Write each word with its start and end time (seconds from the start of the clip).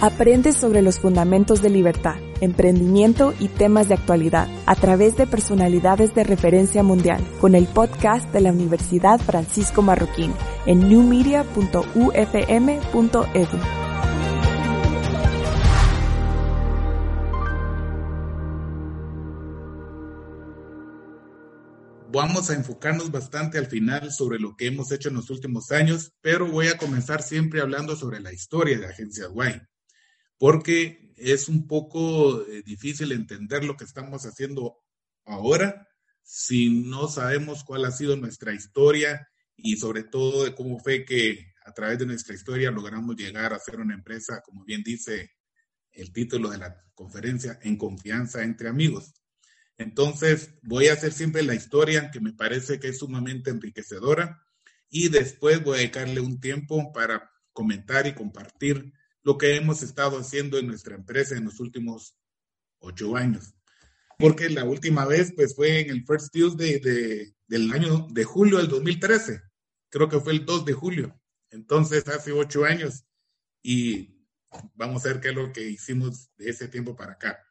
Aprende 0.00 0.52
sobre 0.52 0.80
los 0.80 1.00
fundamentos 1.00 1.60
de 1.60 1.70
libertad, 1.70 2.14
emprendimiento 2.40 3.34
y 3.40 3.48
temas 3.48 3.88
de 3.88 3.94
actualidad 3.94 4.46
a 4.64 4.76
través 4.76 5.16
de 5.16 5.26
personalidades 5.26 6.14
de 6.14 6.22
referencia 6.22 6.84
mundial 6.84 7.20
con 7.40 7.56
el 7.56 7.66
podcast 7.66 8.32
de 8.32 8.40
la 8.40 8.52
Universidad 8.52 9.18
Francisco 9.18 9.82
Marroquín 9.82 10.32
en 10.66 10.88
newmedia.ufm.edu. 10.88 13.87
vamos 22.18 22.50
a 22.50 22.54
enfocarnos 22.54 23.12
bastante 23.12 23.58
al 23.58 23.68
final 23.68 24.10
sobre 24.10 24.40
lo 24.40 24.56
que 24.56 24.66
hemos 24.66 24.90
hecho 24.90 25.08
en 25.08 25.14
los 25.14 25.30
últimos 25.30 25.70
años, 25.70 26.14
pero 26.20 26.48
voy 26.48 26.66
a 26.66 26.76
comenzar 26.76 27.22
siempre 27.22 27.60
hablando 27.60 27.94
sobre 27.94 28.18
la 28.18 28.32
historia 28.32 28.76
de 28.76 28.88
Agencia 28.88 29.28
Guay, 29.28 29.62
porque 30.36 31.14
es 31.16 31.48
un 31.48 31.68
poco 31.68 32.44
eh, 32.44 32.64
difícil 32.66 33.12
entender 33.12 33.62
lo 33.62 33.76
que 33.76 33.84
estamos 33.84 34.26
haciendo 34.26 34.78
ahora 35.26 35.86
si 36.24 36.82
no 36.82 37.06
sabemos 37.06 37.62
cuál 37.62 37.84
ha 37.84 37.92
sido 37.92 38.16
nuestra 38.16 38.52
historia 38.52 39.28
y 39.56 39.76
sobre 39.76 40.02
todo 40.02 40.44
de 40.44 40.56
cómo 40.56 40.80
fue 40.80 41.04
que 41.04 41.52
a 41.64 41.72
través 41.72 42.00
de 42.00 42.06
nuestra 42.06 42.34
historia 42.34 42.72
logramos 42.72 43.14
llegar 43.14 43.52
a 43.52 43.60
ser 43.60 43.78
una 43.78 43.94
empresa, 43.94 44.42
como 44.44 44.64
bien 44.64 44.82
dice 44.82 45.30
el 45.92 46.12
título 46.12 46.50
de 46.50 46.58
la 46.58 46.84
conferencia, 46.96 47.60
en 47.62 47.76
confianza 47.76 48.42
entre 48.42 48.68
amigos. 48.68 49.14
Entonces, 49.78 50.50
voy 50.62 50.88
a 50.88 50.94
hacer 50.94 51.12
siempre 51.12 51.42
la 51.42 51.54
historia 51.54 52.10
que 52.10 52.20
me 52.20 52.32
parece 52.32 52.80
que 52.80 52.88
es 52.88 52.98
sumamente 52.98 53.50
enriquecedora 53.50 54.42
y 54.90 55.08
después 55.08 55.62
voy 55.62 55.76
a 55.76 55.78
dedicarle 55.78 56.20
un 56.20 56.40
tiempo 56.40 56.92
para 56.92 57.30
comentar 57.52 58.06
y 58.06 58.14
compartir 58.14 58.92
lo 59.22 59.38
que 59.38 59.56
hemos 59.56 59.82
estado 59.82 60.18
haciendo 60.18 60.58
en 60.58 60.66
nuestra 60.66 60.96
empresa 60.96 61.36
en 61.36 61.44
los 61.44 61.60
últimos 61.60 62.16
ocho 62.80 63.16
años. 63.16 63.54
Porque 64.18 64.50
la 64.50 64.64
última 64.64 65.04
vez, 65.04 65.32
pues 65.34 65.54
fue 65.54 65.80
en 65.80 65.90
el 65.90 66.04
First 66.04 66.32
Tuesday 66.32 66.80
de, 66.80 67.34
del 67.46 67.72
año 67.72 68.08
de 68.10 68.24
julio 68.24 68.58
del 68.58 68.68
2013. 68.68 69.40
Creo 69.90 70.08
que 70.08 70.18
fue 70.18 70.32
el 70.32 70.44
2 70.44 70.64
de 70.64 70.72
julio. 70.72 71.20
Entonces, 71.50 72.06
hace 72.08 72.32
ocho 72.32 72.64
años. 72.64 73.04
Y 73.62 74.26
vamos 74.74 75.04
a 75.04 75.10
ver 75.10 75.20
qué 75.20 75.28
es 75.28 75.34
lo 75.34 75.52
que 75.52 75.68
hicimos 75.68 76.30
de 76.36 76.50
ese 76.50 76.66
tiempo 76.66 76.96
para 76.96 77.12
acá. 77.12 77.47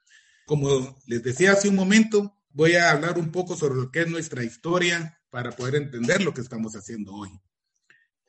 Como 0.48 0.98
les 1.08 1.22
decía 1.24 1.52
hace 1.52 1.68
un 1.68 1.76
momento, 1.76 2.34
voy 2.52 2.76
a 2.76 2.92
hablar 2.92 3.20
un 3.20 3.34
poco 3.34 3.58
sobre 3.58 3.76
lo 3.76 3.92
que 3.92 4.04
es 4.04 4.08
nuestra 4.08 4.46
historia 4.46 5.20
para 5.30 5.52
poder 5.52 5.76
entender 5.76 6.24
lo 6.24 6.34
que 6.34 6.40
estamos 6.40 6.74
haciendo 6.78 7.12
hoy. 7.14 7.30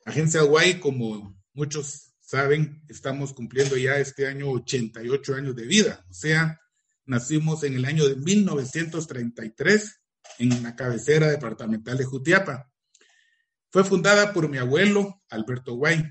Agencia 0.03 0.41
Guay, 0.41 0.81
como 0.81 1.41
muchos 1.53 2.11
saben, 2.19 2.83
estamos 2.89 3.31
cumpliendo 3.31 3.77
ya 3.77 3.99
este 3.99 4.27
año 4.27 4.49
88 4.49 5.33
años 5.33 5.55
de 5.55 5.65
vida. 5.65 6.05
O 6.09 6.13
sea, 6.13 6.59
nacimos 7.05 7.63
en 7.63 7.75
el 7.75 7.85
año 7.85 8.05
de 8.05 8.17
1933 8.17 10.01
en 10.39 10.61
la 10.61 10.75
cabecera 10.75 11.27
departamental 11.27 11.97
de 11.97 12.03
Jutiapa. 12.03 12.69
Fue 13.71 13.85
fundada 13.85 14.33
por 14.33 14.49
mi 14.49 14.57
abuelo, 14.57 15.23
Alberto 15.29 15.75
Guay. 15.75 16.03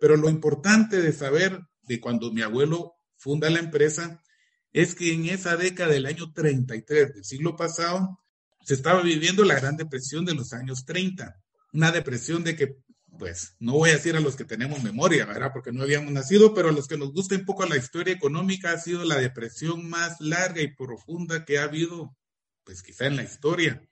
Pero 0.00 0.16
lo 0.16 0.28
importante 0.28 1.00
de 1.00 1.12
saber 1.12 1.60
de 1.82 2.00
cuando 2.00 2.32
mi 2.32 2.42
abuelo 2.42 2.96
funda 3.16 3.48
la 3.48 3.60
empresa 3.60 4.24
es 4.72 4.94
que 4.94 5.12
en 5.12 5.26
esa 5.26 5.56
década 5.56 5.92
del 5.92 6.06
año 6.06 6.32
33 6.32 7.14
del 7.14 7.24
siglo 7.24 7.56
pasado 7.56 8.18
se 8.64 8.74
estaba 8.74 9.02
viviendo 9.02 9.44
la 9.44 9.58
gran 9.58 9.76
depresión 9.76 10.24
de 10.24 10.34
los 10.34 10.52
años 10.52 10.84
30, 10.84 11.36
una 11.72 11.90
depresión 11.90 12.44
de 12.44 12.56
que, 12.56 12.76
pues, 13.18 13.54
no 13.58 13.72
voy 13.74 13.90
a 13.90 13.94
decir 13.94 14.16
a 14.16 14.20
los 14.20 14.36
que 14.36 14.44
tenemos 14.44 14.82
memoria, 14.82 15.26
¿verdad? 15.26 15.50
Porque 15.52 15.72
no 15.72 15.82
habíamos 15.82 16.12
nacido, 16.12 16.54
pero 16.54 16.68
a 16.68 16.72
los 16.72 16.86
que 16.86 16.96
nos 16.96 17.12
gusta 17.12 17.34
un 17.34 17.44
poco 17.44 17.66
la 17.66 17.76
historia 17.76 18.14
económica 18.14 18.72
ha 18.72 18.78
sido 18.78 19.04
la 19.04 19.18
depresión 19.18 19.88
más 19.88 20.20
larga 20.20 20.62
y 20.62 20.74
profunda 20.74 21.44
que 21.44 21.58
ha 21.58 21.64
habido, 21.64 22.16
pues 22.64 22.82
quizá 22.82 23.06
en 23.06 23.16
la 23.16 23.24
historia. 23.24 23.82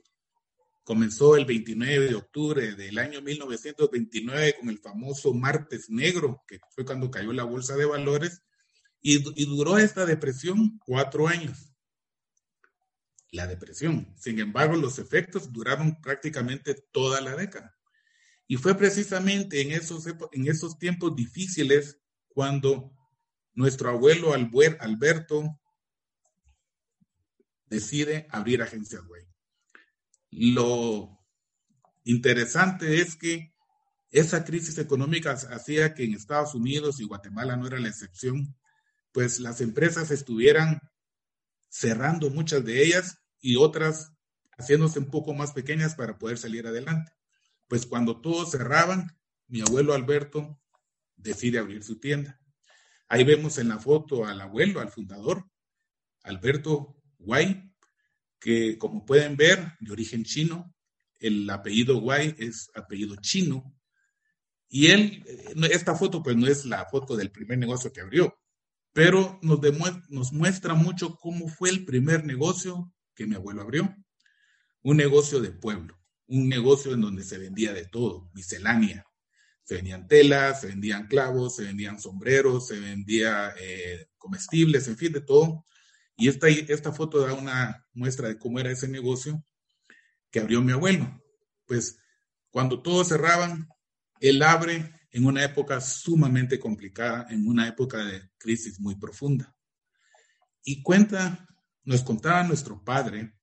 Comenzó 0.84 1.36
el 1.36 1.44
29 1.44 2.08
de 2.08 2.14
octubre 2.14 2.74
del 2.74 2.98
año 2.98 3.20
1929 3.20 4.56
con 4.58 4.70
el 4.70 4.78
famoso 4.78 5.34
martes 5.34 5.90
negro, 5.90 6.42
que 6.46 6.58
fue 6.74 6.84
cuando 6.84 7.10
cayó 7.10 7.32
la 7.32 7.44
bolsa 7.44 7.76
de 7.76 7.84
valores, 7.84 8.42
y, 9.02 9.44
duró 9.46 9.78
esta 9.78 10.04
depresión 10.04 10.78
cuatro 10.84 11.26
años. 11.26 11.72
La 13.32 13.46
depresión. 13.46 14.12
Sin 14.18 14.38
embargo, 14.40 14.76
los 14.76 14.98
efectos 14.98 15.52
duraron 15.52 16.00
prácticamente 16.00 16.74
toda 16.92 17.20
la 17.20 17.36
década. 17.36 17.76
Y 18.46 18.56
fue 18.56 18.76
precisamente 18.76 19.60
en 19.60 19.70
esos, 19.70 20.06
en 20.06 20.48
esos 20.48 20.78
tiempos 20.78 21.14
difíciles 21.14 21.98
cuando 22.28 22.92
nuestro 23.54 23.90
abuelo 23.90 24.34
Alberto 24.34 25.60
decide 27.66 28.26
abrir 28.30 28.62
Agencia 28.62 29.00
Web. 29.02 29.26
Lo 30.30 31.24
interesante 32.04 33.00
es 33.00 33.16
que 33.16 33.54
esa 34.10 34.44
crisis 34.44 34.78
económica 34.78 35.32
hacía 35.32 35.94
que 35.94 36.04
en 36.04 36.14
Estados 36.14 36.54
Unidos 36.54 37.00
y 37.00 37.04
Guatemala 37.04 37.56
no 37.56 37.68
era 37.68 37.78
la 37.78 37.88
excepción, 37.88 38.56
pues 39.12 39.40
las 39.40 39.60
empresas 39.60 40.10
estuvieran 40.10 40.80
cerrando 41.68 42.30
muchas 42.30 42.64
de 42.64 42.82
ellas 42.82 43.18
y 43.40 43.56
otras 43.56 44.12
haciéndose 44.58 44.98
un 44.98 45.10
poco 45.10 45.34
más 45.34 45.52
pequeñas 45.52 45.94
para 45.94 46.18
poder 46.18 46.38
salir 46.38 46.66
adelante. 46.66 47.12
Pues 47.68 47.86
cuando 47.86 48.20
todos 48.20 48.50
cerraban, 48.50 49.16
mi 49.46 49.60
abuelo 49.60 49.94
Alberto 49.94 50.60
decide 51.16 51.58
abrir 51.58 51.82
su 51.82 51.98
tienda. 51.98 52.40
Ahí 53.08 53.24
vemos 53.24 53.58
en 53.58 53.68
la 53.68 53.78
foto 53.78 54.26
al 54.26 54.40
abuelo, 54.40 54.80
al 54.80 54.90
fundador, 54.90 55.50
Alberto 56.22 56.96
Guay, 57.18 57.72
que 58.38 58.78
como 58.78 59.04
pueden 59.04 59.36
ver, 59.36 59.74
de 59.80 59.92
origen 59.92 60.24
chino, 60.24 60.74
el 61.18 61.48
apellido 61.50 62.00
Guay 62.00 62.34
es 62.38 62.70
apellido 62.74 63.16
chino. 63.20 63.76
Y 64.68 64.88
él, 64.88 65.24
eh, 65.26 65.54
esta 65.72 65.94
foto 65.94 66.22
pues 66.22 66.36
no 66.36 66.46
es 66.46 66.64
la 66.64 66.86
foto 66.86 67.16
del 67.16 67.30
primer 67.30 67.58
negocio 67.58 67.92
que 67.92 68.00
abrió, 68.00 68.38
pero 68.92 69.38
nos, 69.42 69.60
nos 70.08 70.32
muestra 70.32 70.74
mucho 70.74 71.16
cómo 71.16 71.48
fue 71.48 71.70
el 71.70 71.84
primer 71.84 72.24
negocio 72.24 72.92
que 73.14 73.26
mi 73.26 73.36
abuelo 73.36 73.62
abrió. 73.62 73.94
Un 74.82 74.96
negocio 74.96 75.40
de 75.40 75.52
pueblo, 75.52 75.98
un 76.26 76.48
negocio 76.48 76.94
en 76.94 77.02
donde 77.02 77.22
se 77.22 77.38
vendía 77.38 77.72
de 77.72 77.86
todo, 77.86 78.30
miscelánea. 78.32 79.04
Se 79.62 79.76
vendían 79.76 80.08
telas, 80.08 80.62
se 80.62 80.68
vendían 80.68 81.06
clavos, 81.06 81.56
se 81.56 81.64
vendían 81.64 82.00
sombreros, 82.00 82.66
se 82.66 82.80
vendía 82.80 83.54
eh, 83.60 84.08
comestibles, 84.16 84.88
en 84.88 84.96
fin, 84.96 85.12
de 85.12 85.20
todo. 85.20 85.64
Y 86.16 86.28
esta, 86.28 86.48
esta 86.48 86.92
foto 86.92 87.20
da 87.20 87.34
una 87.34 87.86
muestra 87.92 88.28
de 88.28 88.38
cómo 88.38 88.58
era 88.58 88.70
ese 88.70 88.88
negocio 88.88 89.44
que 90.30 90.40
abrió 90.40 90.60
mi 90.60 90.72
abuelo. 90.72 91.22
Pues 91.66 91.98
cuando 92.50 92.82
todos 92.82 93.08
cerraban, 93.08 93.68
él 94.18 94.42
abre 94.42 94.92
en 95.10 95.26
una 95.26 95.44
época 95.44 95.80
sumamente 95.80 96.58
complicada, 96.58 97.26
en 97.30 97.46
una 97.46 97.66
época 97.66 98.04
de 98.04 98.30
crisis 98.38 98.78
muy 98.80 98.94
profunda. 98.96 99.54
Y 100.62 100.82
cuenta, 100.82 101.46
nos 101.84 102.02
contaba 102.02 102.44
nuestro 102.44 102.82
padre, 102.84 103.34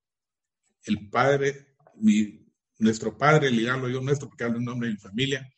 el 0.84 1.10
padre, 1.10 1.76
mi, 1.96 2.48
nuestro 2.80 3.18
padre, 3.18 3.52
ligarlo 3.52 3.90
yo 3.90 4.02
nuestro, 4.02 4.30
porque 4.30 4.44
hablo 4.44 4.60
en 4.60 4.66
nombre 4.66 4.88
de 4.88 4.96
mi 4.96 5.00
familia, 5.00 5.54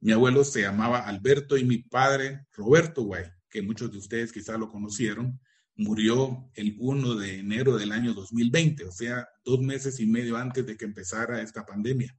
mi 0.00 0.12
abuelo 0.12 0.44
se 0.44 0.60
llamaba 0.62 1.00
Alberto 1.00 1.56
y 1.56 1.64
mi 1.64 1.78
padre 1.78 2.46
Roberto 2.52 3.02
Guay, 3.02 3.24
que 3.48 3.62
muchos 3.62 3.90
de 3.90 3.98
ustedes 3.98 4.32
quizá 4.32 4.58
lo 4.58 4.68
conocieron, 4.68 5.40
murió 5.76 6.50
el 6.54 6.76
1 6.78 7.14
de 7.16 7.38
enero 7.38 7.76
del 7.76 7.90
año 7.90 8.14
2020, 8.14 8.84
o 8.84 8.92
sea, 8.92 9.26
dos 9.44 9.60
meses 9.60 9.98
y 10.00 10.06
medio 10.06 10.36
antes 10.36 10.66
de 10.66 10.76
que 10.76 10.84
empezara 10.84 11.42
esta 11.42 11.64
pandemia. 11.64 12.16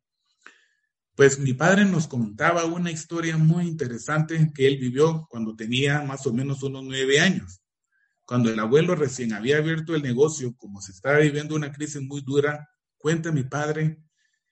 Pues 1.15 1.39
mi 1.39 1.53
padre 1.53 1.85
nos 1.85 2.09
contaba 2.09 2.65
una 2.65 2.91
historia 2.91 3.37
muy 3.37 3.67
interesante 3.67 4.51
que 4.53 4.67
él 4.67 4.77
vivió 4.77 5.25
cuando 5.29 5.55
tenía 5.55 6.01
más 6.01 6.27
o 6.27 6.33
menos 6.33 6.61
unos 6.61 6.83
nueve 6.83 7.21
años. 7.21 7.61
Cuando 8.25 8.49
el 8.49 8.59
abuelo 8.59 8.95
recién 8.95 9.31
había 9.31 9.57
abierto 9.57 9.95
el 9.95 10.01
negocio, 10.01 10.53
como 10.57 10.81
se 10.81 10.91
estaba 10.91 11.19
viviendo 11.19 11.55
una 11.55 11.71
crisis 11.71 12.01
muy 12.01 12.21
dura, 12.21 12.69
cuenta 12.97 13.31
mi 13.31 13.43
padre 13.43 14.03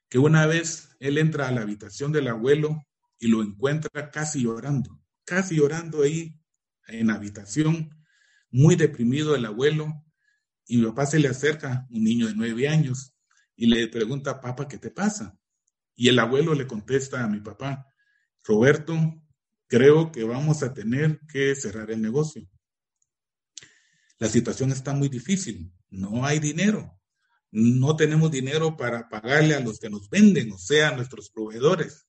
que 0.07 0.19
una 0.19 0.45
vez 0.45 0.95
él 0.99 1.17
entra 1.17 1.49
a 1.49 1.51
la 1.51 1.63
habitación 1.63 2.13
del 2.13 2.29
abuelo 2.29 2.81
y 3.19 3.27
lo 3.27 3.43
encuentra 3.43 4.09
casi 4.09 4.43
llorando, 4.43 5.01
casi 5.25 5.57
llorando 5.57 6.03
ahí 6.03 6.39
en 6.87 7.07
la 7.07 7.15
habitación, 7.15 7.89
muy 8.51 8.77
deprimido 8.77 9.35
el 9.35 9.45
abuelo, 9.45 9.91
y 10.65 10.77
mi 10.77 10.85
papá 10.85 11.07
se 11.07 11.19
le 11.19 11.27
acerca, 11.27 11.85
un 11.89 12.03
niño 12.05 12.27
de 12.27 12.35
nueve 12.35 12.69
años, 12.69 13.13
y 13.55 13.65
le 13.65 13.87
pregunta, 13.89 14.39
papá, 14.39 14.67
¿qué 14.67 14.77
te 14.77 14.91
pasa? 14.91 15.37
Y 15.95 16.09
el 16.09 16.19
abuelo 16.19 16.53
le 16.53 16.67
contesta 16.67 17.23
a 17.23 17.27
mi 17.27 17.39
papá, 17.39 17.87
Roberto, 18.43 18.95
creo 19.67 20.11
que 20.11 20.23
vamos 20.23 20.63
a 20.63 20.73
tener 20.73 21.19
que 21.27 21.55
cerrar 21.55 21.91
el 21.91 22.01
negocio. 22.01 22.47
La 24.19 24.29
situación 24.29 24.71
está 24.71 24.93
muy 24.93 25.09
difícil, 25.09 25.73
no 25.89 26.25
hay 26.25 26.39
dinero, 26.39 26.99
no 27.51 27.95
tenemos 27.95 28.31
dinero 28.31 28.77
para 28.77 29.09
pagarle 29.09 29.55
a 29.55 29.59
los 29.59 29.79
que 29.79 29.89
nos 29.89 30.09
venden, 30.09 30.51
o 30.51 30.57
sea, 30.57 30.89
a 30.89 30.95
nuestros 30.95 31.29
proveedores. 31.29 32.07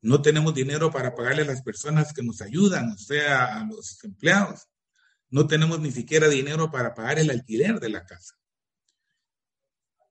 No 0.00 0.22
tenemos 0.22 0.54
dinero 0.54 0.90
para 0.90 1.14
pagarle 1.14 1.42
a 1.42 1.46
las 1.46 1.62
personas 1.62 2.12
que 2.12 2.22
nos 2.22 2.40
ayudan, 2.40 2.92
o 2.92 2.98
sea, 2.98 3.58
a 3.58 3.66
los 3.66 4.02
empleados. 4.04 4.68
No 5.30 5.46
tenemos 5.46 5.80
ni 5.80 5.90
siquiera 5.90 6.28
dinero 6.28 6.70
para 6.70 6.94
pagar 6.94 7.18
el 7.18 7.30
alquiler 7.30 7.80
de 7.80 7.88
la 7.88 8.06
casa. 8.06 8.37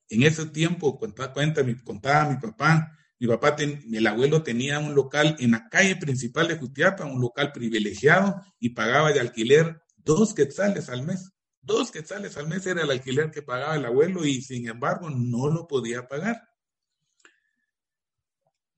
En 0.10 0.24
ese 0.24 0.46
tiempo, 0.46 0.98
contaba, 0.98 1.34
contaba 1.34 2.30
mi 2.30 2.38
papá, 2.38 2.98
mi 3.20 3.28
papá, 3.28 3.56
el 3.60 4.08
abuelo 4.08 4.44
tenía 4.44 4.80
un 4.80 4.94
local 4.94 5.36
en 5.40 5.52
la 5.52 5.68
calle 5.70 5.96
principal 5.96 6.48
de 6.48 6.58
Jutiapa, 6.58 7.06
un 7.06 7.20
local 7.20 7.52
privilegiado, 7.52 8.42
y 8.60 8.70
pagaba 8.70 9.12
de 9.12 9.20
alquiler 9.20 9.82
dos 9.98 10.34
quetzales 10.34 10.90
al 10.90 11.04
mes. 11.04 11.32
Dos 11.62 11.92
quetzales 11.92 12.38
al 12.38 12.48
mes 12.48 12.66
era 12.66 12.84
el 12.84 12.92
alquiler 12.92 13.32
que 13.32 13.42
pagaba 13.42 13.76
el 13.76 13.86
abuelo 13.86 14.26
y 14.26 14.42
sin 14.42 14.70
embargo 14.70 15.10
no 15.10 15.50
lo 15.50 15.68
podía 15.68 16.08
pagar. 16.08 16.48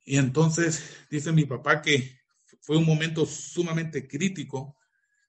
Y 0.05 0.17
entonces 0.17 0.81
dice 1.11 1.31
mi 1.31 1.45
papá 1.45 1.83
que 1.83 2.19
fue 2.61 2.77
un 2.77 2.85
momento 2.85 3.27
sumamente 3.27 4.07
crítico 4.07 4.75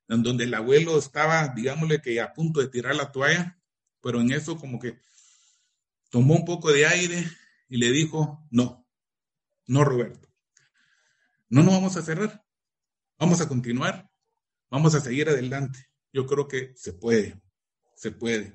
en 0.08 0.22
donde 0.22 0.44
el 0.44 0.54
abuelo 0.54 0.98
estaba, 0.98 1.48
digámosle 1.48 2.00
que 2.00 2.20
a 2.20 2.32
punto 2.32 2.60
de 2.60 2.68
tirar 2.68 2.94
la 2.94 3.12
toalla, 3.12 3.60
pero 4.00 4.20
en 4.20 4.32
eso 4.32 4.56
como 4.56 4.78
que 4.78 4.98
tomó 6.10 6.34
un 6.34 6.44
poco 6.44 6.72
de 6.72 6.86
aire 6.86 7.24
y 7.68 7.78
le 7.78 7.90
dijo, 7.90 8.46
no, 8.50 8.86
no 9.66 9.84
Roberto, 9.84 10.28
no 11.48 11.62
nos 11.62 11.74
vamos 11.74 11.96
a 11.96 12.02
cerrar, 12.02 12.44
vamos 13.18 13.40
a 13.40 13.48
continuar, 13.48 14.10
vamos 14.70 14.94
a 14.94 15.00
seguir 15.00 15.28
adelante. 15.28 15.88
Yo 16.12 16.26
creo 16.26 16.48
que 16.48 16.72
se 16.76 16.92
puede 16.92 17.40
se 18.00 18.12
puede. 18.12 18.54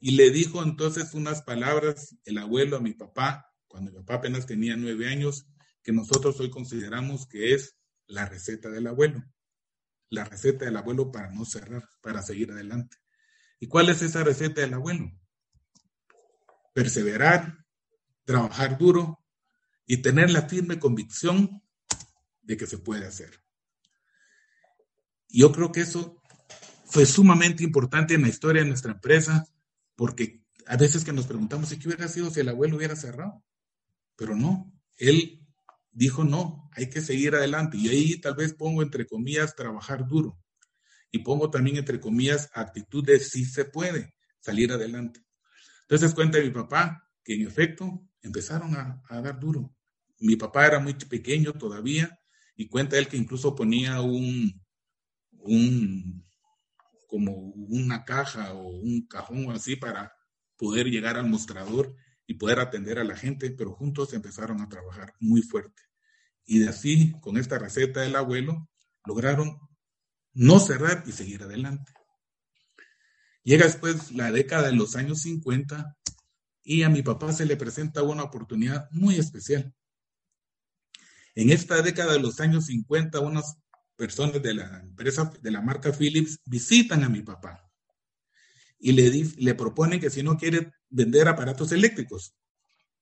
Y 0.00 0.12
le 0.12 0.30
dijo 0.30 0.62
entonces 0.62 1.14
unas 1.14 1.40
palabras 1.40 2.14
el 2.26 2.36
abuelo 2.36 2.76
a 2.76 2.80
mi 2.80 2.92
papá, 2.92 3.50
cuando 3.66 3.90
mi 3.90 3.98
papá 3.98 4.16
apenas 4.16 4.44
tenía 4.44 4.76
nueve 4.76 5.08
años, 5.08 5.46
que 5.82 5.92
nosotros 5.92 6.38
hoy 6.40 6.50
consideramos 6.50 7.26
que 7.26 7.54
es 7.54 7.78
la 8.06 8.26
receta 8.26 8.68
del 8.68 8.86
abuelo. 8.86 9.24
La 10.10 10.24
receta 10.24 10.66
del 10.66 10.76
abuelo 10.76 11.10
para 11.10 11.30
no 11.30 11.46
cerrar, 11.46 11.88
para 12.02 12.20
seguir 12.20 12.52
adelante. 12.52 12.98
¿Y 13.60 13.68
cuál 13.68 13.88
es 13.88 14.02
esa 14.02 14.22
receta 14.22 14.60
del 14.60 14.74
abuelo? 14.74 15.10
Perseverar, 16.72 17.64
trabajar 18.24 18.78
duro 18.78 19.20
y 19.86 19.98
tener 19.98 20.30
la 20.30 20.48
firme 20.48 20.78
convicción 20.78 21.62
de 22.42 22.56
que 22.56 22.66
se 22.66 22.78
puede 22.78 23.06
hacer. 23.06 23.42
Yo 25.28 25.52
creo 25.52 25.72
que 25.72 25.80
eso 25.80 26.20
fue 26.84 27.06
sumamente 27.06 27.64
importante 27.64 28.14
en 28.14 28.22
la 28.22 28.28
historia 28.28 28.62
de 28.62 28.68
nuestra 28.68 28.92
empresa, 28.92 29.46
porque 29.96 30.42
a 30.66 30.76
veces 30.76 31.04
que 31.04 31.12
nos 31.12 31.26
preguntamos 31.26 31.70
qué 31.70 31.88
hubiera 31.88 32.08
sido 32.08 32.30
si 32.30 32.40
el 32.40 32.48
abuelo 32.48 32.76
hubiera 32.76 32.96
cerrado, 32.96 33.42
pero 34.16 34.36
no, 34.36 34.72
él 34.98 35.46
dijo 35.90 36.24
no, 36.24 36.70
hay 36.72 36.88
que 36.88 37.00
seguir 37.00 37.34
adelante. 37.34 37.76
Y 37.78 37.88
ahí 37.88 38.20
tal 38.20 38.34
vez 38.34 38.54
pongo 38.54 38.82
entre 38.82 39.06
comillas 39.06 39.54
trabajar 39.54 40.06
duro 40.06 40.38
y 41.10 41.18
pongo 41.20 41.50
también 41.50 41.76
entre 41.76 42.00
comillas 42.00 42.50
actitud 42.54 43.04
de 43.04 43.20
sí 43.20 43.44
se 43.44 43.64
puede 43.64 44.14
salir 44.40 44.72
adelante. 44.72 45.24
Entonces 45.92 46.14
cuenta 46.14 46.40
mi 46.40 46.48
papá 46.48 47.06
que 47.22 47.34
en 47.34 47.46
efecto 47.46 48.02
empezaron 48.22 48.74
a, 48.74 49.02
dar 49.20 49.38
duro. 49.38 49.76
Mi 50.20 50.36
papá 50.36 50.66
era 50.66 50.78
muy 50.78 50.94
pequeño 50.94 51.52
todavía 51.52 52.18
y 52.56 52.70
cuenta 52.70 52.96
él 52.96 53.08
que 53.08 53.18
incluso 53.18 53.54
ponía 53.54 54.00
un, 54.00 54.58
un 55.32 56.26
como 57.06 57.32
una 57.34 58.06
caja 58.06 58.54
o 58.54 58.68
un 58.68 59.06
cajón 59.06 59.50
así 59.50 59.76
para 59.76 60.14
poder 60.56 60.86
llegar 60.86 61.18
al 61.18 61.28
mostrador 61.28 61.94
y 62.26 62.38
poder 62.38 62.60
atender 62.60 62.98
a 62.98 63.04
la 63.04 63.14
gente, 63.14 63.50
pero 63.50 63.74
juntos 63.74 64.14
empezaron 64.14 64.62
a 64.62 64.70
trabajar 64.70 65.12
muy 65.20 65.42
fuerte. 65.42 65.82
Y 66.46 66.60
de 66.60 66.70
así, 66.70 67.12
con 67.20 67.36
esta 67.36 67.58
receta 67.58 68.00
del 68.00 68.16
abuelo, 68.16 68.66
lograron 69.04 69.58
no 70.32 70.58
cerrar 70.58 71.04
y 71.06 71.12
seguir 71.12 71.42
adelante. 71.42 71.92
Llega 73.44 73.66
después 73.66 74.12
la 74.12 74.30
década 74.30 74.68
de 74.68 74.76
los 74.76 74.94
años 74.96 75.22
50 75.22 75.96
y 76.62 76.82
a 76.82 76.88
mi 76.88 77.02
papá 77.02 77.32
se 77.32 77.44
le 77.44 77.56
presenta 77.56 78.02
una 78.02 78.22
oportunidad 78.22 78.88
muy 78.92 79.16
especial. 79.16 79.74
En 81.34 81.50
esta 81.50 81.82
década 81.82 82.12
de 82.12 82.20
los 82.20 82.40
años 82.40 82.66
50, 82.66 83.18
unos 83.20 83.56
personas 83.96 84.42
de 84.42 84.54
la 84.54 84.80
empresa, 84.80 85.32
de 85.40 85.50
la 85.50 85.60
marca 85.60 85.92
Philips, 85.92 86.40
visitan 86.44 87.02
a 87.04 87.08
mi 87.08 87.22
papá 87.22 87.68
y 88.78 88.92
le, 88.92 89.10
le 89.36 89.54
proponen 89.54 90.00
que 90.00 90.10
si 90.10 90.22
no 90.22 90.36
quiere 90.36 90.72
vender 90.90 91.28
aparatos 91.28 91.72
eléctricos. 91.72 92.34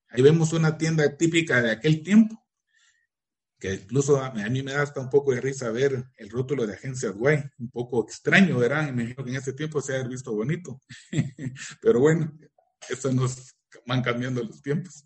Ahí 0.09 0.23
vemos 0.23 0.53
una 0.53 0.77
tienda 0.77 1.17
típica 1.17 1.63
de 1.63 1.71
aquel 1.71 2.03
tiempo, 2.03 2.43
que 3.61 3.75
incluso 3.75 4.21
a, 4.23 4.31
mí 4.33 4.63
me 4.63 4.73
da 4.73 4.83
hasta 4.83 5.01
un 5.01 5.11
poco 5.11 5.33
de 5.33 5.41
risa 5.41 5.71
ver 5.71 6.05
el 6.17 6.31
rótulo 6.31 6.67
de 6.67 6.75
agencia 6.75 7.11
Guay, 7.11 7.45
un 7.59 7.71
poco 7.71 8.03
extraño, 8.03 8.59
¿verdad? 8.59 8.85
Me 8.85 9.03
imagino 9.03 9.23
que 9.23 9.31
en 9.31 9.37
ese 9.37 9.53
tiempo 9.53 9.83
se 9.83 9.97
ha 9.97 10.03
visto 10.03 10.35
bonito, 10.35 10.81
pero 11.83 12.01
bueno, 12.01 12.33
eso 12.89 13.13
nos 13.13 13.55
van 13.87 14.03
cambiando 14.03 14.43
los 14.43 14.63
tiempos. 14.63 15.05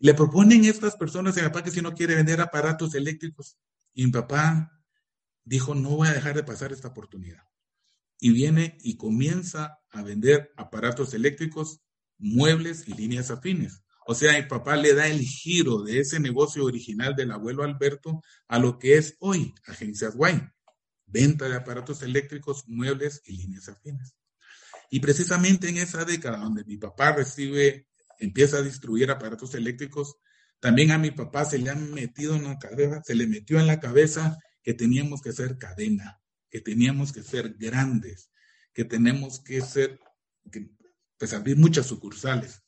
Le 0.00 0.12
proponen 0.12 0.64
estas 0.64 0.96
personas 0.96 1.36
a 1.36 1.42
mi 1.42 1.46
papá 1.46 1.62
que 1.62 1.70
si 1.70 1.80
no 1.80 1.94
quiere 1.94 2.16
vender 2.16 2.40
aparatos 2.40 2.94
eléctricos, 2.94 3.56
y 3.94 4.04
mi 4.06 4.12
papá 4.12 4.82
dijo, 5.44 5.74
no 5.74 5.90
voy 5.90 6.08
a 6.08 6.12
dejar 6.12 6.34
de 6.34 6.44
pasar 6.44 6.72
esta 6.72 6.88
oportunidad. 6.88 7.44
Y 8.20 8.32
viene 8.32 8.76
y 8.80 8.96
comienza 8.96 9.78
a 9.90 10.02
vender 10.02 10.52
aparatos 10.56 11.14
eléctricos, 11.14 11.80
muebles 12.18 12.88
y 12.88 12.94
líneas 12.94 13.30
afines. 13.30 13.82
O 14.10 14.14
sea, 14.14 14.32
mi 14.32 14.48
papá 14.48 14.74
le 14.74 14.94
da 14.94 15.06
el 15.06 15.20
giro 15.20 15.82
de 15.82 16.00
ese 16.00 16.18
negocio 16.18 16.64
original 16.64 17.14
del 17.14 17.30
abuelo 17.30 17.62
Alberto 17.62 18.22
a 18.46 18.58
lo 18.58 18.78
que 18.78 18.96
es 18.96 19.16
hoy 19.20 19.54
Agencias 19.66 20.16
Guay. 20.16 20.40
Venta 21.04 21.46
de 21.46 21.54
aparatos 21.54 22.00
eléctricos, 22.00 22.66
muebles 22.68 23.20
y 23.26 23.36
líneas 23.36 23.68
afines. 23.68 24.14
Y 24.88 25.00
precisamente 25.00 25.68
en 25.68 25.76
esa 25.76 26.06
década 26.06 26.38
donde 26.38 26.64
mi 26.64 26.78
papá 26.78 27.12
recibe, 27.12 27.86
empieza 28.18 28.56
a 28.56 28.62
distribuir 28.62 29.10
aparatos 29.10 29.54
eléctricos, 29.54 30.16
también 30.58 30.90
a 30.92 30.96
mi 30.96 31.10
papá 31.10 31.44
se 31.44 31.58
le 31.58 31.68
ha 31.68 31.74
metido 31.74 32.34
en 32.34 32.44
la 32.44 32.58
cabeza, 32.58 33.02
se 33.04 33.14
le 33.14 33.26
metió 33.26 33.60
en 33.60 33.66
la 33.66 33.78
cabeza 33.78 34.38
que 34.62 34.72
teníamos 34.72 35.20
que 35.20 35.32
ser 35.32 35.58
cadena, 35.58 36.18
que 36.48 36.62
teníamos 36.62 37.12
que 37.12 37.22
ser 37.22 37.56
grandes, 37.58 38.30
que 38.72 38.86
tenemos 38.86 39.40
que 39.40 39.60
ser, 39.60 40.00
que, 40.50 40.70
pues 41.18 41.34
abrir 41.34 41.58
muchas 41.58 41.84
sucursales. 41.84 42.62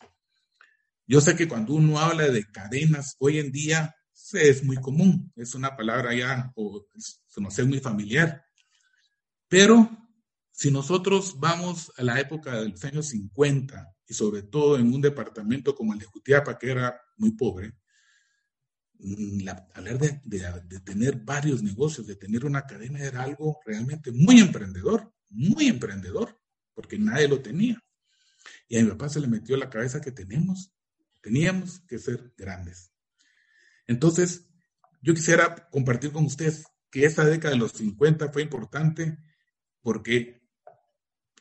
Yo 1.11 1.21
sé 1.21 1.35
que 1.35 1.49
cuando 1.49 1.75
uno 1.75 1.99
habla 1.99 2.29
de 2.29 2.45
cadenas 2.45 3.17
hoy 3.19 3.39
en 3.39 3.51
día 3.51 3.95
es 4.33 4.63
muy 4.63 4.77
común, 4.77 5.33
es 5.35 5.55
una 5.55 5.77
palabra 5.77 6.15
ya, 6.15 6.53
o 6.55 6.87
no 7.39 7.51
sé, 7.51 7.65
muy 7.65 7.81
familiar. 7.81 8.45
Pero 9.49 9.91
si 10.53 10.71
nosotros 10.71 11.41
vamos 11.41 11.91
a 11.97 12.05
la 12.05 12.21
época 12.21 12.61
de 12.61 12.69
los 12.69 12.85
años 12.85 13.09
50 13.09 13.93
y 14.07 14.15
sobre 14.15 14.43
todo 14.43 14.79
en 14.79 14.93
un 14.93 15.01
departamento 15.01 15.75
como 15.75 15.93
el 15.93 15.99
de 15.99 16.07
Jutiapa, 16.07 16.57
que 16.57 16.71
era 16.71 17.01
muy 17.17 17.33
pobre, 17.33 17.75
Mm, 19.03 19.49
hablar 19.75 19.99
de, 19.99 20.21
de, 20.25 20.81
tener 20.81 21.17
varios 21.17 21.63
negocios, 21.63 22.07
de 22.07 22.17
tener 22.17 22.45
una 22.45 22.67
cadena, 22.67 23.01
era 23.01 23.23
algo 23.23 23.59
realmente 23.65 24.13
muy 24.13 24.41
emprendedor, 24.41 25.11
muy 25.31 25.69
emprendedor, 25.69 26.39
porque 26.75 26.99
nadie 26.99 27.27
lo 27.29 27.41
tenía. 27.41 27.83
Y 28.69 28.79
a 28.79 28.83
mi 28.83 28.91
papá 28.91 29.09
se 29.09 29.21
le 29.21 29.27
metió 29.27 29.57
la 29.57 29.71
cabeza 29.71 30.01
que 30.01 30.13
tenemos, 30.13 30.73
teníamos 31.21 31.81
que 31.81 31.99
ser 31.99 32.33
grandes. 32.37 32.93
Entonces, 33.87 34.47
yo 35.03 35.15
quisiera 35.15 35.69
compartir 35.71 36.13
con 36.13 36.25
ustedes 36.25 36.65
que 36.91 37.05
esta 37.05 37.25
década 37.25 37.55
de 37.55 37.61
los 37.61 37.73
50 37.73 38.31
fue 38.31 38.43
importante 38.43 39.19
porque 39.83 40.41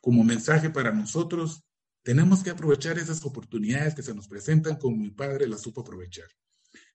como 0.02 0.24
mensaje 0.24 0.70
para 0.70 0.92
nosotros, 0.92 1.64
tenemos 2.04 2.44
que 2.44 2.50
aprovechar 2.50 2.98
esas 2.98 3.24
oportunidades 3.26 3.96
que 3.96 4.02
se 4.02 4.16
nos 4.16 4.28
presentan 4.28 4.78
como 4.78 4.98
mi 4.98 5.12
padre 5.12 5.48
las 5.48 5.62
supo 5.62 5.82
aprovechar. 5.82 6.28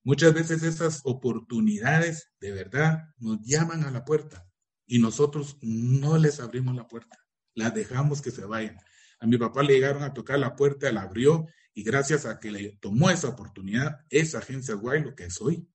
Muchas 0.02 0.34
veces 0.34 0.62
esas 0.62 1.00
oportunidades 1.04 2.30
de 2.40 2.52
verdad 2.52 3.04
nos 3.18 3.40
llaman 3.42 3.84
a 3.84 3.90
la 3.90 4.04
puerta 4.04 4.46
y 4.86 4.98
nosotros 4.98 5.58
no 5.60 6.18
les 6.18 6.40
abrimos 6.40 6.74
la 6.74 6.86
puerta, 6.86 7.18
las 7.54 7.74
dejamos 7.74 8.22
que 8.22 8.30
se 8.30 8.44
vayan. 8.44 8.78
A 9.20 9.26
mi 9.26 9.38
papá 9.38 9.62
le 9.62 9.74
llegaron 9.74 10.02
a 10.02 10.12
tocar 10.12 10.38
la 10.38 10.56
puerta, 10.56 10.92
la 10.92 11.02
abrió 11.02 11.46
Y 11.74 11.82
gracias 11.82 12.24
a 12.24 12.38
que 12.38 12.52
le 12.52 12.78
tomó 12.80 13.10
esa 13.10 13.28
oportunidad, 13.28 14.00
esa 14.08 14.38
agencia 14.38 14.74
Guay 14.74 15.02
lo 15.02 15.14
que 15.14 15.24
es 15.24 15.40
hoy, 15.40 15.68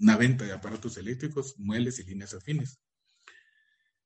una 0.00 0.16
venta 0.16 0.44
de 0.44 0.52
aparatos 0.52 0.96
eléctricos, 0.96 1.54
muebles 1.58 1.98
y 2.00 2.04
líneas 2.04 2.34
afines. 2.34 2.80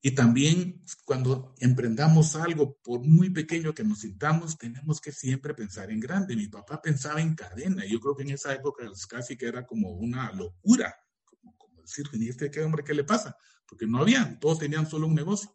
Y 0.03 0.13
también 0.13 0.83
cuando 1.05 1.55
emprendamos 1.59 2.37
algo, 2.37 2.79
por 2.83 3.01
muy 3.01 3.31
pequeño 3.31 3.75
que 3.75 3.83
nos 3.83 4.01
sintamos, 4.01 4.57
tenemos 4.57 5.01
que 5.01 5.11
siempre 5.11 5.55
pensar 5.55 5.91
en 5.91 5.99
grande. 5.99 6.37
Mi 6.37 6.47
papá 6.47 6.81
pensaba 6.81 7.21
en 7.21 7.35
cadena. 7.35 7.85
Yo 7.87 7.99
creo 7.99 8.15
que 8.15 8.23
en 8.23 8.31
esa 8.31 8.55
época 8.55 8.85
casi 9.09 9.37
que 9.37 9.47
era 9.47 9.67
como 9.67 9.91
una 9.91 10.31
locura. 10.33 10.95
Como, 11.41 11.83
decir, 11.83 12.07
¿y 12.13 12.29
este 12.29 12.51
qué 12.51 12.63
hombre 12.63 12.85
qué 12.85 12.95
le 12.95 13.05
pasa? 13.05 13.37
Porque 13.67 13.87
no 13.87 13.99
había, 13.99 14.39
todos 14.39 14.61
tenían 14.61 14.89
solo 14.89 15.09
un 15.09 15.15
negocio. 15.15 15.53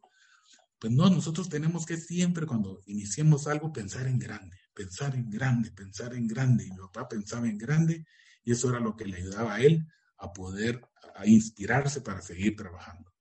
Pues 0.80 0.92
no, 0.92 1.10
nosotros 1.10 1.48
tenemos 1.48 1.86
que 1.86 1.96
siempre 1.96 2.46
cuando 2.46 2.82
iniciemos 2.88 3.48
algo 3.48 3.72
pensar 3.72 4.08
en 4.08 4.20
grande, 4.20 4.58
pensar 4.74 5.16
en 5.16 5.30
grande, 5.30 5.72
pensar 5.72 6.14
en 6.14 6.28
grande. 6.28 6.66
Y 6.66 6.72
mi 6.72 6.78
papá 6.78 7.08
pensaba 7.08 7.48
en 7.48 7.58
grande 7.58 8.06
y 8.44 8.52
eso 8.52 8.70
era 8.70 8.80
lo 8.80 8.96
que 8.96 9.06
le 9.06 9.18
ayudaba 9.18 9.56
a 9.56 9.62
él 9.62 9.86
a 10.18 10.32
poder 10.34 10.82
a 11.16 11.28
inspirarse 11.28 12.02
para 12.02 12.22
seguir 12.22 12.56
trabajando. 12.56 13.12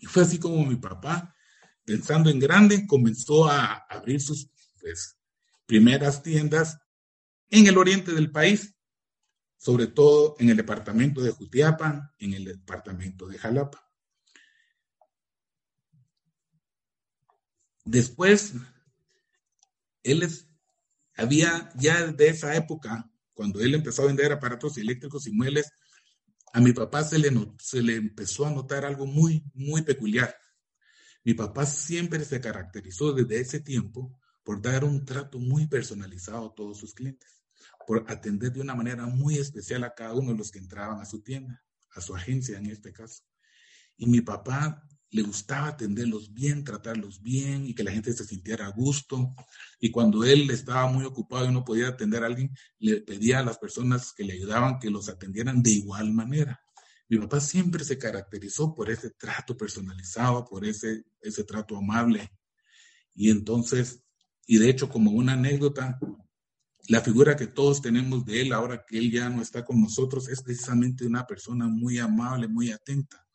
Y 0.00 0.06
fue 0.06 0.22
así 0.22 0.38
como 0.38 0.64
mi 0.64 0.76
papá, 0.76 1.34
pensando 1.84 2.30
en 2.30 2.38
grande, 2.38 2.86
comenzó 2.86 3.48
a 3.48 3.74
abrir 3.88 4.20
sus 4.20 4.50
pues, 4.80 5.18
primeras 5.66 6.22
tiendas 6.22 6.78
en 7.50 7.66
el 7.66 7.78
oriente 7.78 8.12
del 8.12 8.30
país, 8.30 8.74
sobre 9.56 9.86
todo 9.86 10.36
en 10.38 10.50
el 10.50 10.56
departamento 10.56 11.20
de 11.20 11.30
Jutiapa, 11.30 12.14
en 12.18 12.34
el 12.34 12.44
departamento 12.44 13.26
de 13.26 13.38
Jalapa. 13.38 13.84
Después, 17.84 18.52
él 20.02 20.28
había 21.16 21.70
ya 21.76 22.06
de 22.06 22.28
esa 22.28 22.54
época, 22.54 23.10
cuando 23.34 23.60
él 23.60 23.74
empezó 23.74 24.02
a 24.02 24.06
vender 24.06 24.32
aparatos 24.32 24.78
eléctricos 24.78 25.26
y 25.26 25.32
muebles, 25.32 25.70
a 26.52 26.60
mi 26.60 26.72
papá 26.72 27.04
se 27.04 27.18
le, 27.18 27.30
se 27.58 27.82
le 27.82 27.96
empezó 27.96 28.46
a 28.46 28.50
notar 28.50 28.84
algo 28.84 29.06
muy, 29.06 29.44
muy 29.54 29.82
peculiar. 29.82 30.34
Mi 31.24 31.34
papá 31.34 31.66
siempre 31.66 32.24
se 32.24 32.40
caracterizó 32.40 33.12
desde 33.12 33.40
ese 33.40 33.60
tiempo 33.60 34.18
por 34.42 34.62
dar 34.62 34.84
un 34.84 35.04
trato 35.04 35.38
muy 35.38 35.66
personalizado 35.66 36.46
a 36.46 36.54
todos 36.54 36.78
sus 36.78 36.94
clientes, 36.94 37.42
por 37.86 38.04
atender 38.10 38.52
de 38.52 38.60
una 38.60 38.74
manera 38.74 39.06
muy 39.06 39.36
especial 39.36 39.84
a 39.84 39.94
cada 39.94 40.14
uno 40.14 40.32
de 40.32 40.38
los 40.38 40.50
que 40.50 40.58
entraban 40.58 41.00
a 41.00 41.04
su 41.04 41.22
tienda, 41.22 41.62
a 41.94 42.00
su 42.00 42.14
agencia 42.14 42.56
en 42.56 42.66
este 42.66 42.92
caso. 42.92 43.24
Y 43.96 44.06
mi 44.06 44.20
papá 44.20 44.82
le 45.10 45.22
gustaba 45.22 45.68
atenderlos 45.68 46.32
bien, 46.34 46.64
tratarlos 46.64 47.22
bien 47.22 47.66
y 47.66 47.74
que 47.74 47.82
la 47.82 47.92
gente 47.92 48.12
se 48.12 48.24
sintiera 48.24 48.66
a 48.66 48.70
gusto. 48.70 49.34
Y 49.80 49.90
cuando 49.90 50.24
él 50.24 50.50
estaba 50.50 50.86
muy 50.90 51.04
ocupado 51.04 51.46
y 51.46 51.52
no 51.52 51.64
podía 51.64 51.88
atender 51.88 52.22
a 52.22 52.26
alguien, 52.26 52.54
le 52.78 53.00
pedía 53.00 53.38
a 53.38 53.44
las 53.44 53.58
personas 53.58 54.12
que 54.12 54.24
le 54.24 54.34
ayudaban 54.34 54.78
que 54.78 54.90
los 54.90 55.08
atendieran 55.08 55.62
de 55.62 55.70
igual 55.70 56.12
manera. 56.12 56.60
Mi 57.08 57.18
papá 57.18 57.40
siempre 57.40 57.84
se 57.84 57.96
caracterizó 57.96 58.74
por 58.74 58.90
ese 58.90 59.10
trato 59.10 59.56
personalizado, 59.56 60.44
por 60.44 60.66
ese, 60.66 61.04
ese 61.22 61.44
trato 61.44 61.76
amable. 61.76 62.30
Y 63.14 63.30
entonces, 63.30 64.02
y 64.46 64.58
de 64.58 64.68
hecho 64.68 64.90
como 64.90 65.12
una 65.12 65.32
anécdota, 65.32 65.98
la 66.88 67.00
figura 67.00 67.34
que 67.34 67.46
todos 67.46 67.80
tenemos 67.80 68.26
de 68.26 68.42
él 68.42 68.52
ahora 68.52 68.84
que 68.86 68.98
él 68.98 69.10
ya 69.10 69.30
no 69.30 69.40
está 69.40 69.64
con 69.64 69.80
nosotros 69.80 70.28
es 70.28 70.42
precisamente 70.42 71.06
una 71.06 71.26
persona 71.26 71.66
muy 71.66 71.98
amable, 71.98 72.46
muy 72.46 72.70
atenta 72.70 73.26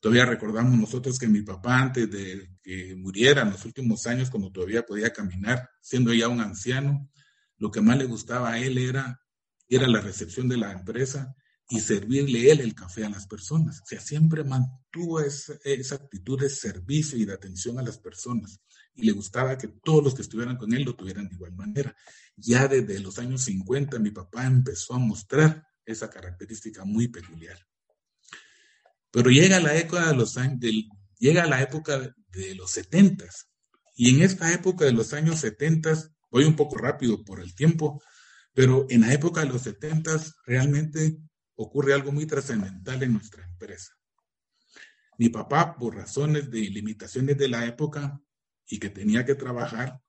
Todavía 0.00 0.26
recordamos 0.26 0.78
nosotros 0.78 1.18
que 1.18 1.26
mi 1.26 1.42
papá, 1.42 1.80
antes 1.80 2.10
de 2.10 2.56
que 2.62 2.94
muriera 2.94 3.42
en 3.42 3.50
los 3.50 3.64
últimos 3.64 4.06
años, 4.06 4.30
cuando 4.30 4.52
todavía 4.52 4.86
podía 4.86 5.12
caminar, 5.12 5.68
siendo 5.80 6.14
ya 6.14 6.28
un 6.28 6.40
anciano, 6.40 7.10
lo 7.56 7.70
que 7.70 7.80
más 7.80 7.98
le 7.98 8.04
gustaba 8.04 8.52
a 8.52 8.58
él 8.60 8.78
era, 8.78 9.20
era 9.68 9.88
la 9.88 10.00
recepción 10.00 10.48
de 10.48 10.56
la 10.56 10.72
empresa 10.72 11.34
y 11.68 11.80
servirle 11.80 12.50
él 12.50 12.60
el 12.60 12.74
café 12.74 13.04
a 13.04 13.10
las 13.10 13.26
personas. 13.26 13.80
O 13.80 13.86
sea, 13.86 14.00
siempre 14.00 14.44
mantuvo 14.44 15.20
esa, 15.20 15.54
esa 15.64 15.96
actitud 15.96 16.40
de 16.40 16.48
servicio 16.48 17.18
y 17.18 17.24
de 17.24 17.34
atención 17.34 17.78
a 17.78 17.82
las 17.82 17.98
personas. 17.98 18.60
Y 18.94 19.04
le 19.04 19.12
gustaba 19.12 19.58
que 19.58 19.68
todos 19.68 20.02
los 20.02 20.14
que 20.14 20.22
estuvieran 20.22 20.56
con 20.56 20.72
él 20.72 20.84
lo 20.84 20.94
tuvieran 20.94 21.28
de 21.28 21.34
igual 21.34 21.54
manera. 21.54 21.94
Ya 22.36 22.68
desde 22.68 23.00
los 23.00 23.18
años 23.18 23.42
50 23.42 23.98
mi 23.98 24.12
papá 24.12 24.46
empezó 24.46 24.94
a 24.94 24.98
mostrar 24.98 25.66
esa 25.84 26.08
característica 26.08 26.84
muy 26.84 27.08
peculiar. 27.08 27.58
Pero 29.10 29.30
llega 29.30 29.60
la 29.60 29.76
época 29.76 30.08
de 30.08 30.16
los 30.16 30.36
años, 30.36 30.60
llega 31.18 31.46
la 31.46 31.62
época 31.62 32.14
de 32.28 32.54
los 32.54 32.70
setentas. 32.70 33.48
Y 33.96 34.14
en 34.14 34.22
esta 34.22 34.52
época 34.52 34.84
de 34.84 34.92
los 34.92 35.12
años 35.12 35.40
setentas, 35.40 36.12
voy 36.30 36.44
un 36.44 36.56
poco 36.56 36.76
rápido 36.76 37.24
por 37.24 37.40
el 37.40 37.54
tiempo, 37.54 38.02
pero 38.52 38.86
en 38.90 39.02
la 39.02 39.12
época 39.12 39.40
de 39.40 39.48
los 39.48 39.62
setentas 39.62 40.34
realmente 40.46 41.18
ocurre 41.56 41.94
algo 41.94 42.12
muy 42.12 42.26
trascendental 42.26 43.02
en 43.02 43.14
nuestra 43.14 43.44
empresa. 43.44 43.92
Mi 45.18 45.28
papá, 45.30 45.76
por 45.76 45.96
razones 45.96 46.50
de 46.50 46.60
limitaciones 46.60 47.36
de 47.36 47.48
la 47.48 47.66
época 47.66 48.20
y 48.66 48.78
que 48.78 48.90
tenía 48.90 49.24
que 49.24 49.34
trabajar, 49.34 50.00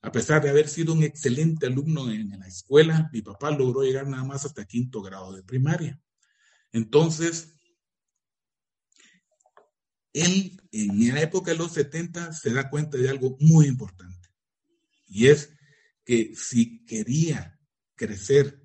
a 0.00 0.12
pesar 0.12 0.42
de 0.42 0.48
haber 0.48 0.68
sido 0.68 0.94
un 0.94 1.02
excelente 1.02 1.66
alumno 1.66 2.10
en 2.10 2.38
la 2.38 2.46
escuela, 2.46 3.10
mi 3.12 3.22
papá 3.22 3.50
logró 3.50 3.82
llegar 3.82 4.06
nada 4.06 4.24
más 4.24 4.44
hasta 4.44 4.64
quinto 4.64 5.02
grado 5.02 5.34
de 5.34 5.42
primaria. 5.42 6.00
Entonces, 6.72 7.55
él 10.16 10.62
en 10.72 11.14
la 11.14 11.20
época 11.20 11.50
de 11.50 11.58
los 11.58 11.72
70 11.74 12.32
se 12.32 12.50
da 12.50 12.70
cuenta 12.70 12.96
de 12.96 13.08
algo 13.08 13.36
muy 13.38 13.66
importante. 13.66 14.30
Y 15.06 15.26
es 15.26 15.52
que 16.04 16.34
si 16.34 16.84
quería 16.86 17.60
crecer 17.94 18.62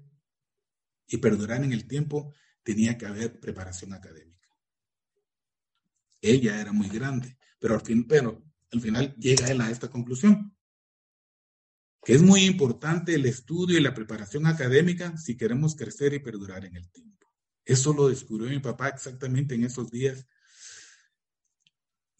y 1.07 1.17
perdurar 1.17 1.63
en 1.63 1.73
el 1.73 1.87
tiempo, 1.87 2.33
tenía 2.63 2.97
que 2.97 3.05
haber 3.05 3.39
preparación 3.39 3.93
académica. 3.93 4.47
Ella 6.21 6.61
era 6.61 6.71
muy 6.71 6.87
grande, 6.87 7.37
pero 7.59 7.73
al, 7.73 7.81
fin, 7.81 8.07
pero 8.07 8.41
al 8.71 8.79
final 8.79 9.13
llega 9.17 9.47
él 9.47 9.59
a 9.59 9.69
esta 9.71 9.89
conclusión, 9.89 10.55
que 12.03 12.13
es 12.13 12.21
muy 12.21 12.45
importante 12.45 13.13
el 13.13 13.25
estudio 13.25 13.77
y 13.77 13.81
la 13.81 13.93
preparación 13.93 14.45
académica 14.45 15.17
si 15.17 15.35
queremos 15.35 15.75
crecer 15.75 16.13
y 16.13 16.19
perdurar 16.19 16.63
en 16.63 16.77
el 16.77 16.89
tiempo. 16.91 17.27
Eso 17.65 17.93
lo 17.93 18.07
descubrió 18.07 18.49
mi 18.49 18.59
papá 18.59 18.87
exactamente 18.87 19.55
en 19.55 19.65
esos 19.65 19.91
días 19.91 20.27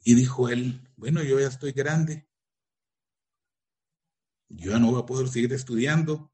y 0.03 0.15
dijo 0.15 0.49
él, 0.49 0.87
bueno, 0.95 1.23
yo 1.23 1.39
ya 1.39 1.47
estoy 1.47 1.71
grande, 1.71 2.27
yo 4.49 4.71
ya 4.71 4.79
no 4.79 4.91
voy 4.91 5.01
a 5.01 5.05
poder 5.05 5.27
seguir 5.29 5.53
estudiando, 5.53 6.31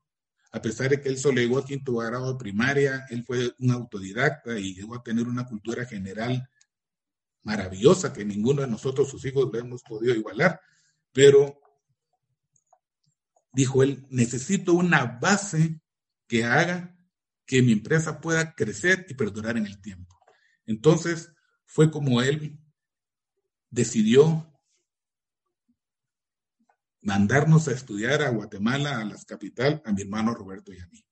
a 0.52 0.62
pesar 0.62 0.90
de 0.90 1.02
que 1.02 1.10
él 1.10 1.18
solo 1.18 1.42
llegó 1.42 1.60
a 1.60 1.66
quinto 1.66 1.94
grado 1.96 2.32
de 2.32 2.40
primaria, 2.40 3.06
él 3.10 3.24
fue 3.24 3.54
un 3.60 3.72
autodidacta 3.72 4.58
y 4.58 4.74
llegó 4.74 4.96
a 4.96 5.04
tener 5.04 5.28
una 5.28 5.46
cultura 5.46 5.86
general 5.86 6.50
maravillosa 7.44 8.14
que 8.14 8.26
ninguno 8.26 8.62
de 8.62 8.68
nosotros, 8.68 9.10
sus 9.10 9.24
hijos, 9.26 9.50
le 9.52 9.60
hemos 9.60 9.84
podido 9.84 10.16
igualar, 10.16 10.60
pero 11.12 11.60
dijo 13.52 13.84
él, 13.84 14.06
necesito 14.10 14.74
una 14.74 15.06
base 15.06 15.82
que 16.28 16.46
haga 16.46 16.98
que 17.46 17.62
mi 17.62 17.72
empresa 17.72 18.20
pueda 18.20 18.54
crecer 18.54 19.06
y 19.10 19.14
perdurar 19.14 19.58
en 19.58 19.66
el 19.66 19.82
tiempo. 19.82 20.18
Entonces, 20.66 21.32
fue 21.66 21.90
como 21.90 22.22
él 22.22 22.60
decidió 23.70 24.46
mandarnos 27.02 27.68
a 27.68 27.72
estudiar 27.72 28.22
a 28.22 28.30
Guatemala, 28.30 29.00
a 29.00 29.06
la 29.06 29.16
capital, 29.26 29.82
a 29.86 29.94
mi 29.94 30.02
hermano 30.02 30.34
Roberto 30.34 30.74
y 30.74 30.80
a 30.80 30.88
mí, 30.88 31.06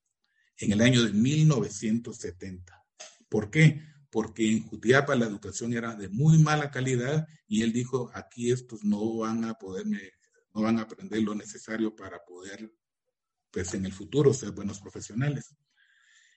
en 0.57 0.73
el 0.73 0.81
año 0.81 1.03
de 1.03 1.13
1970. 1.13 2.83
¿Por 3.29 3.49
qué? 3.49 3.81
Porque 4.09 4.51
en 4.51 4.67
Jutiapa 4.67 5.15
la 5.15 5.25
educación 5.25 5.73
era 5.73 5.95
de 5.95 6.09
muy 6.09 6.37
mala 6.37 6.71
calidad 6.71 7.27
y 7.47 7.61
él 7.61 7.71
dijo, 7.71 8.11
aquí 8.13 8.51
estos 8.51 8.83
no 8.83 9.17
van 9.17 9.45
a 9.45 9.53
poderme, 9.53 10.11
no 10.53 10.61
van 10.61 10.79
a 10.79 10.83
aprender 10.83 11.21
lo 11.21 11.35
necesario 11.35 11.95
para 11.95 12.23
poder, 12.25 12.71
pues 13.51 13.73
en 13.73 13.85
el 13.85 13.93
futuro, 13.93 14.33
ser 14.33 14.51
buenos 14.51 14.79
profesionales. 14.79 15.55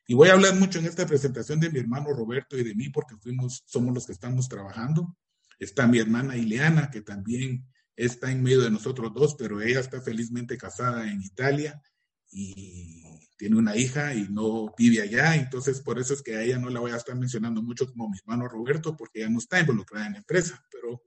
Y 0.07 0.15
voy 0.15 0.29
a 0.29 0.33
hablar 0.33 0.55
mucho 0.55 0.79
en 0.79 0.87
esta 0.87 1.07
presentación 1.07 1.61
de 1.61 1.71
mi 1.71 1.81
hermano 1.81 2.15
Roberto 2.15 2.57
y 2.57 2.65
de 2.65 2.75
mí 2.75 2.89
porque 2.89 3.17
fuimos, 3.17 3.63
somos 3.67 3.93
los 3.93 4.07
que 4.07 4.13
estamos 4.13 4.49
trabajando. 4.49 5.17
Está 5.59 5.87
mi 5.87 5.99
hermana 5.99 6.37
Ileana, 6.37 6.91
que 6.91 7.03
también 7.03 7.67
está 7.97 8.31
en 8.31 8.43
medio 8.43 8.61
de 8.61 8.71
nosotros 8.71 9.13
dos, 9.13 9.35
pero 9.37 9.61
ella 9.61 9.81
está 9.81 10.01
felizmente 10.01 10.57
casada 10.57 11.11
en 11.11 11.21
Italia 11.21 11.83
y 12.31 13.03
tiene 13.37 13.57
una 13.57 13.77
hija 13.77 14.15
y 14.15 14.29
no 14.29 14.75
vive 14.77 15.01
allá, 15.01 15.35
entonces 15.37 15.81
por 15.81 15.99
eso 15.99 16.15
es 16.15 16.23
que 16.23 16.37
a 16.37 16.43
ella 16.43 16.59
no 16.59 16.71
la 16.71 16.81
voy 16.81 16.93
a 16.93 16.97
estar 16.97 17.17
mencionando 17.17 17.63
mucho 17.63 17.91
como 17.91 18.09
mi 18.09 18.19
hermano 18.19 18.49
Roberto, 18.49 18.97
porque 18.97 19.21
ella 19.21 19.31
no 19.31 19.39
está 19.39 19.61
involucrada 19.61 20.07
en 20.07 20.13
la 20.13 20.19
empresa, 20.19 20.65
pero 20.71 21.03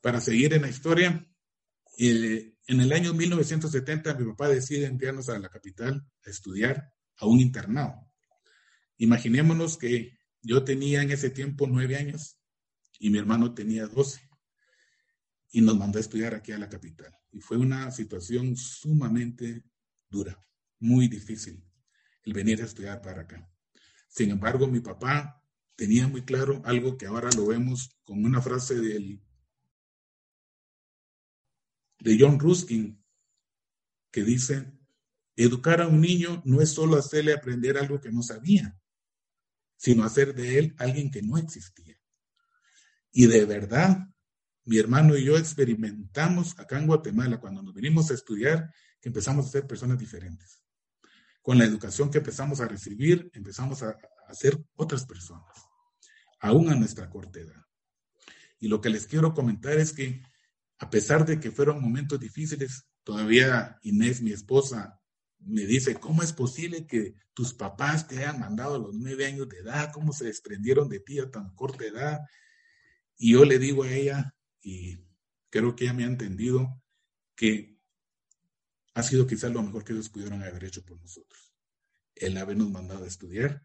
para 0.00 0.20
seguir 0.20 0.54
en 0.54 0.62
la 0.62 0.68
historia, 0.68 1.26
eh, 1.98 2.54
en 2.66 2.80
el 2.80 2.92
año 2.92 3.12
1970 3.14 4.14
mi 4.14 4.30
papá 4.30 4.48
decide 4.48 4.86
enviarnos 4.86 5.28
a 5.28 5.38
la 5.38 5.48
capital 5.48 6.06
a 6.24 6.30
estudiar 6.30 6.92
a 7.16 7.26
un 7.26 7.40
internado. 7.40 8.10
Imaginémonos 8.98 9.76
que 9.76 10.18
yo 10.42 10.64
tenía 10.64 11.02
en 11.02 11.10
ese 11.10 11.30
tiempo 11.30 11.66
nueve 11.66 11.96
años 11.96 12.38
y 13.02 13.10
mi 13.10 13.18
hermano 13.18 13.52
tenía 13.52 13.88
12 13.88 14.20
y 15.50 15.60
nos 15.60 15.76
mandó 15.76 15.98
a 15.98 16.00
estudiar 16.00 16.36
aquí 16.36 16.52
a 16.52 16.58
la 16.58 16.68
capital. 16.68 17.12
Y 17.32 17.40
fue 17.40 17.56
una 17.56 17.90
situación 17.90 18.56
sumamente 18.56 19.64
dura, 20.08 20.38
muy 20.78 21.08
difícil 21.08 21.68
el 22.22 22.32
venir 22.32 22.62
a 22.62 22.64
estudiar 22.64 23.02
para 23.02 23.22
acá. 23.22 23.52
Sin 24.06 24.30
embargo, 24.30 24.68
mi 24.68 24.78
papá 24.78 25.44
tenía 25.74 26.06
muy 26.06 26.22
claro 26.22 26.62
algo 26.64 26.96
que 26.96 27.06
ahora 27.06 27.28
lo 27.36 27.48
vemos 27.48 27.90
con 28.04 28.24
una 28.24 28.40
frase 28.40 28.76
de 28.76 29.20
John 32.20 32.38
Ruskin, 32.38 33.04
que 34.12 34.22
dice, 34.22 34.78
educar 35.34 35.80
a 35.80 35.88
un 35.88 36.00
niño 36.00 36.40
no 36.44 36.60
es 36.60 36.70
solo 36.70 36.96
hacerle 36.96 37.32
aprender 37.32 37.76
algo 37.78 38.00
que 38.00 38.12
no 38.12 38.22
sabía, 38.22 38.80
sino 39.76 40.04
hacer 40.04 40.36
de 40.36 40.60
él 40.60 40.74
alguien 40.78 41.10
que 41.10 41.22
no 41.22 41.36
existía. 41.36 41.98
Y 43.12 43.26
de 43.26 43.44
verdad, 43.44 44.08
mi 44.64 44.78
hermano 44.78 45.16
y 45.16 45.24
yo 45.24 45.36
experimentamos 45.36 46.58
acá 46.58 46.78
en 46.78 46.86
Guatemala, 46.86 47.38
cuando 47.38 47.62
nos 47.62 47.74
vinimos 47.74 48.10
a 48.10 48.14
estudiar, 48.14 48.72
que 49.00 49.10
empezamos 49.10 49.46
a 49.46 49.50
ser 49.50 49.66
personas 49.66 49.98
diferentes. 49.98 50.62
Con 51.42 51.58
la 51.58 51.64
educación 51.64 52.10
que 52.10 52.18
empezamos 52.18 52.60
a 52.60 52.68
recibir, 52.68 53.30
empezamos 53.34 53.82
a, 53.82 53.96
a 54.26 54.34
ser 54.34 54.58
otras 54.76 55.04
personas, 55.04 55.52
aún 56.40 56.70
a 56.70 56.74
nuestra 56.74 57.10
corta 57.10 57.40
edad. 57.40 57.62
Y 58.58 58.68
lo 58.68 58.80
que 58.80 58.90
les 58.90 59.06
quiero 59.06 59.34
comentar 59.34 59.78
es 59.78 59.92
que, 59.92 60.22
a 60.78 60.88
pesar 60.88 61.26
de 61.26 61.38
que 61.38 61.50
fueron 61.50 61.82
momentos 61.82 62.18
difíciles, 62.18 62.86
todavía 63.02 63.78
Inés, 63.82 64.22
mi 64.22 64.32
esposa, 64.32 65.00
me 65.40 65.66
dice, 65.66 65.96
¿cómo 65.96 66.22
es 66.22 66.32
posible 66.32 66.86
que 66.86 67.14
tus 67.34 67.52
papás 67.52 68.06
te 68.06 68.18
hayan 68.18 68.40
mandado 68.40 68.76
a 68.76 68.78
los 68.78 68.94
nueve 68.94 69.26
años 69.26 69.48
de 69.48 69.58
edad? 69.58 69.90
¿Cómo 69.92 70.12
se 70.12 70.26
desprendieron 70.26 70.88
de 70.88 71.00
ti 71.00 71.18
a 71.18 71.30
tan 71.30 71.54
corta 71.54 71.84
edad? 71.84 72.20
Y 73.22 73.34
yo 73.34 73.44
le 73.44 73.60
digo 73.60 73.84
a 73.84 73.92
ella, 73.92 74.34
y 74.60 74.98
creo 75.48 75.76
que 75.76 75.84
ella 75.84 75.92
me 75.92 76.02
ha 76.02 76.08
entendido, 76.08 76.82
que 77.36 77.78
ha 78.94 79.02
sido 79.04 79.28
quizás 79.28 79.52
lo 79.52 79.62
mejor 79.62 79.84
que 79.84 79.92
ellos 79.92 80.08
pudieron 80.08 80.42
haber 80.42 80.64
hecho 80.64 80.84
por 80.84 81.00
nosotros. 81.00 81.54
El 82.16 82.36
habernos 82.36 82.68
mandado 82.72 83.04
a 83.04 83.06
estudiar, 83.06 83.64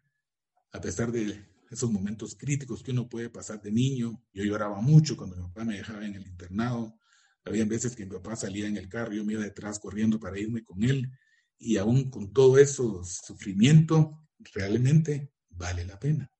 a 0.70 0.80
pesar 0.80 1.10
de 1.10 1.44
esos 1.72 1.90
momentos 1.90 2.36
críticos 2.36 2.84
que 2.84 2.92
uno 2.92 3.08
puede 3.08 3.30
pasar 3.30 3.60
de 3.60 3.72
niño. 3.72 4.22
Yo 4.32 4.44
lloraba 4.44 4.80
mucho 4.80 5.16
cuando 5.16 5.34
mi 5.34 5.42
papá 5.48 5.64
me 5.64 5.78
dejaba 5.78 6.06
en 6.06 6.14
el 6.14 6.28
internado. 6.28 6.96
Había 7.44 7.64
veces 7.64 7.96
que 7.96 8.04
mi 8.06 8.12
papá 8.12 8.36
salía 8.36 8.68
en 8.68 8.76
el 8.76 8.88
carro, 8.88 9.12
yo 9.12 9.24
me 9.24 9.32
iba 9.32 9.42
detrás 9.42 9.80
corriendo 9.80 10.20
para 10.20 10.38
irme 10.38 10.62
con 10.62 10.84
él. 10.84 11.10
Y 11.58 11.78
aún 11.78 12.10
con 12.10 12.32
todo 12.32 12.58
eso 12.58 13.02
sufrimiento, 13.02 14.24
realmente 14.54 15.32
vale 15.50 15.84
la 15.84 15.98
pena. 15.98 16.30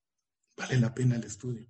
Vale 0.56 0.78
la 0.78 0.94
pena 0.94 1.16
el 1.16 1.24
estudio. 1.24 1.68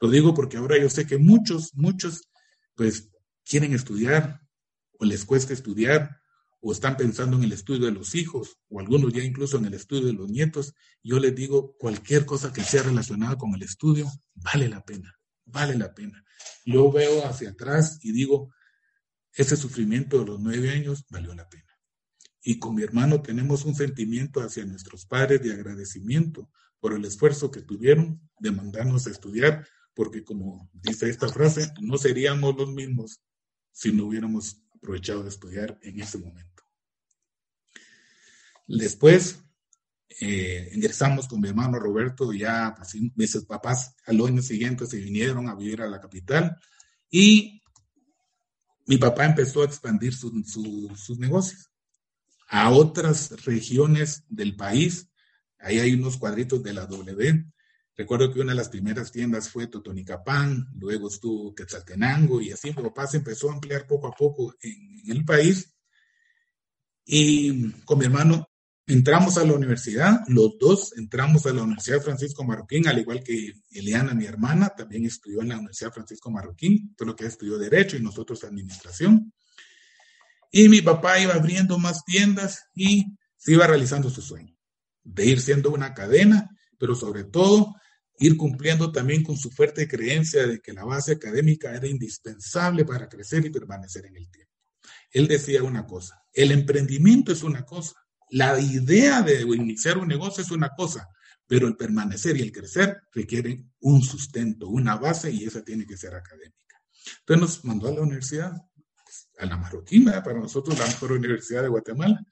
Lo 0.00 0.10
digo 0.10 0.34
porque 0.34 0.56
ahora 0.56 0.78
yo 0.78 0.88
sé 0.88 1.06
que 1.06 1.18
muchos, 1.18 1.74
muchos, 1.74 2.28
pues 2.74 3.10
quieren 3.44 3.72
estudiar 3.74 4.40
o 4.98 5.04
les 5.04 5.24
cuesta 5.24 5.52
estudiar 5.52 6.20
o 6.60 6.72
están 6.72 6.96
pensando 6.96 7.36
en 7.36 7.44
el 7.44 7.52
estudio 7.52 7.86
de 7.86 7.92
los 7.92 8.14
hijos 8.14 8.56
o 8.68 8.80
algunos 8.80 9.12
ya 9.12 9.22
incluso 9.22 9.58
en 9.58 9.66
el 9.66 9.74
estudio 9.74 10.06
de 10.06 10.14
los 10.14 10.30
nietos. 10.30 10.74
Yo 11.02 11.18
les 11.18 11.34
digo, 11.34 11.76
cualquier 11.78 12.24
cosa 12.24 12.52
que 12.52 12.62
sea 12.62 12.82
relacionada 12.82 13.36
con 13.36 13.54
el 13.54 13.62
estudio, 13.62 14.10
vale 14.34 14.68
la 14.68 14.82
pena, 14.82 15.14
vale 15.44 15.76
la 15.76 15.94
pena. 15.94 16.24
Yo 16.64 16.90
veo 16.90 17.26
hacia 17.26 17.50
atrás 17.50 17.98
y 18.02 18.12
digo, 18.12 18.54
ese 19.34 19.56
sufrimiento 19.56 20.20
de 20.20 20.26
los 20.26 20.40
nueve 20.40 20.70
años 20.70 21.04
valió 21.10 21.34
la 21.34 21.48
pena. 21.48 21.64
Y 22.42 22.58
con 22.58 22.74
mi 22.74 22.82
hermano 22.82 23.20
tenemos 23.20 23.64
un 23.64 23.74
sentimiento 23.74 24.40
hacia 24.40 24.64
nuestros 24.64 25.06
padres 25.06 25.42
de 25.42 25.52
agradecimiento 25.52 26.50
por 26.80 26.94
el 26.94 27.04
esfuerzo 27.04 27.50
que 27.50 27.62
tuvieron 27.62 28.20
de 28.38 28.52
mandarnos 28.52 29.06
a 29.06 29.10
estudiar 29.10 29.66
porque 29.94 30.24
como 30.24 30.68
dice 30.72 31.08
esta 31.08 31.28
frase, 31.28 31.72
no 31.80 31.96
seríamos 31.96 32.56
los 32.56 32.72
mismos 32.72 33.20
si 33.72 33.92
no 33.92 34.06
hubiéramos 34.06 34.60
aprovechado 34.74 35.22
de 35.22 35.28
estudiar 35.28 35.78
en 35.82 36.00
ese 36.00 36.18
momento. 36.18 36.62
Después 38.66 39.38
eh, 40.20 40.70
ingresamos 40.74 41.26
con 41.26 41.40
mi 41.40 41.48
hermano 41.48 41.78
Roberto, 41.78 42.32
ya 42.32 42.74
pues, 42.76 42.94
mis 43.14 43.36
papás 43.46 43.94
al 44.06 44.20
año 44.20 44.42
siguiente 44.42 44.86
se 44.86 44.98
vinieron 44.98 45.48
a 45.48 45.54
vivir 45.54 45.82
a 45.82 45.88
la 45.88 46.00
capital 46.00 46.56
y 47.10 47.62
mi 48.86 48.98
papá 48.98 49.24
empezó 49.24 49.62
a 49.62 49.66
expandir 49.66 50.14
sus 50.14 51.18
negocios 51.18 51.70
a 52.48 52.70
otras 52.70 53.44
regiones 53.44 54.24
del 54.28 54.56
país. 54.56 55.08
Ahí 55.58 55.78
hay 55.78 55.94
unos 55.94 56.18
cuadritos 56.18 56.62
de 56.62 56.74
la 56.74 56.86
W 56.86 57.53
Recuerdo 57.96 58.32
que 58.32 58.40
una 58.40 58.52
de 58.52 58.56
las 58.56 58.68
primeras 58.68 59.12
tiendas 59.12 59.48
fue 59.48 59.68
Totonicapán, 59.68 60.66
luego 60.74 61.08
estuvo 61.08 61.54
Quetzaltenango 61.54 62.40
y 62.40 62.50
así 62.50 62.68
mi 62.68 62.82
papá 62.82 63.06
se 63.06 63.18
empezó 63.18 63.50
a 63.50 63.54
ampliar 63.54 63.86
poco 63.86 64.08
a 64.08 64.12
poco 64.12 64.54
en, 64.60 65.02
el 65.06 65.24
país. 65.24 65.72
Y 67.04 67.70
con 67.84 67.98
mi 67.98 68.06
hermano 68.06 68.48
entramos 68.86 69.38
a 69.38 69.44
la 69.44 69.52
universidad, 69.52 70.20
los 70.26 70.58
dos 70.58 70.92
entramos 70.96 71.46
a 71.46 71.52
la 71.52 71.62
Universidad 71.62 72.02
Francisco 72.02 72.42
Marroquín, 72.42 72.88
al 72.88 72.98
igual 72.98 73.22
que 73.22 73.52
Eliana, 73.70 74.14
mi 74.14 74.24
hermana, 74.24 74.70
también 74.70 75.06
estudió 75.06 75.42
en 75.42 75.50
la 75.50 75.58
Universidad 75.58 75.92
Francisco 75.92 76.30
Marroquín, 76.30 76.94
lo 76.98 77.14
que 77.14 77.26
estudió 77.26 77.58
Derecho 77.58 77.96
y 77.96 78.02
nosotros 78.02 78.42
Administración. 78.42 79.32
Y 80.50 80.68
mi 80.68 80.80
papá 80.80 81.20
iba 81.20 81.34
abriendo 81.34 81.78
más 81.78 82.04
tiendas 82.04 82.64
y 82.74 83.04
se 83.36 83.52
iba 83.52 83.66
realizando 83.66 84.10
su 84.10 84.22
sueño 84.22 84.54
de 85.04 85.26
ir 85.26 85.40
siendo 85.40 85.70
una 85.70 85.94
cadena, 85.94 86.48
pero 86.78 86.94
sobre 86.94 87.24
todo 87.24 87.74
ir 88.18 88.36
cumpliendo 88.36 88.92
también 88.92 89.22
con 89.22 89.36
su 89.36 89.50
fuerte 89.50 89.88
creencia 89.88 90.46
de 90.46 90.60
que 90.60 90.72
la 90.72 90.84
base 90.84 91.12
académica 91.12 91.74
era 91.74 91.86
indispensable 91.86 92.84
para 92.84 93.08
crecer 93.08 93.44
y 93.44 93.50
permanecer 93.50 94.06
en 94.06 94.16
el 94.16 94.30
tiempo. 94.30 94.52
Él 95.10 95.28
decía 95.28 95.62
una 95.62 95.86
cosa, 95.86 96.22
el 96.32 96.52
emprendimiento 96.52 97.32
es 97.32 97.42
una 97.42 97.64
cosa, 97.64 97.94
la 98.30 98.58
idea 98.58 99.22
de 99.22 99.42
iniciar 99.42 99.98
un 99.98 100.08
negocio 100.08 100.42
es 100.42 100.50
una 100.50 100.70
cosa, 100.70 101.08
pero 101.46 101.66
el 101.66 101.76
permanecer 101.76 102.36
y 102.36 102.42
el 102.42 102.52
crecer 102.52 103.02
requieren 103.12 103.72
un 103.80 104.02
sustento, 104.02 104.68
una 104.68 104.96
base 104.96 105.30
y 105.30 105.44
esa 105.44 105.62
tiene 105.62 105.86
que 105.86 105.96
ser 105.96 106.14
académica. 106.14 106.82
Entonces 107.20 107.40
nos 107.40 107.64
mandó 107.64 107.88
a 107.88 107.92
la 107.92 108.00
universidad, 108.00 108.52
a 109.38 109.46
la 109.46 109.56
Marroquina, 109.56 110.22
para 110.22 110.38
nosotros 110.38 110.78
la 110.78 110.86
mejor 110.86 111.12
universidad 111.12 111.62
de 111.62 111.68
Guatemala, 111.68 112.24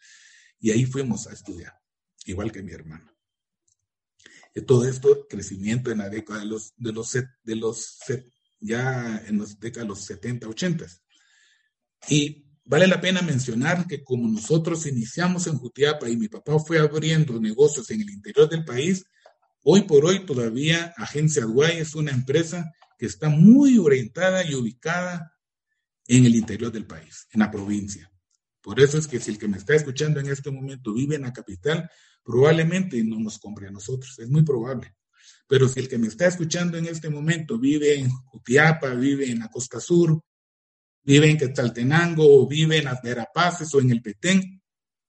y 0.58 0.70
ahí 0.70 0.86
fuimos 0.86 1.26
a 1.26 1.32
estudiar, 1.32 1.74
igual 2.24 2.50
que 2.50 2.62
mi 2.62 2.72
hermano 2.72 3.11
todo 4.60 4.86
esto, 4.86 5.26
crecimiento 5.28 5.90
en 5.90 5.98
la 5.98 6.10
década 6.10 6.40
de 6.40 6.46
los, 6.46 6.74
de 6.76 6.92
los, 6.92 7.12
de 7.42 7.56
los 7.56 7.98
ya 8.60 9.22
en 9.26 9.38
de 9.38 9.84
los 9.84 10.00
70, 10.04 10.46
80. 10.48 10.86
Y 12.08 12.44
vale 12.64 12.86
la 12.86 13.00
pena 13.00 13.22
mencionar 13.22 13.86
que 13.86 14.04
como 14.04 14.28
nosotros 14.28 14.86
iniciamos 14.86 15.46
en 15.46 15.58
Jutiapa 15.58 16.08
y 16.08 16.16
mi 16.16 16.28
papá 16.28 16.58
fue 16.58 16.78
abriendo 16.78 17.40
negocios 17.40 17.90
en 17.90 18.02
el 18.02 18.10
interior 18.10 18.48
del 18.48 18.64
país, 18.64 19.04
hoy 19.64 19.82
por 19.82 20.04
hoy 20.04 20.26
todavía 20.26 20.92
Agencia 20.96 21.44
Guay 21.44 21.78
es 21.78 21.94
una 21.94 22.12
empresa 22.12 22.70
que 22.98 23.06
está 23.06 23.28
muy 23.30 23.78
orientada 23.78 24.44
y 24.44 24.54
ubicada 24.54 25.32
en 26.06 26.26
el 26.26 26.34
interior 26.34 26.70
del 26.70 26.86
país, 26.86 27.26
en 27.32 27.40
la 27.40 27.50
provincia. 27.50 28.11
Por 28.62 28.80
eso 28.80 28.96
es 28.96 29.08
que 29.08 29.18
si 29.18 29.32
el 29.32 29.38
que 29.38 29.48
me 29.48 29.58
está 29.58 29.74
escuchando 29.74 30.20
en 30.20 30.28
este 30.28 30.50
momento 30.50 30.94
vive 30.94 31.16
en 31.16 31.22
la 31.22 31.32
capital, 31.32 31.90
probablemente 32.22 33.02
no 33.02 33.18
nos 33.18 33.38
compre 33.38 33.66
a 33.66 33.72
nosotros, 33.72 34.18
es 34.18 34.28
muy 34.28 34.44
probable. 34.44 34.94
Pero 35.48 35.68
si 35.68 35.80
el 35.80 35.88
que 35.88 35.98
me 35.98 36.06
está 36.06 36.28
escuchando 36.28 36.78
en 36.78 36.86
este 36.86 37.10
momento 37.10 37.58
vive 37.58 37.98
en 37.98 38.08
Jutiapa, 38.08 38.94
vive 38.94 39.30
en 39.30 39.40
la 39.40 39.48
Costa 39.48 39.80
Sur, 39.80 40.22
vive 41.02 41.28
en 41.28 41.36
Quetzaltenango, 41.36 42.46
vive 42.46 42.78
en 42.78 42.84
las 42.84 43.02
Verapaces 43.02 43.74
o 43.74 43.80
en 43.80 43.90
el 43.90 44.00
Petén, 44.00 44.62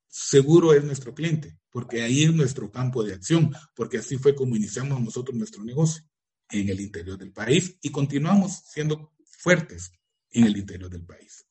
seguro 0.07 0.73
es 0.73 0.83
nuestro 0.83 1.13
cliente, 1.13 1.59
porque 1.69 2.01
ahí 2.01 2.23
es 2.23 2.33
nuestro 2.33 2.71
campo 2.71 3.03
de 3.03 3.13
acción, 3.13 3.55
porque 3.75 3.99
así 3.99 4.17
fue 4.17 4.35
como 4.35 4.55
iniciamos 4.55 4.99
nosotros 4.99 5.37
nuestro 5.37 5.63
negocio 5.63 6.03
en 6.49 6.69
el 6.69 6.81
interior 6.81 7.17
del 7.17 7.31
país 7.31 7.77
y 7.81 7.91
continuamos 7.91 8.63
siendo 8.65 9.13
fuertes 9.23 9.91
en 10.31 10.45
el 10.45 10.57
interior 10.57 10.89
del 10.89 11.05
país. 11.05 11.45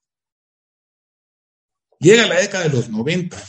Llega 2.02 2.26
la 2.26 2.40
década 2.40 2.64
de 2.64 2.70
los 2.70 2.88
90 2.88 3.40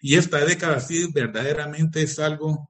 y 0.00 0.16
esta 0.16 0.44
década 0.44 0.80
sí 0.80 1.06
verdaderamente 1.12 2.02
es 2.02 2.18
algo 2.18 2.68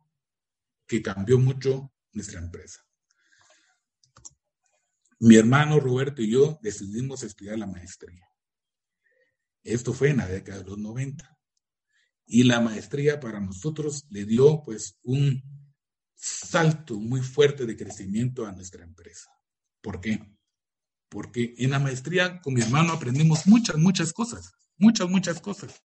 que 0.87 1.01
cambió 1.01 1.39
mucho 1.39 1.91
nuestra 2.13 2.39
empresa. 2.39 2.85
Mi 5.21 5.37
hermano 5.37 5.81
Roberto 5.81 6.21
y 6.21 6.33
yo 6.33 6.59
decidimos 6.61 7.23
estudiar 7.23 7.59
la 7.59 7.67
maestría. 7.67 8.29
Esto 9.63 9.95
fue 9.95 10.11
en 10.11 10.19
la 10.19 10.27
década 10.27 10.59
de 10.59 10.69
los 10.69 10.77
90. 10.77 11.27
Y 12.27 12.43
la 12.43 12.61
maestría 12.61 13.19
para 13.19 13.41
nosotros 13.41 14.05
le 14.11 14.27
dio 14.27 14.63
pues 14.63 14.99
un 15.03 15.43
salto 16.15 17.01
muy 17.01 17.23
fuerte 17.23 17.65
de 17.65 17.79
crecimiento 17.79 18.45
a 18.45 18.53
nuestra 18.53 18.85
empresa. 18.85 19.31
¿Por 19.81 19.99
qué? 19.99 20.37
Porque 21.09 21.55
en 21.57 21.71
la 21.71 21.79
maestría 21.79 22.39
con 22.43 22.53
mi 22.53 22.61
hermano 22.61 22.93
aprendimos 22.93 23.47
muchas, 23.47 23.77
muchas 23.77 24.13
cosas, 24.13 24.53
muchas, 24.83 25.09
muchas 25.09 25.41
cosas. 25.41 25.83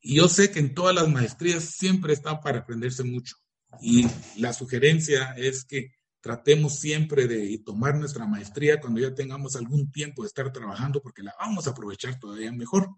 Y 0.00 0.16
yo 0.16 0.28
sé 0.28 0.50
que 0.50 0.58
en 0.58 0.74
todas 0.74 0.94
las 0.94 1.08
maestrías 1.08 1.64
siempre 1.64 2.12
está 2.12 2.40
para 2.40 2.58
aprenderse 2.58 3.04
mucho. 3.04 3.36
Y 3.80 4.06
la 4.36 4.52
sugerencia 4.52 5.32
es 5.36 5.64
que 5.64 5.92
tratemos 6.20 6.80
siempre 6.80 7.28
de 7.28 7.58
tomar 7.64 7.96
nuestra 7.96 8.26
maestría 8.26 8.80
cuando 8.80 9.00
ya 9.00 9.14
tengamos 9.14 9.54
algún 9.54 9.90
tiempo 9.92 10.22
de 10.22 10.28
estar 10.28 10.52
trabajando 10.52 11.00
porque 11.00 11.22
la 11.22 11.34
vamos 11.38 11.66
a 11.66 11.70
aprovechar 11.70 12.18
todavía 12.18 12.52
mejor. 12.52 12.90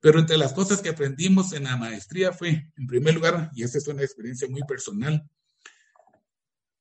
Pero 0.00 0.18
entre 0.18 0.36
las 0.36 0.52
cosas 0.52 0.82
que 0.82 0.90
aprendimos 0.90 1.52
en 1.52 1.64
la 1.64 1.76
maestría 1.76 2.32
fue, 2.32 2.70
en 2.76 2.86
primer 2.86 3.14
lugar, 3.14 3.50
y 3.54 3.62
esta 3.62 3.78
es 3.78 3.86
una 3.88 4.02
experiencia 4.02 4.48
muy 4.48 4.62
personal, 4.62 5.26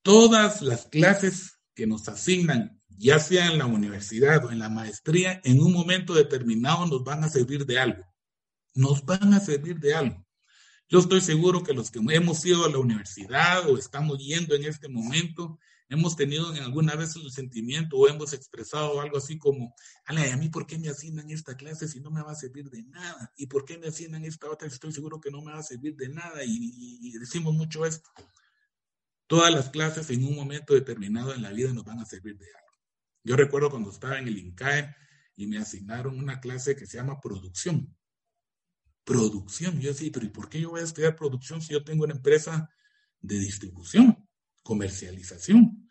todas 0.01 0.61
las 0.61 0.87
clases 0.87 1.59
que 1.73 1.87
nos 1.87 2.09
asignan, 2.09 2.80
ya 3.01 3.19
sea 3.19 3.47
en 3.47 3.57
la 3.57 3.65
universidad 3.65 4.45
o 4.45 4.51
en 4.51 4.59
la 4.59 4.69
maestría, 4.69 5.41
en 5.43 5.59
un 5.59 5.73
momento 5.73 6.13
determinado 6.13 6.85
nos 6.85 7.03
van 7.03 7.23
a 7.23 7.29
servir 7.29 7.65
de 7.65 7.79
algo. 7.79 8.03
Nos 8.75 9.03
van 9.03 9.33
a 9.33 9.39
servir 9.39 9.79
de 9.79 9.95
algo. 9.95 10.25
Yo 10.87 10.99
estoy 10.99 11.21
seguro 11.21 11.63
que 11.63 11.73
los 11.73 11.89
que 11.89 11.99
hemos 11.99 12.45
ido 12.45 12.63
a 12.63 12.69
la 12.69 12.77
universidad 12.77 13.67
o 13.67 13.77
estamos 13.77 14.19
yendo 14.19 14.53
en 14.55 14.65
este 14.65 14.87
momento, 14.87 15.57
hemos 15.89 16.15
tenido 16.15 16.53
en 16.53 16.61
alguna 16.61 16.95
vez 16.95 17.15
el 17.15 17.31
sentimiento 17.31 17.97
o 17.97 18.07
hemos 18.07 18.33
expresado 18.33 19.01
algo 19.01 19.17
así 19.17 19.39
como, 19.39 19.73
¿a 20.05 20.13
mí 20.37 20.49
por 20.49 20.67
qué 20.67 20.77
me 20.77 20.89
asignan 20.89 21.31
esta 21.31 21.57
clase 21.57 21.87
si 21.87 22.01
no 22.01 22.11
me 22.11 22.21
va 22.21 22.33
a 22.33 22.35
servir 22.35 22.69
de 22.69 22.83
nada? 22.83 23.33
¿Y 23.35 23.47
por 23.47 23.65
qué 23.65 23.79
me 23.79 23.87
asignan 23.87 24.25
esta 24.25 24.47
otra 24.47 24.69
si 24.69 24.75
estoy 24.75 24.91
seguro 24.91 25.19
que 25.19 25.31
no 25.31 25.41
me 25.41 25.53
va 25.53 25.59
a 25.59 25.63
servir 25.63 25.95
de 25.95 26.09
nada? 26.09 26.43
Y, 26.45 26.99
y 27.01 27.17
decimos 27.17 27.55
mucho 27.55 27.83
esto. 27.83 28.11
Todas 29.25 29.51
las 29.51 29.69
clases 29.69 30.07
en 30.11 30.23
un 30.23 30.35
momento 30.35 30.75
determinado 30.75 31.33
en 31.33 31.41
la 31.41 31.51
vida 31.51 31.73
nos 31.73 31.83
van 31.83 31.99
a 31.99 32.05
servir 32.05 32.37
de 32.37 32.45
algo. 32.45 32.70
Yo 33.23 33.35
recuerdo 33.35 33.69
cuando 33.69 33.91
estaba 33.91 34.19
en 34.19 34.27
el 34.27 34.37
INCAE 34.37 34.95
y 35.35 35.47
me 35.47 35.57
asignaron 35.57 36.17
una 36.17 36.39
clase 36.39 36.75
que 36.75 36.85
se 36.85 36.97
llama 36.97 37.19
producción 37.19 37.95
producción. 39.03 39.79
Yo 39.79 39.89
decía, 39.89 40.09
pero 40.13 40.25
¿y 40.25 40.29
por 40.29 40.49
qué 40.49 40.61
yo 40.61 40.71
voy 40.71 40.81
a 40.81 40.85
estudiar 40.85 41.15
producción 41.15 41.61
si 41.61 41.73
yo 41.73 41.83
tengo 41.83 42.03
una 42.03 42.13
empresa 42.13 42.69
de 43.19 43.39
distribución, 43.39 44.27
comercialización? 44.63 45.89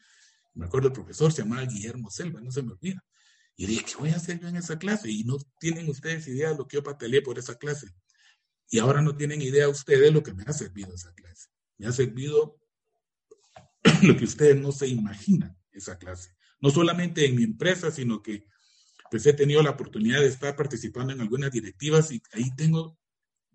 Me 0.54 0.66
acuerdo 0.66 0.88
el 0.88 0.94
profesor 0.94 1.32
se 1.32 1.42
llamaba 1.42 1.64
Guillermo 1.64 2.10
Selva, 2.10 2.40
no 2.40 2.50
se 2.50 2.62
me 2.62 2.72
olvida. 2.72 3.04
Y 3.56 3.66
dije, 3.66 3.84
¿qué 3.84 3.94
voy 3.96 4.10
a 4.10 4.16
hacer 4.16 4.40
yo 4.40 4.48
en 4.48 4.56
esa 4.56 4.78
clase? 4.78 5.10
Y 5.10 5.24
no 5.24 5.36
tienen 5.58 5.88
ustedes 5.88 6.26
idea 6.28 6.50
de 6.50 6.56
lo 6.56 6.66
que 6.66 6.76
yo 6.76 6.82
patelé 6.82 7.22
por 7.22 7.38
esa 7.38 7.56
clase. 7.56 7.88
Y 8.70 8.78
ahora 8.78 9.02
no 9.02 9.16
tienen 9.16 9.42
idea 9.42 9.68
ustedes 9.68 10.00
de 10.00 10.10
lo 10.12 10.22
que 10.22 10.32
me 10.32 10.44
ha 10.46 10.52
servido 10.52 10.94
esa 10.94 11.12
clase. 11.12 11.48
Me 11.76 11.86
ha 11.86 11.92
servido 11.92 12.58
lo 14.02 14.16
que 14.16 14.24
ustedes 14.24 14.56
no 14.56 14.72
se 14.72 14.88
imaginan 14.88 15.58
esa 15.72 15.98
clase. 15.98 16.34
No 16.60 16.70
solamente 16.70 17.26
en 17.26 17.36
mi 17.36 17.44
empresa, 17.44 17.90
sino 17.90 18.22
que 18.22 18.46
pues 19.10 19.26
he 19.26 19.32
tenido 19.32 19.62
la 19.62 19.70
oportunidad 19.70 20.20
de 20.20 20.28
estar 20.28 20.54
participando 20.54 21.12
en 21.12 21.20
algunas 21.20 21.50
directivas 21.50 22.12
y 22.12 22.22
ahí 22.32 22.54
tengo 22.54 23.00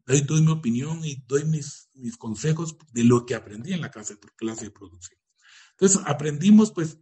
Ahí 0.08 0.22
doy 0.22 0.42
mi 0.42 0.52
opinión 0.52 1.04
y 1.04 1.24
doy 1.28 1.46
mis, 1.46 1.90
mis 1.94 2.16
consejos 2.16 2.78
de 2.92 3.04
lo 3.04 3.26
que 3.26 3.34
aprendí 3.34 3.74
en 3.74 3.82
la 3.82 3.90
clase, 3.90 4.16
de 4.16 4.72
producción. 4.72 5.20
Entonces, 5.72 6.02
aprendimos, 6.06 6.72
pues, 6.72 7.00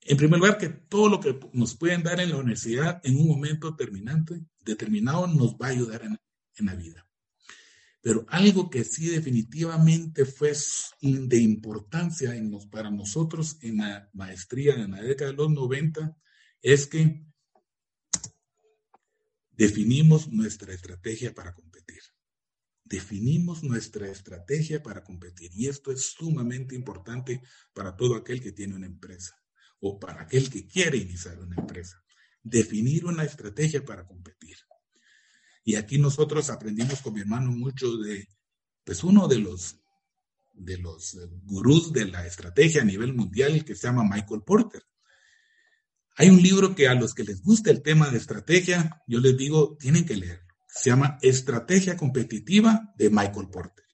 en 0.00 0.16
primer 0.16 0.40
lugar, 0.40 0.58
que 0.58 0.70
todo 0.70 1.08
lo 1.08 1.20
que 1.20 1.38
nos 1.52 1.76
pueden 1.76 2.02
dar 2.02 2.18
en 2.20 2.30
la 2.30 2.38
universidad 2.38 3.00
en 3.04 3.18
un 3.18 3.28
momento 3.28 3.76
terminante, 3.76 4.40
determinado 4.64 5.26
nos 5.26 5.54
va 5.54 5.66
a 5.66 5.70
ayudar 5.70 6.02
en, 6.02 6.18
en 6.56 6.66
la 6.66 6.74
vida. 6.74 7.06
Pero 8.02 8.26
algo 8.28 8.68
que 8.68 8.82
sí 8.82 9.06
definitivamente 9.06 10.24
fue 10.24 10.52
de 11.00 11.38
importancia 11.38 12.34
para 12.68 12.90
nosotros 12.90 13.58
en 13.62 13.76
la 13.78 14.10
maestría 14.12 14.74
en 14.74 14.90
la 14.90 15.00
década 15.00 15.30
de 15.30 15.36
los 15.36 15.50
90 15.52 16.16
es 16.60 16.88
que 16.88 17.24
definimos 19.52 20.28
nuestra 20.28 20.74
estrategia 20.74 21.32
para 21.32 21.54
competir. 21.54 22.02
Definimos 22.82 23.62
nuestra 23.62 24.08
estrategia 24.08 24.82
para 24.82 25.04
competir 25.04 25.52
y 25.54 25.68
esto 25.68 25.92
es 25.92 26.06
sumamente 26.06 26.74
importante 26.74 27.40
para 27.72 27.94
todo 27.96 28.16
aquel 28.16 28.42
que 28.42 28.50
tiene 28.50 28.74
una 28.74 28.86
empresa 28.86 29.40
o 29.78 30.00
para 30.00 30.22
aquel 30.22 30.50
que 30.50 30.66
quiere 30.66 30.96
iniciar 30.96 31.38
una 31.38 31.54
empresa. 31.56 32.02
Definir 32.42 33.06
una 33.06 33.22
estrategia 33.22 33.84
para 33.84 34.04
competir. 34.04 34.56
Y 35.64 35.76
aquí 35.76 35.98
nosotros 35.98 36.50
aprendimos 36.50 37.00
con 37.00 37.14
mi 37.14 37.20
hermano 37.20 37.52
mucho 37.52 37.96
de, 37.98 38.28
pues 38.84 39.04
uno 39.04 39.28
de 39.28 39.38
los, 39.38 39.76
de 40.52 40.78
los 40.78 41.16
gurús 41.44 41.92
de 41.92 42.06
la 42.06 42.26
estrategia 42.26 42.82
a 42.82 42.84
nivel 42.84 43.14
mundial 43.14 43.64
que 43.64 43.74
se 43.74 43.86
llama 43.86 44.02
Michael 44.04 44.42
Porter. 44.42 44.82
Hay 46.16 46.28
un 46.28 46.42
libro 46.42 46.74
que 46.74 46.88
a 46.88 46.94
los 46.94 47.14
que 47.14 47.24
les 47.24 47.42
gusta 47.42 47.70
el 47.70 47.82
tema 47.82 48.10
de 48.10 48.18
estrategia, 48.18 49.02
yo 49.06 49.20
les 49.20 49.36
digo, 49.36 49.76
tienen 49.78 50.04
que 50.04 50.16
leer. 50.16 50.42
Se 50.68 50.90
llama 50.90 51.18
Estrategia 51.22 51.96
Competitiva 51.96 52.92
de 52.96 53.10
Michael 53.10 53.48
Porter. 53.50 53.84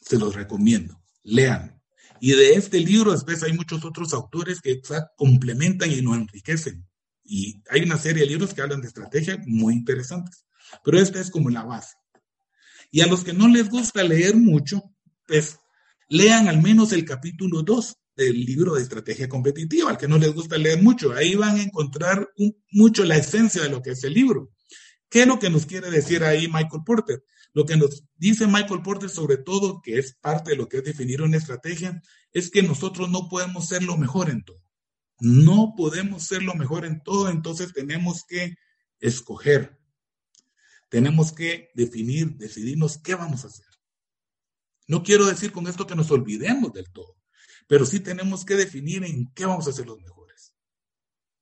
Se 0.00 0.18
los 0.18 0.34
recomiendo. 0.34 1.02
Lean. 1.22 1.82
Y 2.20 2.32
de 2.32 2.54
este 2.54 2.80
libro, 2.80 3.12
después 3.12 3.42
hay 3.42 3.52
muchos 3.52 3.84
otros 3.84 4.14
autores 4.14 4.60
que 4.60 4.80
complementan 5.16 5.90
y 5.90 6.00
lo 6.00 6.14
enriquecen. 6.14 6.88
Y 7.22 7.62
hay 7.70 7.82
una 7.82 7.98
serie 7.98 8.22
de 8.22 8.30
libros 8.30 8.54
que 8.54 8.62
hablan 8.62 8.80
de 8.80 8.88
estrategia 8.88 9.42
muy 9.46 9.74
interesantes. 9.74 10.45
Pero 10.84 10.98
esta 10.98 11.20
es 11.20 11.30
como 11.30 11.50
la 11.50 11.64
base. 11.64 11.96
Y 12.90 13.00
a 13.00 13.06
los 13.06 13.24
que 13.24 13.32
no 13.32 13.48
les 13.48 13.68
gusta 13.68 14.02
leer 14.02 14.36
mucho, 14.36 14.82
pues 15.26 15.58
lean 16.08 16.48
al 16.48 16.62
menos 16.62 16.92
el 16.92 17.04
capítulo 17.04 17.62
2 17.62 17.96
del 18.16 18.44
libro 18.44 18.74
de 18.74 18.82
estrategia 18.82 19.28
competitiva, 19.28 19.90
al 19.90 19.98
que 19.98 20.08
no 20.08 20.18
les 20.18 20.32
gusta 20.32 20.56
leer 20.56 20.82
mucho. 20.82 21.12
Ahí 21.12 21.34
van 21.34 21.56
a 21.56 21.62
encontrar 21.62 22.28
mucho 22.70 23.04
la 23.04 23.16
esencia 23.16 23.62
de 23.62 23.68
lo 23.68 23.82
que 23.82 23.90
es 23.90 24.04
el 24.04 24.14
libro. 24.14 24.52
¿Qué 25.08 25.22
es 25.22 25.26
lo 25.26 25.38
que 25.38 25.50
nos 25.50 25.66
quiere 25.66 25.90
decir 25.90 26.24
ahí 26.24 26.48
Michael 26.48 26.82
Porter? 26.84 27.22
Lo 27.52 27.64
que 27.64 27.76
nos 27.76 28.04
dice 28.16 28.46
Michael 28.46 28.82
Porter, 28.82 29.08
sobre 29.08 29.38
todo, 29.38 29.80
que 29.82 29.98
es 29.98 30.14
parte 30.20 30.50
de 30.50 30.56
lo 30.56 30.68
que 30.68 30.78
es 30.78 30.84
definir 30.84 31.22
una 31.22 31.36
estrategia, 31.36 32.02
es 32.32 32.50
que 32.50 32.62
nosotros 32.62 33.08
no 33.08 33.28
podemos 33.28 33.68
ser 33.68 33.82
lo 33.82 33.96
mejor 33.96 34.30
en 34.30 34.44
todo. 34.44 34.62
No 35.20 35.74
podemos 35.76 36.24
ser 36.24 36.42
lo 36.42 36.54
mejor 36.54 36.84
en 36.84 37.02
todo, 37.02 37.30
entonces 37.30 37.72
tenemos 37.72 38.24
que 38.28 38.56
escoger. 39.00 39.75
Tenemos 40.88 41.32
que 41.32 41.70
definir, 41.74 42.36
decidirnos 42.36 42.98
qué 42.98 43.14
vamos 43.14 43.44
a 43.44 43.48
hacer. 43.48 43.66
No 44.88 45.02
quiero 45.02 45.26
decir 45.26 45.52
con 45.52 45.66
esto 45.66 45.86
que 45.86 45.96
nos 45.96 46.10
olvidemos 46.10 46.72
del 46.72 46.90
todo 46.90 47.16
pero 47.66 47.84
sí 47.84 48.00
tenemos 48.00 48.44
que 48.44 48.54
definir 48.54 49.04
en 49.04 49.32
qué 49.32 49.44
vamos 49.44 49.66
a 49.68 49.72
ser 49.72 49.86
los 49.86 50.00
mejores. 50.00 50.52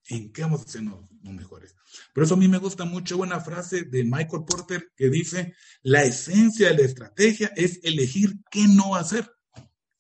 En 0.09 0.33
qué 0.33 0.43
vamos 0.43 0.63
a 0.63 0.69
ser 0.69 0.83
los, 0.83 1.11
mejores. 1.23 1.75
Por 2.13 2.25
eso 2.25 2.35
a 2.35 2.37
mí 2.37 2.49
me 2.49 2.59
gusta 2.59 2.85
mucho 2.85 3.17
una 3.19 3.41
frase 3.41 3.85
de 3.85 4.05
Michael 4.05 4.45
Porter 4.47 4.93
que 4.97 5.09
dice, 5.09 5.55
la 5.83 6.03
esencia 6.03 6.69
de 6.69 6.75
la 6.77 6.85
estrategia 6.85 7.53
es 7.57 7.81
elegir 7.83 8.35
qué 8.51 8.67
no 8.69 8.95
hacer. 8.95 9.31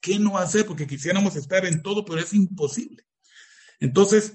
¿Qué 0.01 0.19
no 0.19 0.37
hacer? 0.37 0.67
Porque 0.67 0.87
quisiéramos 0.87 1.37
estar 1.37 1.65
en 1.65 1.83
todo, 1.83 2.05
pero 2.05 2.21
es 2.21 2.35
imposible. 2.35 3.07
Entonces, 3.81 4.35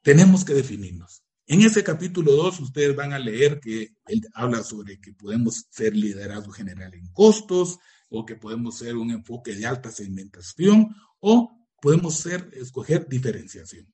tenemos 0.00 0.44
que 0.44 0.54
definirnos. 0.54 1.21
En 1.52 1.60
ese 1.60 1.84
capítulo 1.84 2.32
2 2.32 2.60
ustedes 2.60 2.96
van 2.96 3.12
a 3.12 3.18
leer 3.18 3.60
que 3.60 3.94
él 4.06 4.26
habla 4.32 4.62
sobre 4.62 4.98
que 4.98 5.12
podemos 5.12 5.66
ser 5.68 5.94
liderazgo 5.94 6.50
general 6.50 6.94
en 6.94 7.06
costos, 7.12 7.78
o 8.08 8.24
que 8.24 8.36
podemos 8.36 8.78
ser 8.78 8.96
un 8.96 9.10
enfoque 9.10 9.54
de 9.54 9.66
alta 9.66 9.90
segmentación 9.90 10.96
o 11.20 11.68
podemos 11.78 12.14
ser, 12.16 12.48
escoger 12.54 13.06
diferenciación. 13.06 13.92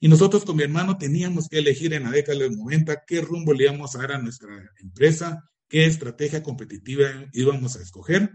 Y 0.00 0.08
nosotros 0.08 0.46
con 0.46 0.56
mi 0.56 0.62
hermano 0.62 0.96
teníamos 0.96 1.48
que 1.50 1.58
elegir 1.58 1.92
en 1.92 2.04
la 2.04 2.10
década 2.10 2.38
de 2.38 2.48
los 2.48 2.56
90 2.56 3.04
qué 3.06 3.20
rumbo 3.20 3.52
le 3.52 3.64
íbamos 3.64 3.94
a 3.94 3.98
dar 3.98 4.12
a 4.12 4.22
nuestra 4.22 4.48
empresa, 4.80 5.44
qué 5.68 5.84
estrategia 5.84 6.42
competitiva 6.42 7.10
íbamos 7.34 7.76
a 7.76 7.82
escoger. 7.82 8.30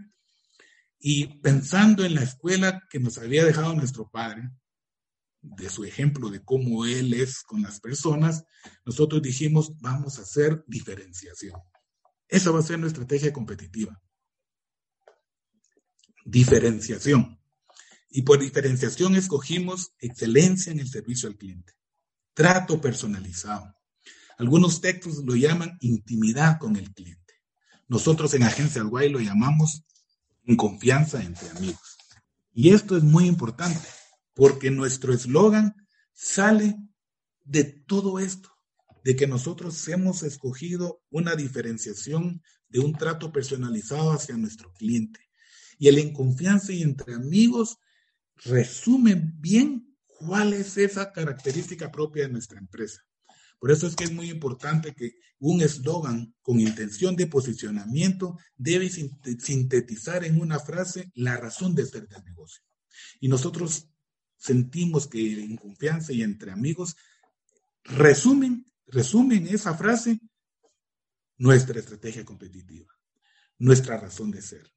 Y 1.00 1.40
pensando 1.40 2.04
en 2.04 2.14
la 2.14 2.22
escuela 2.22 2.80
que 2.88 3.00
nos 3.00 3.18
había 3.18 3.44
dejado 3.44 3.74
nuestro 3.74 4.08
padre, 4.08 4.50
de 5.42 5.70
su 5.70 5.84
ejemplo 5.84 6.30
de 6.30 6.42
cómo 6.44 6.84
él 6.84 7.14
es 7.14 7.42
con 7.42 7.62
las 7.62 7.80
personas, 7.80 8.44
nosotros 8.84 9.22
dijimos, 9.22 9.72
vamos 9.80 10.18
a 10.18 10.22
hacer 10.22 10.64
diferenciación. 10.66 11.60
Esa 12.28 12.50
va 12.50 12.60
a 12.60 12.62
ser 12.62 12.78
nuestra 12.78 13.02
estrategia 13.02 13.32
competitiva 13.32 14.00
diferenciación. 16.24 17.38
Y 18.10 18.22
por 18.22 18.40
diferenciación 18.40 19.14
escogimos 19.14 19.92
excelencia 19.98 20.72
en 20.72 20.80
el 20.80 20.88
servicio 20.88 21.28
al 21.28 21.36
cliente, 21.36 21.74
trato 22.34 22.80
personalizado. 22.80 23.74
Algunos 24.38 24.80
textos 24.80 25.22
lo 25.24 25.36
llaman 25.36 25.76
intimidad 25.80 26.58
con 26.58 26.76
el 26.76 26.92
cliente. 26.92 27.34
Nosotros 27.88 28.34
en 28.34 28.42
Agencia 28.42 28.80
Alguay 28.80 29.10
lo 29.10 29.20
llamamos 29.20 29.84
confianza 30.56 31.22
entre 31.22 31.48
amigos. 31.50 31.98
Y 32.52 32.70
esto 32.70 32.96
es 32.96 33.04
muy 33.04 33.26
importante 33.26 33.86
porque 34.40 34.70
nuestro 34.70 35.12
eslogan 35.12 35.76
sale 36.14 36.78
de 37.44 37.62
todo 37.62 38.18
esto, 38.18 38.48
de 39.04 39.14
que 39.14 39.26
nosotros 39.26 39.86
hemos 39.88 40.22
escogido 40.22 41.02
una 41.10 41.36
diferenciación 41.36 42.42
de 42.70 42.78
un 42.80 42.94
trato 42.94 43.32
personalizado 43.32 44.12
hacia 44.12 44.38
nuestro 44.38 44.72
cliente 44.72 45.20
y 45.78 45.88
el 45.88 45.98
en 45.98 46.14
confianza 46.14 46.72
y 46.72 46.80
entre 46.80 47.12
amigos 47.12 47.76
resume 48.36 49.14
bien 49.14 49.94
cuál 50.06 50.54
es 50.54 50.78
esa 50.78 51.12
característica 51.12 51.90
propia 51.90 52.22
de 52.22 52.32
nuestra 52.32 52.60
empresa. 52.60 53.02
Por 53.58 53.70
eso 53.70 53.86
es 53.86 53.94
que 53.94 54.04
es 54.04 54.12
muy 54.12 54.30
importante 54.30 54.94
que 54.94 55.16
un 55.38 55.60
eslogan 55.60 56.34
con 56.40 56.60
intención 56.60 57.14
de 57.14 57.26
posicionamiento 57.26 58.38
debe 58.56 58.88
sintetizar 58.88 60.24
en 60.24 60.40
una 60.40 60.58
frase 60.58 61.12
la 61.14 61.36
razón 61.36 61.74
de 61.74 61.84
ser 61.84 62.08
del 62.08 62.24
negocio. 62.24 62.62
Y 63.20 63.28
nosotros 63.28 63.90
sentimos 64.40 65.06
que 65.06 65.44
en 65.44 65.56
confianza 65.56 66.12
y 66.12 66.22
entre 66.22 66.50
amigos 66.50 66.96
resumen, 67.84 68.66
resumen 68.86 69.46
esa 69.46 69.74
frase 69.74 70.18
nuestra 71.36 71.78
estrategia 71.78 72.24
competitiva, 72.24 72.92
nuestra 73.58 73.98
razón 73.98 74.30
de 74.30 74.42
ser. 74.42 74.72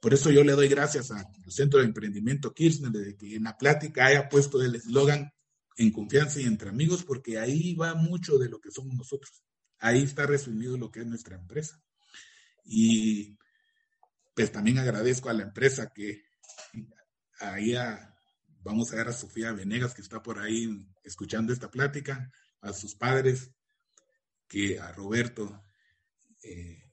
Por 0.00 0.12
eso 0.14 0.30
yo 0.30 0.42
le 0.42 0.52
doy 0.52 0.68
gracias 0.68 1.10
al 1.10 1.26
Centro 1.48 1.80
de 1.80 1.86
Emprendimiento 1.86 2.52
Kirchner 2.52 2.90
de 2.90 3.16
que 3.16 3.36
en 3.36 3.44
la 3.44 3.56
plática 3.56 4.06
haya 4.06 4.28
puesto 4.28 4.60
el 4.60 4.74
eslogan 4.74 5.32
en 5.76 5.92
confianza 5.92 6.40
y 6.40 6.44
entre 6.44 6.70
amigos, 6.70 7.04
porque 7.04 7.38
ahí 7.38 7.74
va 7.74 7.94
mucho 7.94 8.36
de 8.38 8.48
lo 8.48 8.60
que 8.60 8.70
somos 8.70 8.94
nosotros. 8.94 9.44
Ahí 9.78 10.02
está 10.02 10.26
resumido 10.26 10.76
lo 10.76 10.90
que 10.90 11.00
es 11.00 11.06
nuestra 11.06 11.36
empresa. 11.36 11.80
Y 12.64 13.38
pues 14.34 14.50
también 14.50 14.78
agradezco 14.78 15.28
a 15.28 15.34
la 15.34 15.44
empresa 15.44 15.92
que 15.94 16.24
ahí 17.38 17.74
vamos 18.62 18.92
a 18.92 18.96
ver 18.96 19.08
a 19.08 19.12
Sofía 19.12 19.52
Venegas, 19.52 19.94
que 19.94 20.02
está 20.02 20.22
por 20.22 20.38
ahí 20.38 20.86
escuchando 21.02 21.52
esta 21.52 21.70
plática, 21.70 22.30
a 22.60 22.72
sus 22.72 22.94
padres, 22.94 23.50
que 24.48 24.78
a 24.78 24.92
Roberto, 24.92 25.62
eh, 26.42 26.90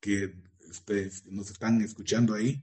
que 0.00 0.34
ustedes 0.68 1.24
nos 1.26 1.50
están 1.50 1.80
escuchando 1.82 2.34
ahí, 2.34 2.62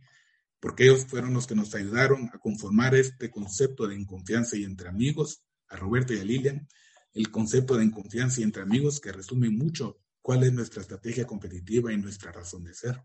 porque 0.60 0.84
ellos 0.84 1.06
fueron 1.06 1.34
los 1.34 1.48
que 1.48 1.56
nos 1.56 1.74
ayudaron 1.76 2.30
a 2.34 2.40
conformar 2.40 2.96
este 2.96 3.30
concepto 3.30 3.88
de 3.88 3.96
en 3.96 4.06
confianza 4.06 4.58
y 4.58 4.64
entre 4.64 4.90
amigos, 4.90 5.44
a 5.70 5.76
Roberto 5.76 6.14
y 6.14 6.20
a 6.20 6.24
Lilian, 6.24 6.68
el 7.14 7.32
concepto 7.32 7.76
de 7.76 7.84
en 7.84 7.92
confianza 7.92 8.42
y 8.42 8.44
entre 8.44 8.64
amigos 8.64 9.00
que 9.00 9.12
resume 9.12 9.50
mucho 9.50 10.00
cuál 10.22 10.44
es 10.44 10.54
nuestra 10.54 10.82
estrategia 10.82 11.26
competitiva 11.26 11.92
y 11.92 11.98
nuestra 11.98 12.32
razón 12.32 12.64
de 12.64 12.74
ser. 12.74 13.02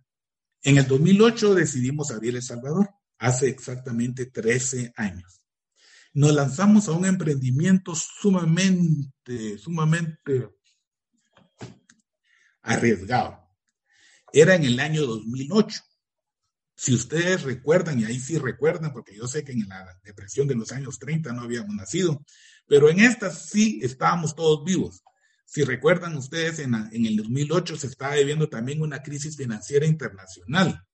En 0.63 0.79
el 0.79 0.87
2008 0.87 1.55
decidimos 1.55 2.11
abrir 2.11 2.37
El 2.37 2.43
Salvador, 2.43 2.91
hace 3.23 3.49
exactamente 3.49 4.27
13 4.27 4.93
años. 4.97 5.41
Nos 6.13 6.35
lanzamos 6.35 6.89
a 6.89 6.93
un 6.93 7.07
emprendimiento 7.07 7.95
sumamente, 7.95 9.59
sumamente 9.59 10.51
arriesgado. 12.63 13.39
Era 14.33 14.57
en 14.57 14.65
el 14.65 14.81
año 14.81 15.07
2008. 15.07 15.81
Si 16.75 16.95
ustedes 16.95 17.43
recuerdan, 17.43 18.01
y 18.01 18.05
ahí 18.05 18.19
sí 18.19 18.39
recuerdan, 18.39 18.93
porque 18.93 19.15
yo 19.15 19.29
sé 19.29 19.45
que 19.45 19.53
en 19.53 19.69
la 19.69 19.87
depresión 20.03 20.49
de 20.49 20.57
los 20.57 20.73
años 20.73 20.99
30 20.99 21.33
no 21.33 21.43
habíamos 21.43 21.77
nacido, 21.77 22.25
pero 22.67 22.91
en 22.91 22.99
esta 22.99 23.31
sí 23.31 23.79
estábamos 23.83 24.35
todos 24.35 24.65
vivos. 24.65 25.05
Si 25.45 25.63
recuerdan 25.63 26.17
ustedes, 26.17 26.59
en, 26.59 26.75
en 26.75 27.07
el 27.07 27.17
2008 27.17 27.77
se 27.77 27.87
estaba 27.87 28.17
viviendo 28.17 28.49
también 28.49 28.83
una 28.83 29.01
crisis 29.01 29.37
financiera 29.37 29.87
internacional, 29.87 30.85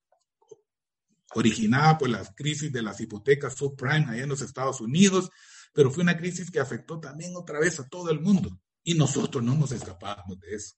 originada 1.35 1.99
por 1.99 2.09
la 2.09 2.25
crisis 2.35 2.73
de 2.73 2.83
las 2.83 3.01
hipotecas 3.01 3.55
subprime 3.55 4.07
allá 4.11 4.23
en 4.23 4.29
los 4.29 4.41
Estados 4.41 4.81
Unidos, 4.81 5.31
pero 5.73 5.91
fue 5.91 6.03
una 6.03 6.17
crisis 6.17 6.51
que 6.51 6.61
afectó 6.61 6.99
también 6.99 7.37
otra 7.37 7.61
vez 7.61 7.79
a 7.81 7.89
todo 7.89 8.11
el 8.11 8.21
mundo 8.21 8.59
y 8.83 8.95
nosotros 8.95 9.45
no 9.45 9.55
nos 9.55 9.73
escapábamos 9.73 10.41
de 10.41 10.55
eso. 10.55 10.75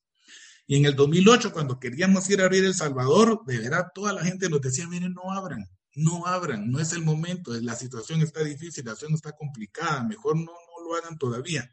Y 0.67 0.77
en 0.77 0.85
el 0.85 0.95
2008, 0.95 1.53
cuando 1.53 1.81
queríamos 1.81 2.29
ir 2.31 2.41
a 2.41 2.45
abrir 2.45 2.65
El 2.65 2.75
Salvador, 2.75 3.43
de 3.47 3.59
verdad 3.59 3.89
toda 3.95 4.13
la 4.13 4.23
gente 4.23 4.49
nos 4.49 4.61
decía, 4.61 4.87
miren, 4.87 5.15
no 5.15 5.33
abran, 5.33 5.69
no 5.95 6.27
abran, 6.27 6.71
no 6.71 6.79
es 6.79 6.93
el 6.93 7.03
momento, 7.03 7.53
la 7.61 7.75
situación 7.75 8.23
está 8.23 8.43
difícil, 8.45 8.85
la 8.85 8.93
situación 8.93 9.15
está 9.15 9.33
complicada, 9.33 10.05
mejor 10.05 10.37
no, 10.37 10.45
no 10.45 10.85
lo 10.85 10.97
hagan 10.97 11.19
todavía. 11.19 11.69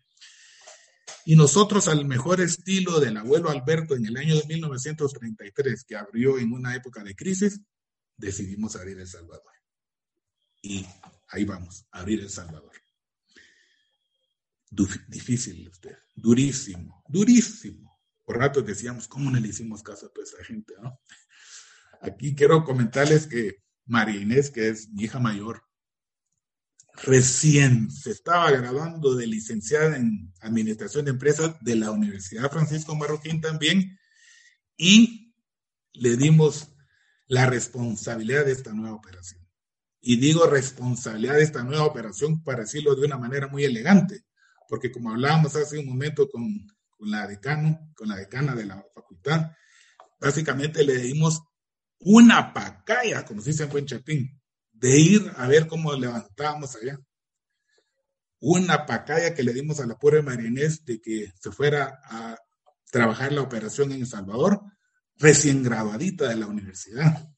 Y 1.26 1.36
nosotros, 1.36 1.88
al 1.88 2.06
mejor 2.06 2.42
estilo 2.42 3.00
del 3.00 3.18
abuelo 3.18 3.50
Alberto 3.50 3.96
en 3.96 4.06
el 4.06 4.18
año 4.18 4.36
de 4.36 4.46
1933, 4.48 5.84
que 5.84 5.96
abrió 5.96 6.38
en 6.40 6.54
una 6.54 6.76
época 6.76 7.04
de 7.04 7.16
crisis, 7.16 7.62
decidimos 8.18 8.76
abrir 8.76 9.00
El 9.00 9.08
Salvador. 9.08 9.54
Y 10.62 10.86
ahí 11.30 11.46
vamos, 11.46 11.86
abrir 11.92 12.22
El 12.22 12.30
Salvador. 12.30 12.74
difícil 15.08 15.70
usted, 15.70 15.98
durísimo, 16.16 17.04
durísimo 17.08 17.98
por 18.28 18.40
rato 18.40 18.62
decíamos, 18.62 19.08
¿cómo 19.08 19.32
no 19.32 19.40
le 19.40 19.48
hicimos 19.48 19.82
caso 19.82 20.08
a 20.08 20.10
toda 20.10 20.28
esa 20.28 20.44
gente? 20.44 20.74
¿no? 20.84 21.00
Aquí 22.02 22.36
quiero 22.36 22.66
comentarles 22.66 23.26
que 23.26 23.64
María 23.86 24.20
Inés, 24.20 24.50
que 24.52 24.68
es 24.68 24.90
mi 24.90 25.04
hija 25.04 25.18
mayor, 25.18 25.64
recién 27.04 27.90
se 27.90 28.12
estaba 28.12 28.52
graduando 28.52 29.16
de 29.16 29.28
licenciada 29.28 29.96
en 29.96 30.34
Administración 30.42 31.06
de 31.06 31.12
Empresas 31.12 31.56
de 31.62 31.78
la 31.78 31.92
Universidad 31.92 32.52
Francisco 32.52 32.98
Marroquín 32.98 33.40
también, 33.40 33.98
y 34.76 35.34
le 35.94 36.18
dimos 36.18 36.76
la 37.28 37.46
responsabilidad 37.46 38.46
de 38.46 38.54
esta 38.54 38.74
nueva 38.74 38.96
operación. 38.96 39.46
Y 40.00 40.18
digo 40.18 40.46
responsabilidad 40.48 41.36
de 41.36 41.44
esta 41.44 41.64
nueva 41.64 41.86
operación 41.86 42.44
para 42.44 42.62
decirlo 42.62 42.96
de 42.96 43.06
una 43.06 43.18
manera 43.18 43.48
muy 43.48 43.64
elegante, 43.64 44.26
porque 44.70 44.92
como 44.92 45.12
hablábamos 45.12 45.56
hace 45.56 45.78
un 45.78 45.88
momento 45.88 46.30
con 46.30 46.44
con 46.98 47.12
la 47.12 47.28
decano, 47.28 47.92
con 47.96 48.10
la 48.10 48.16
decana 48.16 48.56
de 48.56 48.66
la 48.66 48.84
facultad, 48.94 49.52
básicamente 50.20 50.84
le 50.84 50.98
dimos 50.98 51.42
una 52.00 52.54
pacaya, 52.54 53.24
como 53.26 53.42
se 53.42 53.52
dice 53.52 53.64
en 53.64 53.70
Buen 53.70 53.86
Chapín, 53.86 54.42
de 54.72 55.00
ir 55.00 55.32
a 55.38 55.48
ver 55.48 55.68
cómo 55.68 55.94
levantábamos 55.94 56.76
allá. 56.76 57.00
Una 58.40 58.86
pacaya 58.86 59.34
que 59.34 59.44
le 59.44 59.54
dimos 59.54 59.80
a 59.80 59.88
la 59.88 59.98
pobre 59.98 60.22
Marinés 60.22 60.86
de 60.86 61.00
que 61.00 61.32
se 61.40 61.52
fuera 61.52 62.00
a 62.04 62.38
trabajar 62.92 63.32
la 63.32 63.42
operación 63.42 63.92
en 63.92 64.02
El 64.02 64.08
Salvador, 64.08 64.62
recién 65.20 65.64
graduadita 65.64 66.30
de 66.30 66.36
la 66.36 66.48
universidad. 66.48 67.30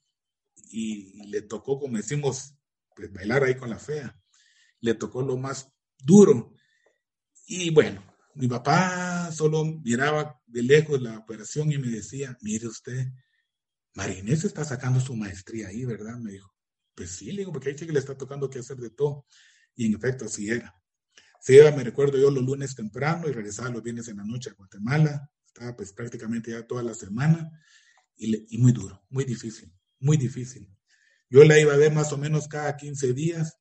Y 0.72 1.28
le 1.28 1.42
tocó, 1.42 1.80
como 1.80 1.98
decimos, 1.98 2.56
pues 2.96 3.12
bailar 3.12 3.44
ahí 3.44 3.56
con 3.56 3.70
la 3.70 3.80
fea. 3.80 4.20
Le 4.82 4.94
tocó 4.94 5.22
lo 5.22 5.38
más 5.38 5.72
duro. 5.98 6.54
Y 7.48 7.72
bueno, 7.72 8.04
mi 8.36 8.48
papá 8.48 9.32
solo 9.32 9.66
miraba 9.66 10.40
de 10.46 10.64
lejos 10.64 11.02
la 11.02 11.18
operación 11.18 11.72
y 11.72 11.78
me 11.78 11.90
decía, 11.90 12.38
mire 12.42 12.68
usted, 12.68 13.08
Marinés 13.96 14.44
está 14.44 14.64
sacando 14.64 15.00
su 15.00 15.16
maestría 15.16 15.70
ahí, 15.70 15.84
¿verdad? 15.86 16.18
Me 16.18 16.32
dijo, 16.32 16.54
pues 16.96 17.12
sí, 17.12 17.32
le 17.32 17.40
digo, 17.40 17.52
porque 17.52 17.70
hay 17.70 17.76
que 17.76 17.86
le 17.86 18.00
está 18.00 18.18
tocando 18.18 18.50
que 18.50 18.60
hacer 18.60 18.78
de 18.78 18.92
todo. 18.92 19.26
Y 19.76 19.86
en 19.86 19.96
efecto, 19.96 20.26
así 20.26 20.50
era. 20.50 20.76
Se 21.42 21.56
iba, 21.56 21.72
me 21.72 21.84
recuerdo 21.84 22.18
yo, 22.18 22.30
los 22.30 22.44
lunes 22.44 22.76
temprano 22.76 23.28
y 23.28 23.32
regresaba 23.32 23.70
los 23.70 23.82
viernes 23.82 24.08
en 24.10 24.18
la 24.18 24.26
noche 24.26 24.50
a 24.50 24.54
Guatemala. 24.54 25.30
Pues 25.76 25.94
prácticamente 25.94 26.52
ya 26.52 26.66
toda 26.66 26.84
la 26.84 26.94
semana 26.94 27.52
y, 28.16 28.56
y 28.56 28.58
muy 28.60 28.72
duro, 28.72 29.06
muy 29.10 29.26
difícil, 29.26 29.74
muy 30.00 30.18
difícil. 30.18 30.74
Yo 31.30 31.44
la 31.44 31.60
iba 31.60 31.74
a 31.74 31.78
ver 31.78 31.94
más 31.94 32.12
o 32.14 32.18
menos 32.18 32.48
cada 32.48 32.76
15 32.76 33.14
días, 33.14 33.58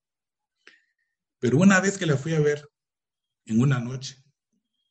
pero 1.38 1.58
una 1.58 1.80
vez 1.80 1.98
que 1.98 2.06
la 2.06 2.16
fui 2.16 2.34
a 2.34 2.40
ver, 2.40 2.68
en 3.44 3.60
una 3.60 3.80
noche, 3.80 4.24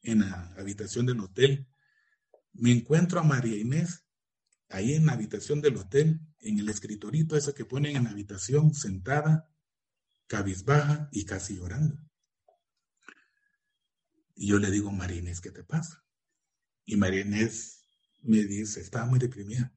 en 0.01 0.21
la 0.21 0.53
habitación 0.57 1.05
del 1.05 1.19
hotel, 1.19 1.67
me 2.53 2.71
encuentro 2.71 3.19
a 3.19 3.23
María 3.23 3.57
Inés 3.57 4.05
ahí 4.69 4.93
en 4.93 5.05
la 5.05 5.13
habitación 5.13 5.61
del 5.61 5.77
hotel, 5.77 6.19
en 6.39 6.59
el 6.59 6.69
escritorito 6.69 7.37
ese 7.37 7.53
que 7.53 7.65
ponen 7.65 7.95
en 7.95 8.03
la 8.05 8.11
habitación, 8.11 8.73
sentada, 8.73 9.49
cabizbaja 10.27 11.09
y 11.11 11.25
casi 11.25 11.55
llorando. 11.55 11.97
Y 14.35 14.47
yo 14.47 14.59
le 14.59 14.69
digo, 14.69 14.91
María 14.91 15.17
Inés, 15.17 15.41
¿qué 15.41 15.51
te 15.51 15.63
pasa? 15.63 16.03
Y 16.87 16.95
María 16.95 17.21
Inés 17.21 17.83
me 18.23 18.43
dice, 18.45 18.79
estaba 18.79 19.05
muy 19.05 19.19
deprimida. 19.19 19.73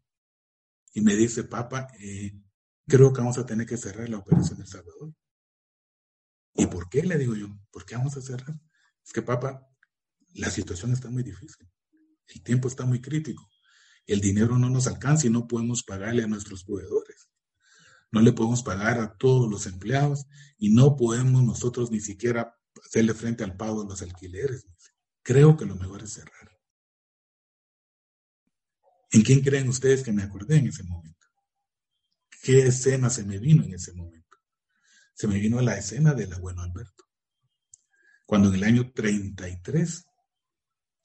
Y 0.94 1.00
me 1.00 1.16
dice, 1.16 1.42
papá, 1.42 1.88
eh, 1.98 2.40
creo 2.86 3.12
que 3.12 3.20
vamos 3.20 3.36
a 3.36 3.44
tener 3.44 3.66
que 3.66 3.76
cerrar 3.76 4.08
la 4.08 4.18
operación 4.18 4.58
del 4.58 4.68
Salvador. 4.68 5.12
¿Y 6.54 6.66
por 6.66 6.88
qué? 6.88 7.02
Le 7.02 7.18
digo 7.18 7.34
yo, 7.34 7.48
¿por 7.72 7.84
qué 7.84 7.96
vamos 7.96 8.16
a 8.16 8.22
cerrar? 8.22 8.60
Es 9.04 9.12
que, 9.12 9.22
papá, 9.22 9.68
la 10.34 10.50
situación 10.50 10.92
está 10.92 11.10
muy 11.10 11.24
difícil. 11.24 11.68
El 12.28 12.42
tiempo 12.44 12.68
está 12.68 12.86
muy 12.86 13.00
crítico. 13.00 13.50
El 14.06 14.20
dinero 14.20 14.56
no 14.56 14.70
nos 14.70 14.86
alcanza 14.86 15.26
y 15.26 15.30
no 15.30 15.48
podemos 15.48 15.82
pagarle 15.82 16.22
a 16.22 16.28
nuestros 16.28 16.64
proveedores. 16.64 17.28
No 18.12 18.20
le 18.20 18.32
podemos 18.32 18.62
pagar 18.62 19.00
a 19.00 19.16
todos 19.16 19.50
los 19.50 19.66
empleados 19.66 20.26
y 20.58 20.72
no 20.72 20.94
podemos 20.96 21.42
nosotros 21.42 21.90
ni 21.90 22.00
siquiera 22.00 22.56
hacerle 22.84 23.14
frente 23.14 23.42
al 23.42 23.56
pago 23.56 23.82
de 23.82 23.88
los 23.88 24.00
alquileres. 24.00 24.64
Creo 25.22 25.56
que 25.56 25.66
lo 25.66 25.74
mejor 25.74 26.04
es 26.04 26.12
cerrar. 26.12 26.49
¿En 29.12 29.22
quién 29.22 29.40
creen 29.40 29.68
ustedes 29.68 30.02
que 30.02 30.12
me 30.12 30.22
acordé 30.22 30.56
en 30.56 30.68
ese 30.68 30.84
momento? 30.84 31.26
¿Qué 32.42 32.62
escena 32.62 33.10
se 33.10 33.24
me 33.24 33.38
vino 33.38 33.64
en 33.64 33.74
ese 33.74 33.92
momento? 33.92 34.38
Se 35.14 35.26
me 35.26 35.38
vino 35.38 35.60
la 35.60 35.76
escena 35.76 36.14
del 36.14 36.32
abuelo 36.32 36.62
Alberto. 36.62 37.04
Cuando 38.24 38.48
en 38.48 38.54
el 38.54 38.64
año 38.64 38.92
33 38.92 40.06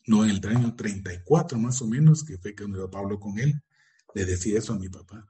no 0.07 0.23
en 0.23 0.31
el 0.31 0.47
año 0.47 0.75
34 0.75 1.57
más 1.57 1.81
o 1.81 1.87
menos, 1.87 2.23
que 2.23 2.37
fue 2.37 2.55
cuando 2.55 2.89
Pablo 2.89 3.19
con 3.19 3.39
él, 3.39 3.61
le 4.13 4.25
decía 4.25 4.59
eso 4.59 4.73
a 4.73 4.79
mi 4.79 4.89
papá. 4.89 5.25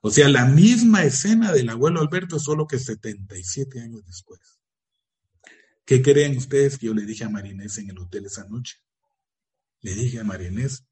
O 0.00 0.10
sea, 0.10 0.28
la 0.28 0.44
misma 0.44 1.04
escena 1.04 1.52
del 1.52 1.68
abuelo 1.68 2.00
Alberto, 2.00 2.38
solo 2.38 2.66
que 2.66 2.78
77 2.78 3.80
años 3.80 4.04
después. 4.06 4.40
¿Qué 5.84 6.00
creen 6.00 6.36
ustedes 6.36 6.78
que 6.78 6.86
yo 6.86 6.94
le 6.94 7.04
dije 7.04 7.24
a 7.24 7.28
Marinés 7.28 7.78
en 7.78 7.90
el 7.90 7.98
hotel 7.98 8.26
esa 8.26 8.44
noche? 8.48 8.76
Le 9.80 9.94
dije 9.94 10.20
a 10.20 10.24
Marinés 10.24 10.84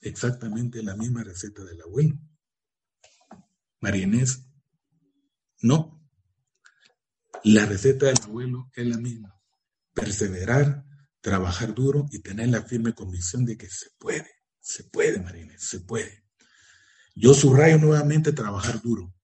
exactamente 0.00 0.82
la 0.82 0.96
misma 0.96 1.24
receta 1.24 1.64
del 1.64 1.80
abuelo. 1.82 2.18
Marinés, 3.80 4.44
no. 5.60 5.94
La 7.44 7.66
receta 7.66 8.06
del 8.06 8.20
abuelo 8.22 8.70
es 8.74 8.86
la 8.86 8.98
misma. 8.98 9.40
Perseverar, 9.94 10.84
trabajar 11.20 11.74
duro 11.74 12.06
y 12.10 12.20
tener 12.20 12.48
la 12.48 12.62
firme 12.62 12.94
convicción 12.94 13.44
de 13.44 13.56
que 13.56 13.68
se 13.68 13.90
puede, 13.98 14.30
se 14.60 14.84
puede, 14.84 15.20
Marines, 15.20 15.62
se 15.62 15.80
puede. 15.80 16.24
Yo 17.14 17.34
subrayo 17.34 17.78
nuevamente 17.78 18.32
trabajar 18.32 18.80
duro. 18.80 19.14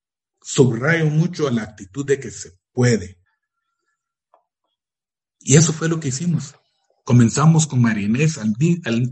Subrayo 0.43 1.07
mucho 1.07 1.49
la 1.51 1.63
actitud 1.63 2.05
de 2.05 2.19
que 2.19 2.31
se 2.31 2.59
puede. 2.73 3.21
Y 5.39 5.57
eso 5.57 5.73
fue 5.73 5.89
lo 5.89 6.01
que 6.01 6.09
hicimos. 6.09 6.55
Comenzamos 7.05 7.67
con 7.67 7.83
Marinés, 7.83 8.39
al, 8.39 8.57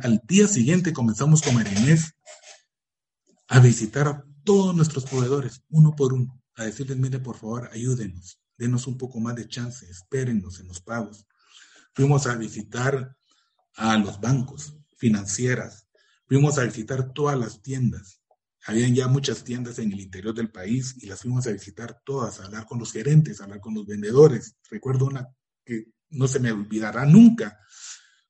al, 0.00 0.22
día 0.26 0.48
siguiente 0.48 0.94
comenzamos 0.94 1.42
con 1.42 1.54
Marinés 1.54 2.14
a 3.48 3.60
visitar 3.60 4.08
a 4.08 4.24
todos 4.44 4.74
nuestros 4.74 5.04
proveedores, 5.04 5.62
uno 5.68 5.94
por 5.94 6.14
uno, 6.14 6.42
a 6.54 6.64
decirles, 6.64 6.96
mire, 6.96 7.18
por 7.18 7.36
favor, 7.36 7.68
ayúdenos, 7.70 8.40
denos 8.56 8.86
un 8.86 8.96
poco 8.96 9.20
más 9.20 9.36
de 9.36 9.46
chance, 9.46 9.84
espérennos 9.90 10.58
en 10.58 10.68
los 10.68 10.80
pagos. 10.80 11.26
Fuimos 11.92 12.26
a 12.26 12.34
visitar 12.36 13.14
a 13.76 13.98
los 13.98 14.18
bancos, 14.20 14.74
financieras, 14.96 15.86
fuimos 16.26 16.56
a 16.56 16.64
visitar 16.64 17.12
todas 17.12 17.38
las 17.38 17.60
tiendas. 17.60 18.22
Habían 18.64 18.94
ya 18.94 19.06
muchas 19.06 19.44
tiendas 19.44 19.78
en 19.78 19.92
el 19.92 20.00
interior 20.00 20.34
del 20.34 20.50
país 20.50 20.94
y 20.96 21.08
las 21.08 21.20
fuimos 21.20 21.46
a 21.46 21.52
visitar 21.52 22.00
todas, 22.06 22.40
a 22.40 22.46
hablar 22.46 22.64
con 22.64 22.78
los 22.78 22.90
gerentes, 22.90 23.40
a 23.40 23.44
hablar 23.44 23.60
con 23.60 23.74
los 23.74 23.84
vendedores. 23.84 24.56
Recuerdo 24.70 25.04
una 25.04 25.28
que 25.66 25.88
no 26.12 26.28
se 26.28 26.40
me 26.40 26.52
olvidará 26.52 27.04
nunca 27.04 27.58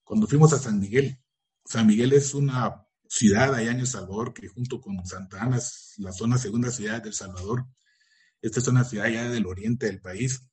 cuando 0.03 0.27
fuimos 0.27 0.53
a 0.53 0.59
San 0.59 0.79
Miguel. 0.79 1.19
San 1.65 1.87
Miguel 1.87 2.13
es 2.13 2.35
una 2.35 2.87
ciudad 3.09 3.55
allá 3.55 3.73
en 3.73 3.81
El 3.81 3.87
Salvador 3.87 4.33
que 4.33 4.49
junto 4.49 4.81
con 4.81 5.05
Santa 5.07 5.43
Ana 5.43 5.59
es 5.59 5.95
la 5.99 6.13
zona 6.13 6.39
segunda 6.39 6.71
ciudad 6.71 7.03
del 7.03 7.15
Salvador. 7.15 7.67
Esta 8.41 8.61
es 8.61 8.69
una 8.69 8.85
ciudad 8.85 9.09
ya 9.09 9.29
del 9.29 9.47
oriente 9.47 9.87
del 9.87 10.01
país. 10.01 10.49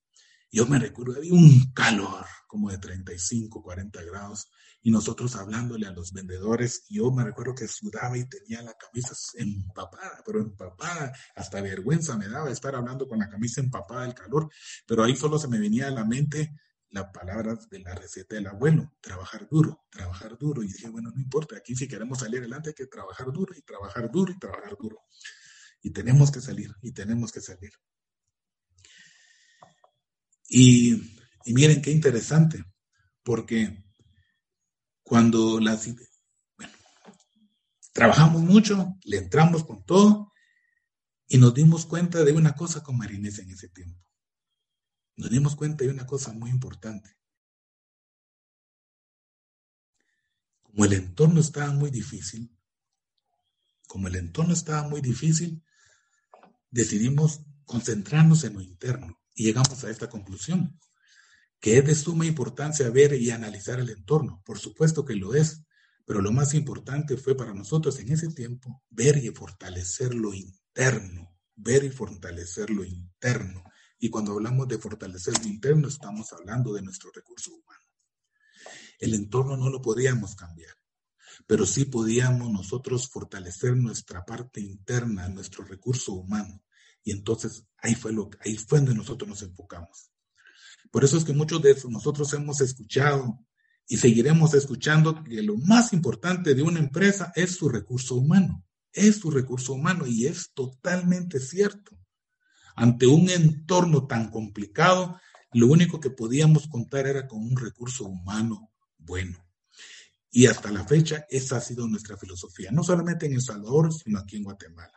Yo 0.52 0.66
me 0.66 0.80
recuerdo, 0.80 1.16
había 1.16 1.34
un 1.34 1.72
calor 1.74 2.26
como 2.48 2.72
de 2.72 2.78
35, 2.80 3.62
40 3.62 4.04
grados 4.04 4.50
y 4.82 4.92
nosotros 4.92 5.36
hablándole 5.36 5.88
a 5.88 5.92
los 5.92 6.14
vendedores, 6.14 6.86
yo 6.90 7.12
me 7.12 7.24
recuerdo 7.24 7.54
que 7.54 7.68
sudaba 7.68 8.18
y 8.18 8.28
tenía 8.28 8.62
la 8.62 8.74
camisa 8.74 9.14
empapada, 9.36 10.24
pero 10.26 10.40
empapada, 10.40 11.14
hasta 11.36 11.62
vergüenza 11.62 12.18
me 12.18 12.28
daba 12.28 12.50
estar 12.50 12.76
hablando 12.76 13.08
con 13.08 13.20
la 13.20 13.30
camisa 13.30 13.62
empapada 13.62 14.04
del 14.04 14.14
calor, 14.14 14.50
pero 14.88 15.04
ahí 15.04 15.16
solo 15.16 15.38
se 15.38 15.48
me 15.48 15.60
venía 15.60 15.88
a 15.88 15.92
la 15.92 16.06
mente 16.06 16.56
la 16.92 17.12
palabra 17.12 17.56
de 17.70 17.80
la 17.80 17.94
receta 17.94 18.36
del 18.36 18.48
abuelo, 18.48 18.94
trabajar 19.02 19.48
duro, 19.50 19.86
trabajar 19.90 20.38
duro. 20.38 20.64
Y 20.64 20.68
dije, 20.68 20.90
bueno, 20.90 21.12
no 21.14 21.22
importa, 21.22 21.58
aquí 21.58 21.76
si 21.76 21.88
queremos 21.88 22.20
salir 22.20 22.40
adelante 22.40 22.70
hay 22.70 22.76
que 22.76 22.88
trabajar 22.88 23.32
duro 23.32 23.54
y 23.56 23.62
trabajar 23.62 24.10
duro 24.12 24.32
y 24.32 24.40
trabajar 24.40 24.76
duro. 24.78 25.04
Y 25.82 25.92
tenemos 25.92 26.32
que 26.32 26.42
salir, 26.42 26.74
y 26.82 26.92
tenemos 26.92 27.32
que 27.32 27.42
salir. 27.42 27.72
Y, 30.50 30.94
y 31.46 31.54
miren 31.54 31.82
qué 31.82 31.92
interesante, 31.92 32.64
porque 33.24 33.84
cuando 35.04 35.60
las, 35.60 35.88
bueno, 36.58 36.74
trabajamos 37.94 38.42
mucho, 38.42 38.96
le 39.04 39.18
entramos 39.18 39.64
con 39.64 39.86
todo 39.86 40.34
y 41.28 41.38
nos 41.38 41.54
dimos 41.54 41.86
cuenta 41.86 42.24
de 42.24 42.32
una 42.32 42.54
cosa 42.56 42.82
con 42.82 42.98
Marinés 42.98 43.38
en 43.40 43.52
ese 43.52 43.70
tiempo 43.70 44.09
nos 45.20 45.30
dimos 45.30 45.58
cuenta 45.58 45.84
de 45.84 45.90
una 45.90 46.08
cosa 46.08 46.32
muy 46.32 46.50
importante. 46.50 47.18
Como 50.62 50.86
el 50.86 50.94
entorno 50.94 51.42
estaba 51.42 51.74
muy 51.74 51.92
difícil, 51.92 52.58
como 53.86 54.08
el 54.08 54.16
entorno 54.16 54.54
estaba 54.54 54.88
muy 54.88 55.02
difícil, 55.02 55.62
decidimos 56.72 57.42
concentrarnos 57.66 58.46
en 58.46 58.54
lo 58.54 58.62
interno 58.62 59.20
y 59.36 59.44
llegamos 59.44 59.84
a 59.84 59.90
esta 59.90 60.10
conclusión, 60.10 60.80
que 61.60 61.80
es 61.80 61.86
de 61.86 61.96
suma 61.96 62.26
importancia 62.26 62.90
ver 62.90 63.14
y 63.14 63.32
analizar 63.32 63.78
el 63.82 63.90
entorno. 63.90 64.42
Por 64.46 64.58
supuesto 64.58 65.04
que 65.04 65.16
lo 65.16 65.36
es, 65.36 65.66
pero 66.06 66.22
lo 66.22 66.32
más 66.32 66.54
importante 66.54 67.18
fue 67.18 67.36
para 67.36 67.54
nosotros 67.54 68.00
en 68.00 68.14
ese 68.14 68.30
tiempo 68.30 68.84
ver 68.90 69.18
y 69.18 69.32
fortalecer 69.32 70.14
lo 70.14 70.34
interno, 70.34 71.38
ver 71.56 71.84
y 71.84 71.90
fortalecer 71.90 72.70
lo 72.70 72.86
interno. 72.86 73.69
Y 74.00 74.10
cuando 74.10 74.32
hablamos 74.32 74.68
de 74.70 74.78
fortalecer 74.78 75.38
lo 75.44 75.48
interno, 75.48 75.90
estamos 75.90 76.32
hablando 76.32 76.74
de 76.74 76.82
nuestro 76.82 77.12
recurso 77.14 77.52
humano. 77.52 77.84
El 78.98 79.14
entorno 79.14 79.58
no 79.58 79.70
lo 79.70 79.82
podíamos 79.82 80.36
cambiar, 80.36 80.74
pero 81.46 81.66
sí 81.66 81.86
podíamos 81.86 82.50
nosotros 82.52 83.10
fortalecer 83.10 83.76
nuestra 83.76 84.24
parte 84.24 84.62
interna, 84.62 85.28
nuestro 85.28 85.66
recurso 85.66 86.14
humano. 86.14 86.64
Y 87.04 87.12
entonces 87.12 87.66
ahí 87.78 87.94
fue, 87.94 88.14
lo, 88.14 88.30
ahí 88.40 88.56
fue 88.56 88.80
donde 88.80 88.96
nosotros 88.96 89.28
nos 89.28 89.42
enfocamos. 89.42 90.12
Por 90.92 91.04
eso 91.04 91.18
es 91.18 91.26
que 91.26 91.34
muchos 91.34 91.62
de 91.62 91.76
nosotros 91.90 92.34
hemos 92.34 92.62
escuchado 92.62 93.46
y 93.86 93.98
seguiremos 93.98 94.54
escuchando 94.54 95.24
que 95.24 95.44
lo 95.44 95.58
más 95.58 95.92
importante 95.92 96.56
de 96.56 96.62
una 96.62 96.80
empresa 96.80 97.34
es 97.36 97.56
su 97.56 97.68
recurso 97.68 98.16
humano. 98.16 98.64
Es 98.94 99.18
su 99.18 99.30
recurso 99.30 99.74
humano 99.74 100.08
y 100.08 100.26
es 100.26 100.52
totalmente 100.54 101.40
cierto 101.40 102.00
ante 102.80 103.08
un 103.08 103.30
entorno 103.30 104.08
tan 104.08 104.32
complicado, 104.32 105.20
lo 105.52 105.68
único 105.68 106.00
que 106.00 106.12
podíamos 106.12 106.70
contar 106.70 107.08
era 107.08 107.28
con 107.28 107.40
un 107.40 107.58
recurso 107.58 108.06
humano 108.06 108.72
bueno. 108.98 109.46
Y 110.32 110.46
hasta 110.46 110.72
la 110.72 110.86
fecha, 110.86 111.26
esa 111.30 111.58
ha 111.58 111.62
sido 111.62 111.90
nuestra 111.90 112.16
filosofía, 112.16 112.72
no 112.72 112.82
solamente 112.82 113.26
en 113.26 113.34
El 113.34 113.42
Salvador, 113.42 113.92
sino 113.94 114.20
aquí 114.20 114.38
en 114.38 114.46
Guatemala. 114.46 114.94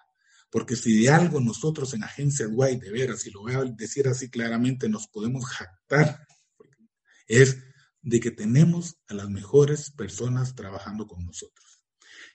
Porque 0.48 0.76
si 0.76 1.02
de 1.02 1.10
algo 1.10 1.40
nosotros 1.40 1.92
en 1.94 2.04
Agencia 2.04 2.46
Duay, 2.46 2.76
de 2.76 2.92
veras, 2.92 3.26
y 3.26 3.32
lo 3.32 3.40
voy 3.40 3.54
a 3.54 3.64
decir 3.64 4.06
así 4.06 4.30
claramente, 4.30 4.88
nos 4.88 5.08
podemos 5.08 5.44
jactar, 5.44 6.24
es 7.26 7.58
de 8.00 8.20
que 8.20 8.30
tenemos 8.30 8.98
a 9.08 9.14
las 9.14 9.28
mejores 9.28 9.90
personas 9.90 10.54
trabajando 10.54 11.08
con 11.08 11.26
nosotros, 11.26 11.80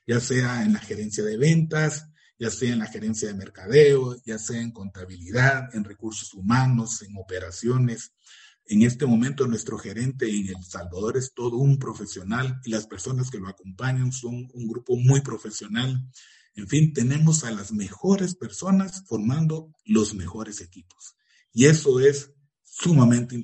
ya 0.05 0.19
sea 0.19 0.63
en 0.63 0.73
la 0.73 0.79
gerencia 0.79 1.23
de 1.23 1.37
ventas, 1.37 2.09
ya 2.39 2.49
sea 2.49 2.73
en 2.73 2.79
la 2.79 2.87
gerencia 2.87 3.27
de 3.27 3.33
mercadeo, 3.33 4.15
ya 4.25 4.37
sea 4.37 4.61
en 4.61 4.71
contabilidad, 4.71 5.73
en 5.75 5.83
recursos 5.83 6.33
humanos, 6.33 7.01
en 7.01 7.17
operaciones. 7.17 8.13
En 8.65 8.81
este 8.81 9.05
momento 9.05 9.47
nuestro 9.47 9.77
gerente 9.77 10.29
en 10.29 10.49
El 10.49 10.63
Salvador 10.63 11.17
es 11.17 11.33
todo 11.33 11.57
un 11.57 11.79
profesional 11.79 12.59
y 12.65 12.71
las 12.71 12.85
personas 12.85 13.29
que 13.29 13.39
lo 13.39 13.47
acompañan 13.47 14.11
son 14.11 14.49
un 14.53 14.67
grupo 14.67 14.95
muy 14.97 15.21
profesional. 15.21 16.05
En 16.53 16.67
fin, 16.67 16.93
tenemos 16.93 17.43
a 17.43 17.51
las 17.51 17.71
mejores 17.71 18.35
personas 18.35 19.03
formando 19.07 19.71
los 19.85 20.13
mejores 20.13 20.61
equipos. 20.61 21.15
Y 21.53 21.65
eso 21.65 21.99
es 21.99 22.31
sumamente 22.61 23.35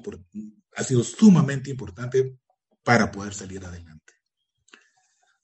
ha 0.76 0.84
sido 0.84 1.04
sumamente 1.04 1.70
importante 1.70 2.38
para 2.84 3.12
poder 3.12 3.34
salir 3.34 3.64
adelante. 3.66 4.14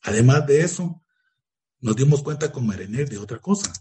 Además 0.01 0.45
de 0.47 0.61
eso, 0.61 1.03
nos 1.81 1.95
dimos 1.95 2.23
cuenta 2.23 2.51
con 2.51 2.67
Marener 2.67 3.09
de 3.09 3.17
otra 3.17 3.39
cosa, 3.39 3.71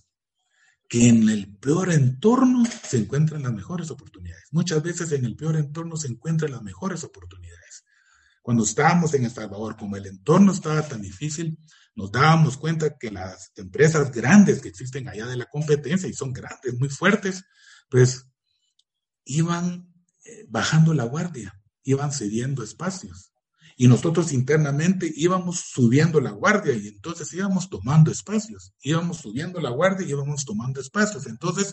que 0.89 1.09
en 1.09 1.29
el 1.29 1.57
peor 1.57 1.93
entorno 1.93 2.65
se 2.65 2.99
encuentran 2.99 3.43
las 3.43 3.53
mejores 3.53 3.91
oportunidades. 3.91 4.45
Muchas 4.53 4.83
veces 4.83 5.13
en 5.13 5.25
el 5.25 5.37
peor 5.37 5.57
entorno 5.57 5.97
se 5.97 6.09
encuentran 6.09 6.53
las 6.53 6.63
mejores 6.63 7.05
oportunidades. 7.05 7.85
Cuando 8.41 8.65
estábamos 8.65 9.13
en 9.13 9.25
El 9.25 9.31
Salvador, 9.31 9.77
como 9.77 9.97
el 9.97 10.07
entorno 10.07 10.53
estaba 10.53 10.81
tan 10.87 11.03
difícil, 11.03 11.59
nos 11.95 12.11
dábamos 12.11 12.57
cuenta 12.57 12.97
que 12.97 13.11
las 13.11 13.53
empresas 13.57 14.11
grandes 14.11 14.63
que 14.63 14.69
existen 14.69 15.09
allá 15.09 15.27
de 15.27 15.37
la 15.37 15.47
competencia, 15.47 16.09
y 16.09 16.15
son 16.15 16.33
grandes, 16.33 16.79
muy 16.79 16.89
fuertes, 16.89 17.45
pues 17.91 18.27
iban 19.25 19.93
eh, 20.25 20.47
bajando 20.49 20.95
la 20.95 21.05
guardia, 21.05 21.61
iban 21.83 22.13
cediendo 22.13 22.63
espacios 22.63 23.33
y 23.81 23.87
nosotros 23.87 24.33
internamente 24.33 25.11
íbamos 25.15 25.61
subiendo 25.61 26.21
la 26.21 26.33
guardia 26.33 26.75
y 26.75 26.89
entonces 26.89 27.33
íbamos 27.33 27.71
tomando 27.71 28.11
espacios, 28.11 28.75
íbamos 28.83 29.19
subiendo 29.19 29.61
la 29.61 29.71
guardia 29.71 30.05
y 30.05 30.11
íbamos 30.11 30.45
tomando 30.45 30.81
espacios. 30.81 31.29
Entonces, 31.29 31.73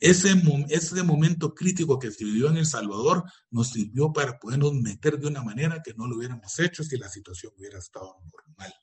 ese, 0.00 0.34
ese 0.68 1.02
momento 1.04 1.54
crítico 1.54 1.96
que 1.96 2.10
se 2.10 2.24
vivió 2.24 2.50
en 2.50 2.56
El 2.56 2.66
Salvador 2.66 3.22
nos 3.52 3.68
sirvió 3.68 4.12
para 4.12 4.36
podernos 4.40 4.74
meter 4.74 5.16
de 5.20 5.28
una 5.28 5.44
manera 5.44 5.80
que 5.80 5.94
no 5.94 6.08
lo 6.08 6.16
hubiéramos 6.16 6.58
hecho 6.58 6.82
si 6.82 6.98
la 6.98 7.08
situación 7.08 7.52
hubiera 7.56 7.78
estado 7.78 8.16
normal. 8.32 8.74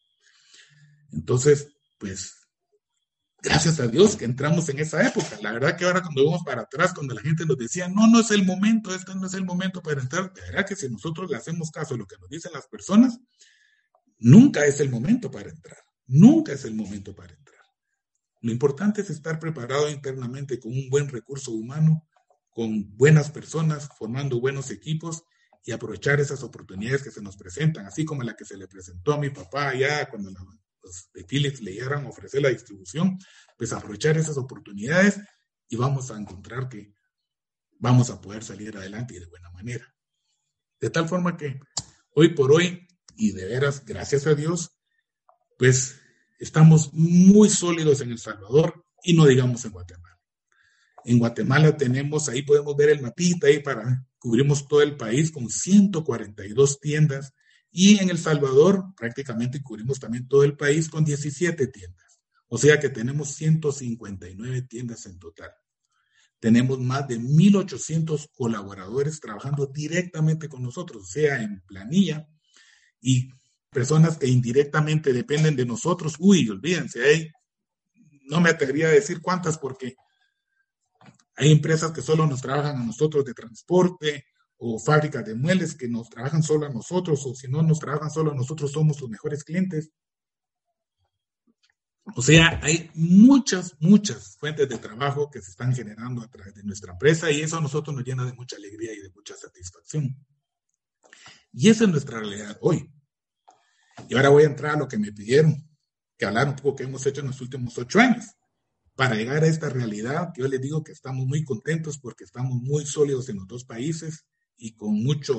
Entonces, 1.12 1.68
pues 1.98 2.45
gracias 3.46 3.80
a 3.80 3.88
Dios 3.88 4.16
que 4.16 4.26
entramos 4.26 4.68
en 4.70 4.80
esa 4.80 5.06
época. 5.08 5.38
La 5.42 5.52
verdad 5.54 5.78
que 5.78 5.86
ahora 5.86 6.02
cuando 6.02 6.26
vamos 6.26 6.44
para 6.44 6.64
atrás, 6.64 6.94
cuando 6.94 7.14
la 7.14 7.22
gente 7.22 7.46
nos 7.46 7.58
decía, 7.58 7.88
no, 7.88 8.08
no 8.08 8.20
es 8.20 8.32
el 8.32 8.46
momento, 8.46 8.94
este 8.94 9.16
no 9.16 9.28
es 9.28 9.34
el 9.34 9.46
momento 9.46 9.82
para 9.82 10.02
entrar, 10.02 10.34
la 10.36 10.44
verdad 10.44 10.66
que 10.68 10.76
si 10.76 10.90
nosotros 10.90 11.30
le 11.30 11.38
hacemos 11.38 11.72
caso 11.72 11.94
a 11.94 11.98
lo 11.98 12.06
que 12.06 12.18
nos 12.20 12.30
dicen 12.30 12.52
las 12.54 12.68
personas, 12.68 13.20
nunca 14.18 14.66
es 14.66 14.80
el 14.80 14.90
momento 14.90 15.32
para 15.32 15.50
entrar, 15.50 15.78
nunca 16.08 16.54
es 16.54 16.66
el 16.66 16.76
momento 16.76 17.16
para 17.16 17.34
entrar. 17.34 17.62
Lo 18.42 18.52
importante 18.52 19.02
es 19.02 19.10
estar 19.10 19.40
preparado 19.40 19.90
internamente 19.90 20.60
con 20.60 20.72
un 20.72 20.90
buen 20.90 21.08
recurso 21.08 21.52
humano, 21.52 22.08
con 22.50 22.96
buenas 22.98 23.32
personas, 23.32 23.90
formando 23.98 24.40
buenos 24.40 24.72
equipos 24.72 25.24
y 25.64 25.72
aprovechar 25.72 26.20
esas 26.20 26.44
oportunidades 26.44 27.04
que 27.04 27.12
se 27.12 27.22
nos 27.22 27.38
presentan, 27.38 27.86
así 27.86 28.06
como 28.06 28.24
la 28.24 28.36
que 28.36 28.46
se 28.46 28.56
le 28.56 28.68
presentó 28.68 29.14
a 29.14 29.20
mi 29.20 29.30
papá 29.30 29.70
allá 29.70 30.08
cuando 30.10 30.30
la 30.32 30.42
de 31.14 31.24
Philips 31.24 31.62
le 31.62 31.74
llegaran 31.74 32.06
a 32.06 32.10
ofrecer 32.10 32.42
la 32.42 32.50
distribución, 32.50 33.18
pues 33.58 33.74
aprovechar 33.74 34.18
esas 34.18 34.38
oportunidades 34.38 35.20
y 35.68 35.76
vamos 35.76 36.12
a 36.12 36.18
encontrar 36.20 36.70
que 36.70 36.94
vamos 37.80 38.10
a 38.10 38.22
poder 38.22 38.44
salir 38.44 38.76
adelante 38.78 39.16
y 39.16 39.20
de 39.20 39.26
buena 39.26 39.50
manera. 39.52 39.94
De 40.80 40.90
tal 40.90 41.08
forma 41.08 41.36
que 41.38 41.60
Hoy 42.18 42.30
por 42.30 42.54
hoy, 42.54 42.88
y 43.18 43.34
de 43.34 43.46
veras, 43.46 43.84
gracias 43.86 44.26
a 44.26 44.36
Dios, 44.36 44.78
pues 45.58 46.00
estamos 46.40 46.94
muy 46.94 47.50
sólidos 47.50 48.00
en 48.00 48.12
El 48.12 48.20
Salvador 48.20 48.86
y 49.04 49.14
no 49.14 49.26
digamos 49.26 49.66
en 49.66 49.72
Guatemala. 49.72 50.18
En 51.04 51.20
Guatemala 51.20 51.76
tenemos, 51.76 52.30
ahí 52.30 52.44
podemos 52.44 52.74
ver 52.78 52.90
el 52.90 53.02
mapita 53.02 53.48
ahí 53.48 53.60
para, 53.60 54.06
cubrimos 54.18 54.66
todo 54.66 54.82
el 54.82 54.96
país 54.96 55.30
con 55.30 55.50
142 55.50 56.80
tiendas 56.80 57.34
y 57.78 58.00
en 58.00 58.10
El 58.10 58.18
Salvador 58.18 58.86
prácticamente 58.96 59.62
cubrimos 59.62 60.00
también 60.00 60.30
todo 60.30 60.46
el 60.46 60.56
país 60.56 60.88
con 60.88 61.04
17 61.04 61.68
tiendas. 61.68 62.22
O 62.48 62.58
sea 62.58 62.80
que 62.80 62.88
tenemos 62.88 63.36
159 63.36 64.62
tiendas 64.62 65.06
en 65.08 65.20
total. 65.20 65.52
Tenemos 66.40 66.80
más 66.80 67.06
de 67.06 67.20
1.800 67.20 68.30
colaboradores 68.34 69.20
trabajando 69.20 69.68
directamente 69.68 70.48
con 70.48 70.64
nosotros, 70.64 71.10
sea 71.10 71.42
en 71.42 71.64
planilla 71.68 72.26
y 73.02 73.30
personas 73.70 74.18
que 74.18 74.28
indirectamente 74.28 75.12
dependen 75.12 75.58
de 75.58 75.66
nosotros. 75.66 76.16
Uy, 76.18 76.50
olvídense, 76.50 77.04
hay, 77.04 77.30
no 78.22 78.40
me 78.40 78.52
atrevería 78.52 78.88
a 78.88 78.92
decir 78.92 79.20
cuántas 79.22 79.58
porque 79.58 79.98
hay 81.36 81.52
empresas 81.52 81.92
que 81.92 82.02
solo 82.02 82.26
nos 82.26 82.42
trabajan 82.42 82.78
a 82.78 82.86
nosotros 82.86 83.26
de 83.26 83.34
transporte 83.34 84.28
o 84.58 84.80
fábricas 84.80 85.26
de 85.26 85.36
muebles 85.36 85.76
que 85.76 85.88
nos 85.88 86.10
trabajan 86.10 86.44
solo 86.44 86.66
a 86.66 86.70
nosotros 86.70 87.26
o 87.26 87.36
si 87.36 87.48
no 87.48 87.62
nos 87.62 87.80
trabajan 87.80 88.10
solo 88.10 88.32
a 88.32 88.36
nosotros 88.36 88.72
somos 88.72 88.98
sus 88.98 89.10
mejores 89.10 89.44
clientes. 89.44 89.92
O 92.16 92.22
sea, 92.22 92.60
hay 92.64 92.90
muchas, 92.94 93.76
muchas 93.80 94.38
fuentes 94.38 94.70
de 94.70 94.78
trabajo 94.78 95.30
que 95.30 95.42
se 95.42 95.52
están 95.52 95.74
generando 95.76 96.22
a 96.22 96.30
través 96.30 96.54
de 96.54 96.64
nuestra 96.64 96.94
empresa 96.94 97.32
y 97.32 97.42
eso 97.42 97.58
a 97.58 97.62
nosotros 97.62 97.96
nos 97.96 98.06
llena 98.06 98.26
de 98.26 98.34
mucha 98.34 98.56
alegría 98.56 98.94
y 98.94 99.02
de 99.02 99.10
mucha 99.10 99.36
satisfacción. 99.36 100.16
Y 101.52 101.70
esa 101.70 101.86
es 101.86 101.90
nuestra 101.90 102.20
realidad 102.20 102.58
hoy. 102.62 102.90
Y 104.08 104.16
ahora 104.16 104.30
voy 104.30 104.44
a 104.44 104.48
entrar 104.48 104.76
a 104.76 104.80
lo 104.80 104.88
que 104.88 104.98
me 104.98 105.12
pidieron, 105.12 105.68
que 106.18 106.26
hablar 106.26 106.48
un 106.50 106.56
poco 106.56 106.76
que 106.76 106.84
hemos 106.84 107.06
hecho 107.06 107.22
en 107.22 107.28
los 107.28 107.42
últimos 107.42 107.78
ocho 107.78 108.00
años. 108.00 108.26
Para 108.94 109.16
llegar 109.16 109.44
a 109.44 109.48
esta 109.48 109.70
realidad, 109.70 110.32
yo 110.38 110.48
les 110.48 110.62
digo 110.62 110.84
que 110.84 110.92
estamos 110.92 111.26
muy 111.26 111.44
contentos 111.44 111.98
porque 111.98 112.24
estamos 112.24 112.62
muy 112.62 112.86
sólidos 112.86 113.28
en 113.30 113.38
los 113.38 113.48
dos 113.48 113.66
países 113.66 114.26
y 114.58 114.76
con 114.76 115.04
mucha 115.04 115.34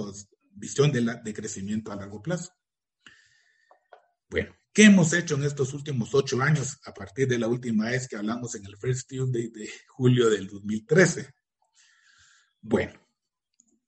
visión 0.52 0.92
de, 0.92 1.20
de 1.22 1.34
crecimiento 1.34 1.92
a 1.92 1.96
largo 1.96 2.22
plazo. 2.22 2.52
Bueno, 4.28 4.54
¿Qué 4.76 4.84
hemos 4.84 5.14
hecho 5.14 5.36
en 5.36 5.44
estos 5.44 5.72
últimos 5.72 6.14
ocho 6.14 6.42
años 6.42 6.78
a 6.84 6.92
partir 6.92 7.26
de 7.26 7.38
la 7.38 7.48
última 7.48 7.86
vez 7.86 8.06
que 8.06 8.16
hablamos 8.16 8.54
en 8.56 8.66
el 8.66 8.76
First 8.76 9.08
Tuesday 9.08 9.48
de 9.48 9.70
julio 9.88 10.28
del 10.28 10.48
2013? 10.48 11.32
Bueno, 12.60 12.92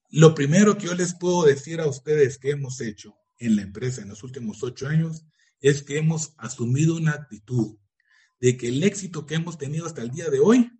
lo 0.08 0.34
primero 0.34 0.78
que 0.78 0.86
yo 0.86 0.94
les 0.94 1.12
puedo 1.14 1.44
decir 1.44 1.82
a 1.82 1.86
ustedes 1.86 2.38
que 2.38 2.52
hemos 2.52 2.80
hecho 2.80 3.14
en 3.36 3.56
la 3.56 3.60
empresa 3.60 4.00
en 4.00 4.08
los 4.08 4.22
últimos 4.22 4.62
ocho 4.62 4.88
años 4.88 5.26
es 5.60 5.82
que 5.82 5.98
hemos 5.98 6.32
asumido 6.38 6.96
una 6.96 7.12
actitud 7.12 7.76
de 8.40 8.56
que 8.56 8.68
el 8.68 8.82
éxito 8.82 9.26
que 9.26 9.34
hemos 9.34 9.58
tenido 9.58 9.84
hasta 9.84 10.00
el 10.00 10.10
día 10.10 10.30
de 10.30 10.40
hoy 10.40 10.72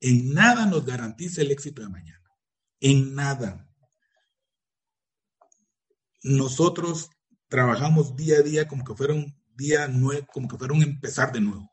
en 0.00 0.32
nada 0.32 0.64
nos 0.64 0.86
garantiza 0.86 1.42
el 1.42 1.50
éxito 1.50 1.82
de 1.82 1.90
mañana. 1.90 2.26
En 2.80 3.14
nada. 3.14 3.68
Nosotros 6.22 7.10
trabajamos 7.48 8.16
día 8.16 8.38
a 8.38 8.42
día 8.42 8.68
como 8.68 8.84
que 8.84 8.94
fuera 8.94 9.14
un 9.14 9.36
día 9.54 9.88
nuevo, 9.88 10.26
como 10.32 10.48
que 10.48 10.56
fuera 10.56 10.74
un 10.74 10.82
empezar 10.82 11.32
de 11.32 11.40
nuevo. 11.40 11.70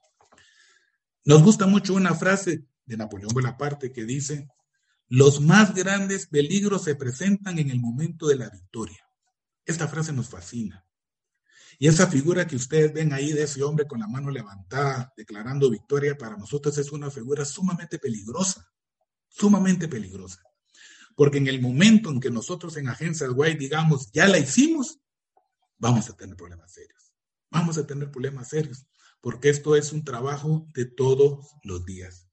Nos 1.26 1.43
gusta 1.43 1.68
mucho 1.68 1.93
una 1.93 2.16
frase 2.16 2.66
de 2.86 2.97
Napoleón 2.97 3.34
Bonaparte 3.34 3.91
que 3.91 4.04
dice, 4.04 4.47
los 5.08 5.41
más 5.41 5.74
grandes 5.74 6.28
peligros 6.28 6.84
se 6.84 6.95
presentan 6.95 7.60
en 7.60 7.70
el 7.70 7.80
momento 7.80 8.28
de 8.28 8.38
la 8.38 8.50
victoria. 8.50 9.04
Esta 9.66 9.88
frase 9.88 10.12
nos 10.12 10.30
fascina. 10.30 10.86
Y 11.78 11.88
esa 11.88 12.08
figura 12.08 12.45
que 12.45 12.56
ustedes 12.56 12.91
ven 12.91 13.14
ahí 13.14 13.32
de 13.32 13.43
ese 13.43 13.64
hombre 13.64 13.88
con 13.88 14.00
la 14.00 14.08
mano 14.08 14.32
levantada 14.32 15.14
declarando 15.16 15.70
victoria, 15.70 16.18
para 16.18 16.36
nosotros 16.36 16.78
es 16.78 16.91
una 16.91 17.10
figura 17.10 17.45
sumamente 17.45 18.00
peligrosa, 18.00 18.68
sumamente 19.30 19.88
peligrosa. 19.88 20.41
Porque 21.20 21.38
en 21.38 21.47
el 21.47 21.61
momento 21.61 22.09
en 22.09 22.22
que 22.22 22.32
nosotros 22.32 22.78
en 22.78 22.88
Agencias 22.88 23.32
White 23.36 23.59
digamos, 23.59 24.09
ya 24.13 24.26
la 24.28 24.39
hicimos, 24.39 24.99
vamos 25.78 26.09
a 26.09 26.15
tener 26.15 26.38
problemas 26.38 26.72
serios 26.72 26.99
vamos 27.49 27.78
a 27.78 27.86
tener 27.86 28.11
problemas 28.11 28.49
serios, 28.49 28.86
porque 29.22 29.49
esto 29.49 29.76
es 29.76 29.91
un 29.91 30.03
trabajo 30.03 30.67
de 30.74 30.86
todos 30.86 31.47
los 31.63 31.86
días. 31.86 32.28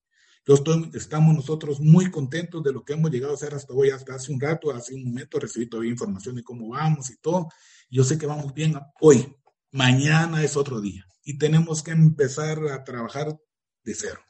Yo 0.47 0.55
estoy, 0.55 0.91
estamos 0.95 1.34
nosotros 1.34 1.80
muy 1.80 2.11
contentos 2.11 2.62
de 2.62 2.72
lo 2.72 2.84
que 2.84 2.93
hemos 2.93 3.11
llegado 3.11 3.32
a 3.32 3.37
hacer 3.37 3.55
hasta 3.55 3.72
hoy, 3.72 3.91
hasta 3.91 4.14
hace 4.14 4.32
un 4.32 4.41
rato, 4.41 4.70
hace 4.70 4.95
un 4.95 5.05
momento 5.05 5.41
recibí 5.41 5.68
todavía 5.68 5.91
información 5.91 6.37
de 6.37 6.45
cómo 6.45 6.68
vamos 6.68 7.11
y 7.11 7.16
todo. 7.16 7.49
Yo 7.91 8.05
sé 8.05 8.16
que 8.16 8.26
vamos 8.26 8.55
bien 8.55 8.78
hoy, 9.01 9.37
mañana 9.72 10.45
es 10.45 10.57
otro 10.57 10.80
día 10.80 11.05
y 11.24 11.39
tenemos 11.39 11.82
que 11.82 11.91
empezar 11.91 12.61
a 12.68 12.84
trabajar 12.84 13.37
de 13.82 13.95
cero, 13.95 14.20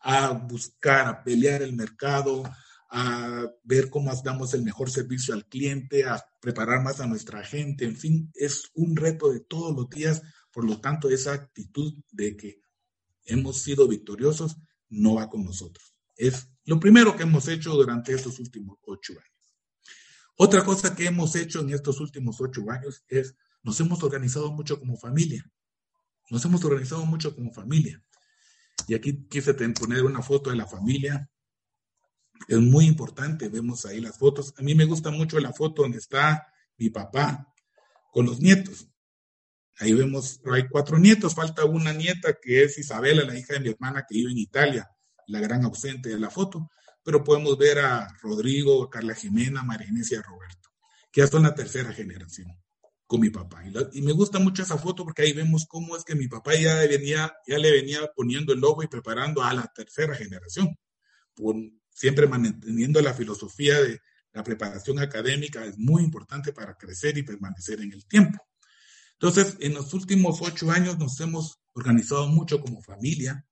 a 0.00 0.30
buscar, 0.30 1.08
a 1.08 1.24
pelear 1.24 1.62
el 1.62 1.72
mercado, 1.72 2.44
a 2.90 3.46
ver 3.64 3.90
cómo 3.90 4.12
damos 4.22 4.54
el 4.54 4.62
mejor 4.62 4.90
servicio 4.90 5.34
al 5.34 5.46
cliente, 5.46 6.04
a 6.04 6.24
preparar 6.40 6.82
más 6.82 7.00
a 7.00 7.06
nuestra 7.06 7.44
gente, 7.44 7.84
en 7.84 7.96
fin, 7.96 8.30
es 8.34 8.70
un 8.74 8.96
reto 8.96 9.32
de 9.32 9.40
todos 9.40 9.74
los 9.74 9.88
días, 9.90 10.22
por 10.52 10.64
lo 10.64 10.80
tanto, 10.80 11.10
esa 11.10 11.32
actitud 11.32 11.94
de 12.12 12.36
que 12.36 12.60
hemos 13.24 13.58
sido 13.58 13.88
victoriosos 13.88 14.56
no 14.88 15.14
va 15.14 15.28
con 15.28 15.44
nosotros. 15.44 15.94
Es 16.16 16.48
lo 16.64 16.80
primero 16.80 17.16
que 17.16 17.24
hemos 17.24 17.48
hecho 17.48 17.72
durante 17.72 18.14
estos 18.14 18.38
últimos 18.38 18.78
ocho 18.82 19.12
años. 19.12 19.52
Otra 20.36 20.64
cosa 20.64 20.94
que 20.94 21.06
hemos 21.06 21.34
hecho 21.34 21.60
en 21.60 21.70
estos 21.70 22.00
últimos 22.00 22.40
ocho 22.40 22.62
años 22.70 23.04
es, 23.08 23.34
nos 23.62 23.80
hemos 23.80 24.02
organizado 24.02 24.52
mucho 24.52 24.78
como 24.78 24.96
familia. 24.96 25.44
Nos 26.30 26.44
hemos 26.44 26.64
organizado 26.64 27.04
mucho 27.06 27.34
como 27.34 27.52
familia. 27.52 28.02
Y 28.86 28.94
aquí 28.94 29.26
quise 29.28 29.54
poner 29.54 30.04
una 30.04 30.22
foto 30.22 30.50
de 30.50 30.56
la 30.56 30.66
familia 30.66 31.28
es 32.48 32.58
muy 32.58 32.86
importante, 32.86 33.48
vemos 33.48 33.86
ahí 33.86 34.00
las 34.00 34.18
fotos. 34.18 34.54
A 34.56 34.62
mí 34.62 34.74
me 34.74 34.84
gusta 34.84 35.10
mucho 35.10 35.38
la 35.40 35.52
foto 35.52 35.82
donde 35.82 35.98
está 35.98 36.46
mi 36.78 36.90
papá 36.90 37.52
con 38.12 38.26
los 38.26 38.40
nietos. 38.40 38.88
Ahí 39.78 39.92
vemos, 39.92 40.40
hay 40.50 40.68
cuatro 40.68 40.98
nietos, 40.98 41.34
falta 41.34 41.64
una 41.64 41.92
nieta 41.92 42.38
que 42.40 42.64
es 42.64 42.78
Isabela, 42.78 43.24
la 43.24 43.38
hija 43.38 43.54
de 43.54 43.60
mi 43.60 43.68
hermana 43.68 44.06
que 44.08 44.16
vive 44.16 44.30
en 44.30 44.38
Italia, 44.38 44.90
la 45.26 45.40
gran 45.40 45.64
ausente 45.64 46.08
de 46.08 46.18
la 46.18 46.30
foto, 46.30 46.70
pero 47.02 47.22
podemos 47.22 47.58
ver 47.58 47.80
a 47.80 48.08
Rodrigo, 48.22 48.84
a 48.84 48.90
Carla 48.90 49.14
Jimena, 49.14 49.62
María 49.62 49.88
Inés 49.88 50.10
y 50.12 50.14
a 50.14 50.22
Roberto, 50.22 50.70
que 51.12 51.20
ya 51.20 51.26
son 51.26 51.42
la 51.42 51.54
tercera 51.54 51.92
generación 51.92 52.48
con 53.06 53.20
mi 53.20 53.30
papá. 53.30 53.62
Y, 53.92 54.02
me 54.02 54.12
gusta 54.12 54.38
mucho 54.38 54.62
esa 54.62 54.78
foto 54.78 55.04
porque 55.04 55.22
ahí 55.22 55.32
vemos 55.32 55.66
cómo 55.66 55.96
es 55.96 56.04
que 56.04 56.14
mi 56.14 56.26
papá 56.26 56.54
ya, 56.54 56.76
venía, 56.86 57.34
ya 57.46 57.58
le 57.58 57.70
venía 57.70 58.00
poniendo 58.14 58.52
el 58.52 58.60
logo 58.60 58.82
y 58.82 58.88
preparando 58.88 59.42
a 59.42 59.52
la 59.52 59.70
tercera 59.74 60.14
generación. 60.14 60.76
Siempre 61.96 62.26
manteniendo 62.26 63.00
la 63.00 63.14
filosofía 63.14 63.80
de 63.80 64.00
la 64.32 64.44
preparación 64.44 64.98
académica 64.98 65.64
es 65.64 65.78
muy 65.78 66.04
importante 66.04 66.52
para 66.52 66.76
crecer 66.76 67.16
y 67.16 67.22
permanecer 67.22 67.80
en 67.80 67.90
el 67.90 68.06
tiempo. 68.06 68.38
Entonces, 69.12 69.56
en 69.60 69.72
los 69.72 69.94
últimos 69.94 70.42
ocho 70.42 70.70
años 70.70 70.98
nos 70.98 71.18
hemos 71.20 71.58
organizado 71.72 72.28
mucho 72.28 72.60
como 72.60 72.82
familia. 72.82 73.46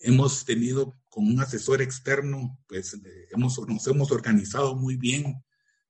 Hemos 0.00 0.44
tenido 0.44 1.00
con 1.08 1.26
un 1.26 1.40
asesor 1.40 1.80
externo, 1.80 2.58
pues 2.66 2.94
hemos, 3.30 3.58
nos 3.66 3.86
hemos 3.86 4.12
organizado 4.12 4.76
muy 4.76 4.96
bien. 4.96 5.42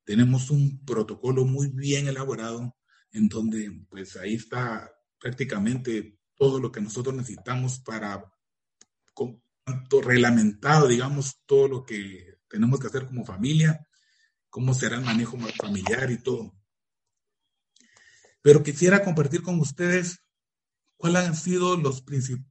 Tenemos 0.05 0.51
un 0.51 0.85
protocolo 0.85 1.43
muy 1.43 1.67
bien 1.67 2.07
elaborado 2.07 2.77
en 3.11 3.27
donde 3.27 3.85
pues 3.89 4.15
ahí 4.15 4.35
está 4.35 4.89
prácticamente 5.19 6.17
todo 6.35 6.61
lo 6.61 6.71
que 6.71 6.79
nosotros 6.79 7.13
necesitamos 7.13 7.79
para 7.79 8.23
reglamentado, 10.03 10.87
digamos, 10.87 11.41
todo 11.45 11.67
lo 11.67 11.85
que 11.85 12.39
tenemos 12.47 12.79
que 12.79 12.87
hacer 12.87 13.05
como 13.07 13.25
familia, 13.25 13.85
cómo 14.49 14.73
será 14.73 14.97
el 14.97 15.05
manejo 15.05 15.37
familiar 15.57 16.11
y 16.11 16.17
todo. 16.17 16.53
Pero 18.41 18.63
quisiera 18.63 19.03
compartir 19.03 19.41
con 19.41 19.59
ustedes 19.59 20.19
cuáles 20.97 21.25
han 21.25 21.35
sido 21.35 21.77
los, 21.77 22.03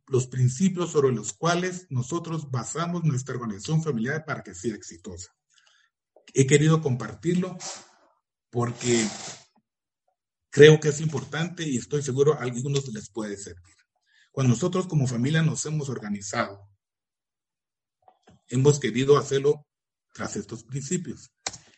los 0.06 0.26
principios 0.26 0.90
sobre 0.90 1.12
los 1.12 1.32
cuales 1.32 1.86
nosotros 1.90 2.50
basamos 2.50 3.04
nuestra 3.04 3.34
organización 3.34 3.82
familiar 3.82 4.24
para 4.24 4.42
que 4.42 4.54
sea 4.54 4.74
exitosa. 4.74 5.32
He 6.32 6.46
querido 6.46 6.80
compartirlo 6.80 7.56
porque 8.50 9.06
creo 10.50 10.80
que 10.80 10.88
es 10.88 11.00
importante 11.00 11.68
y 11.68 11.76
estoy 11.76 12.02
seguro 12.02 12.34
a 12.34 12.42
algunos 12.42 12.88
les 12.92 13.10
puede 13.10 13.36
servir. 13.36 13.76
Cuando 14.32 14.54
nosotros 14.54 14.86
como 14.86 15.06
familia 15.06 15.42
nos 15.42 15.66
hemos 15.66 15.88
organizado 15.88 16.69
hemos 18.50 18.78
querido 18.78 19.16
hacerlo 19.16 19.66
tras 20.12 20.36
estos 20.36 20.64
principios. 20.64 21.30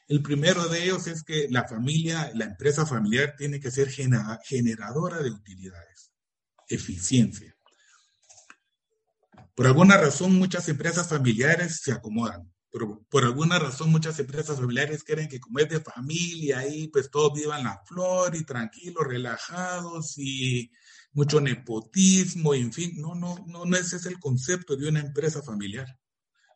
El 0.08 0.22
primero 0.22 0.68
de 0.68 0.84
ellos 0.84 1.06
es 1.06 1.22
que 1.22 1.46
la 1.48 1.66
familia, 1.68 2.32
la 2.34 2.46
empresa 2.46 2.84
familiar 2.84 3.34
tiene 3.36 3.60
que 3.60 3.70
ser 3.70 3.88
generadora 3.90 5.22
de 5.22 5.30
utilidades, 5.30 6.12
eficiencia. 6.68 7.54
Por 9.54 9.66
alguna 9.66 9.96
razón, 9.96 10.34
muchas 10.34 10.68
empresas 10.68 11.08
familiares 11.08 11.80
se 11.82 11.92
acomodan. 11.92 12.52
Pero 12.72 13.04
por 13.10 13.22
alguna 13.22 13.58
razón 13.58 13.90
muchas 13.90 14.18
empresas 14.18 14.56
familiares 14.58 15.04
quieren 15.04 15.28
que 15.28 15.38
como 15.38 15.58
es 15.58 15.68
de 15.68 15.80
familia, 15.80 16.60
ahí 16.60 16.88
pues 16.88 17.10
todos 17.10 17.34
vivan 17.34 17.64
la 17.64 17.82
flor 17.86 18.34
y 18.34 18.44
tranquilos, 18.44 19.06
relajados 19.06 20.16
y 20.16 20.70
mucho 21.12 21.38
nepotismo, 21.42 22.54
en 22.54 22.72
fin, 22.72 22.92
no, 22.96 23.14
no, 23.14 23.36
no, 23.46 23.66
no 23.66 23.76
ese 23.76 23.96
es 23.96 24.06
el 24.06 24.18
concepto 24.18 24.74
de 24.74 24.88
una 24.88 25.00
empresa 25.00 25.42
familiar. 25.42 25.86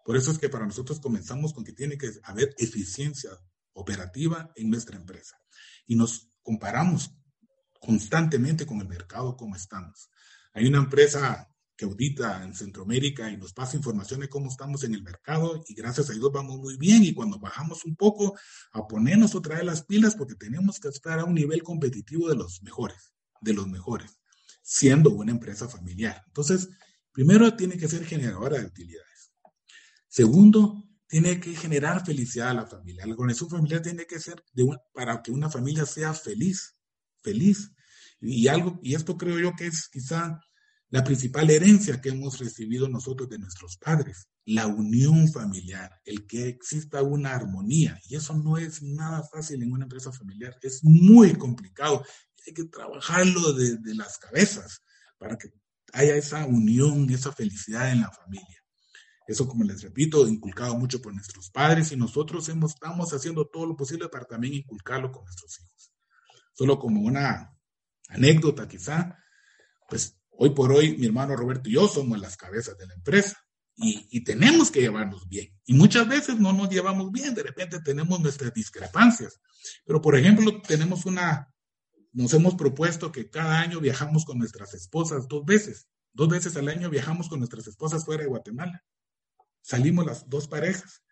Por 0.07 0.17
eso 0.17 0.31
es 0.31 0.39
que 0.39 0.49
para 0.49 0.65
nosotros 0.65 1.01
comenzamos 1.01 1.53
con 1.53 1.65
que 1.65 1.73
tiene 1.73 1.99
que 1.99 2.13
haber 2.23 2.55
eficiencia 2.59 3.31
operativa 3.73 4.53
en 4.55 4.71
nuestra 4.71 4.97
empresa. 4.97 5.37
Y 5.85 5.97
nos 5.97 6.31
comparamos 6.43 7.11
constantemente 7.81 8.67
con 8.67 8.81
el 8.81 8.87
mercado, 8.87 9.37
cómo 9.37 9.57
estamos. 9.57 10.09
Hay 10.53 10.69
una 10.69 10.79
empresa 10.79 11.51
que 11.77 11.87
audita 11.87 12.45
en 12.45 12.55
Centroamérica 12.55 13.29
y 13.33 13.37
nos 13.37 13.53
pasa 13.53 13.77
información 13.77 14.21
de 14.21 14.29
cómo 14.29 14.49
estamos 14.49 14.85
en 14.85 14.95
el 14.95 15.03
mercado 15.03 15.65
y 15.67 15.75
gracias 15.75 16.09
a 16.09 16.13
Dios 16.13 16.31
vamos 16.33 16.57
muy 16.59 16.77
bien 16.77 17.03
y 17.03 17.13
cuando 17.13 17.41
bajamos 17.41 17.85
un 17.85 17.97
poco 17.97 18.39
a 18.71 18.87
ponernos 18.87 19.35
otra 19.35 19.57
vez 19.57 19.65
las 19.65 19.83
pilas 19.83 20.15
porque 20.15 20.37
tenemos 20.37 20.79
que 20.79 20.87
estar 20.87 21.19
a 21.19 21.25
un 21.25 21.35
nivel 21.35 21.65
competitivo 21.65 22.29
de 22.29 22.37
los 22.37 22.63
mejores, 22.63 23.13
de 23.41 23.55
los 23.55 23.67
mejores, 23.67 24.21
siendo 24.63 25.11
una 25.11 25.33
empresa 25.33 25.69
familiar. 25.69 26.23
Entonces, 26.29 26.69
primero 27.11 27.57
tiene 27.57 27.77
que 27.77 27.89
ser 27.89 28.07
generadora 28.07 28.61
de 28.61 28.67
utilidades. 28.67 29.16
Segundo, 30.17 30.83
tiene 31.07 31.39
que 31.39 31.55
generar 31.55 32.03
felicidad 32.03 32.49
a 32.49 32.55
la 32.55 32.67
familia. 32.67 33.05
La 33.05 33.13
organización 33.13 33.51
familiar 33.51 33.83
tiene 33.83 34.07
que 34.07 34.19
ser 34.19 34.43
de 34.55 34.67
para 34.95 35.21
que 35.21 35.31
una 35.31 35.51
familia 35.51 35.85
sea 35.85 36.15
feliz, 36.15 36.73
feliz. 37.23 37.71
Y 38.19 38.49
algo, 38.49 38.81
y 38.83 38.95
esto 38.95 39.19
creo 39.19 39.39
yo 39.39 39.53
que 39.55 39.67
es 39.67 39.91
quizá 39.93 40.41
la 40.89 41.05
principal 41.05 41.51
herencia 41.51 42.01
que 42.01 42.09
hemos 42.09 42.39
recibido 42.39 42.89
nosotros 42.89 43.29
de 43.29 43.39
nuestros 43.39 43.77
padres, 43.77 44.31
la 44.47 44.67
unión 44.67 45.31
familiar, 45.31 45.91
el 46.07 46.27
que 46.27 46.49
exista 46.49 47.03
una 47.03 47.35
armonía. 47.35 48.01
Y 48.09 48.17
eso 48.17 48.33
no 48.39 48.57
es 48.57 48.83
nada 48.83 49.23
fácil 49.23 49.63
en 49.63 49.71
una 49.71 49.85
empresa 49.85 50.13
familiar, 50.13 50.57
es 50.63 50.83
muy 50.83 51.35
complicado. 51.35 52.03
Hay 52.47 52.55
que 52.55 52.65
trabajarlo 52.65 53.53
desde 53.53 53.95
las 53.95 54.17
cabezas 54.17 54.81
para 55.19 55.37
que 55.37 55.51
haya 55.93 56.17
esa 56.17 56.47
unión, 56.47 57.11
esa 57.11 57.33
felicidad 57.33 57.93
en 57.93 58.01
la 58.01 58.11
familia. 58.11 58.66
Eso, 59.27 59.49
como 59.49 59.65
les 59.65 59.83
repito, 59.83 60.27
inculcado 60.29 60.77
mucho 60.77 61.03
por 61.03 61.13
nuestros 61.13 61.51
padres 61.51 61.91
y 61.93 61.97
nosotros 61.97 62.49
estamos 62.49 63.13
haciendo 63.13 63.47
todo 63.47 63.67
lo 63.67 63.77
posible 63.77 64.09
para 64.09 64.25
también 64.25 64.55
inculcarlo 64.55 65.11
con 65.11 65.25
nuestros 65.25 65.59
hijos. 65.61 65.93
Solo 66.53 66.79
como 66.79 67.01
una 67.01 67.53
anécdota 68.09 68.69
quizá, 68.69 69.19
pues 69.89 70.17
Hoy 70.39 70.51
por 70.51 70.71
hoy, 70.73 70.97
mi 70.99 71.07
hermano 71.07 71.35
Roberto 71.35 71.69
y 71.69 71.73
yo 71.73 71.89
somos 71.89 72.19
las 72.19 72.37
cabezas 72.37 72.77
de 72.77 72.87
la 72.87 72.95
empresa 72.95 73.39
y, 73.79 74.25
tenemos 74.25 74.71
que 74.71 74.81
llevarnos 74.81 75.29
bien. 75.29 75.55
Y 75.65 75.75
muchas 75.75 76.09
veces 76.09 76.39
no 76.39 76.53
nos 76.53 76.71
llevamos 76.71 77.11
bien, 77.13 77.35
de 77.35 77.43
repente 77.43 77.81
tenemos 77.81 78.21
nuestras 78.21 78.53
discrepancias. 78.53 79.41
Pero, 79.85 80.01
por 80.01 80.17
ejemplo, 80.17 80.63
tenemos 80.63 81.05
una, 81.05 81.53
nos 82.13 82.33
hemos 82.33 82.55
propuesto 82.55 83.13
que 83.13 83.29
cada 83.29 83.61
año 83.61 83.81
viajamos 83.81 84.25
con 84.25 84.39
nuestras 84.39 84.73
esposas 84.75 85.29
dos 85.29 85.45
veces. 85.45 85.89
Dos 86.13 86.29
veces 86.29 86.57
al 86.57 86.69
año 86.69 86.89
viajamos 86.89 87.29
con 87.29 87.39
nuestras 87.39 87.67
esposas 87.67 88.05
fuera 88.05 88.23
de 88.23 88.31
Guatemala. 88.31 88.83
Salimos 89.67 90.07
las 90.07 90.29
dos 90.31 90.47
parejas. 90.47 91.03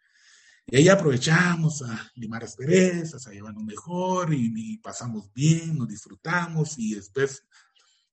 Y 0.64 0.76
ahí 0.76 0.88
aprovechamos 0.88 1.82
a 1.82 2.12
limar 2.14 2.44
asperezas, 2.44 3.26
a 3.26 3.32
llevarnos 3.32 3.64
mejor 3.64 4.32
y, 4.32 4.78
pasamos 4.78 5.32
bien, 5.32 5.76
nos 5.76 5.88
disfrutamos 5.88 6.78
y 6.78 6.94
después 6.94 7.42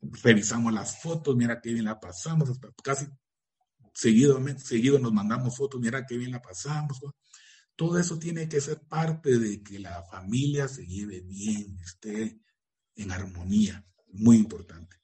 revisamos 0.01 0.73
las 0.73 0.99
fotos, 0.99 1.35
mira 1.35 1.61
qué 1.61 1.73
bien 1.73 1.85
la 1.85 1.99
pasamos, 1.99 2.49
casi 2.83 3.05
seguido, 3.93 4.43
seguido 4.57 4.97
nos 4.97 5.13
mandamos 5.13 5.55
fotos, 5.55 5.79
mira 5.79 6.07
qué 6.07 6.17
bien 6.17 6.31
la 6.31 6.41
pasamos. 6.41 6.99
Todo 7.75 7.99
eso 7.99 8.17
tiene 8.17 8.49
que 8.49 8.61
ser 8.61 8.81
parte 8.81 9.37
de 9.37 9.61
que 9.61 9.77
la 9.77 10.01
familia 10.05 10.67
se 10.67 10.87
lleve 10.87 11.21
bien, 11.21 11.77
esté 11.83 12.41
en 12.95 13.11
armonía, 13.11 13.85
muy 14.07 14.37
importante. 14.37 14.97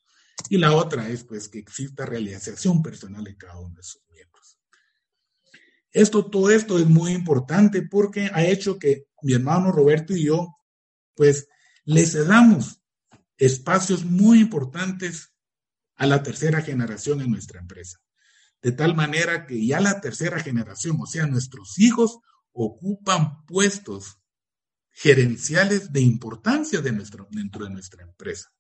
Y 0.50 0.58
la 0.58 0.74
otra 0.74 1.08
es 1.10 1.24
pues 1.24 1.48
que 1.48 1.60
exista 1.60 2.08
realización 2.08 2.82
personal 2.82 3.24
de 3.24 3.38
cada 3.38 3.60
uno 3.60 3.76
de 3.76 3.84
sus 3.84 4.02
miembros. 4.10 4.37
Esto, 5.92 6.30
todo 6.30 6.52
esto 6.52 6.78
es 6.80 6.86
muy 6.86 7.14
importante 7.14 7.82
porque 7.82 8.30
ha 8.34 8.44
hecho 8.46 8.78
que 8.78 9.08
mi 9.22 9.34
hermano 9.34 9.72
Roberto 9.72 10.16
y 10.16 10.26
yo 10.26 10.56
pues 11.16 11.48
le 11.86 12.06
cedamos 12.06 12.82
espacios 13.38 14.06
muy 14.06 14.40
importantes 14.40 15.34
a 15.96 16.06
la 16.06 16.22
tercera 16.22 16.62
generación 16.62 17.22
en 17.22 17.32
nuestra 17.32 17.60
empresa. 17.60 18.00
De 18.62 18.72
tal 18.72 18.96
manera 18.96 19.46
que 19.46 19.66
ya 19.66 19.80
la 19.80 20.02
tercera 20.02 20.40
generación, 20.40 20.98
o 21.00 21.06
sea, 21.06 21.26
nuestros 21.28 21.80
hijos, 21.80 22.20
ocupan 22.52 23.46
puestos 23.46 24.20
gerenciales 24.90 25.92
de 25.92 26.02
importancia 26.02 26.82
dentro 26.82 27.66
de 27.66 27.70
nuestra 27.70 28.04
empresa. 28.04 28.52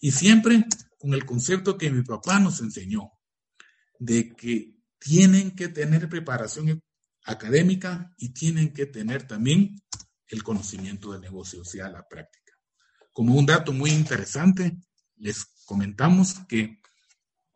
Y 0.00 0.10
siempre 0.10 0.64
con 0.98 1.14
el 1.14 1.24
concepto 1.24 1.78
que 1.78 1.90
mi 1.90 2.02
papá 2.02 2.40
nos 2.40 2.60
enseñó, 2.60 3.12
de 3.98 4.34
que 4.34 4.74
tienen 5.04 5.50
que 5.52 5.68
tener 5.68 6.08
preparación 6.08 6.80
académica 7.24 8.12
y 8.16 8.30
tienen 8.30 8.72
que 8.72 8.86
tener 8.86 9.26
también 9.26 9.80
el 10.28 10.42
conocimiento 10.42 11.12
del 11.12 11.20
negocio, 11.20 11.62
o 11.62 11.64
sea, 11.64 11.88
la 11.88 12.06
práctica. 12.08 12.52
Como 13.12 13.34
un 13.34 13.46
dato 13.46 13.72
muy 13.72 13.90
interesante, 13.90 14.76
les 15.16 15.44
comentamos 15.66 16.34
que 16.48 16.80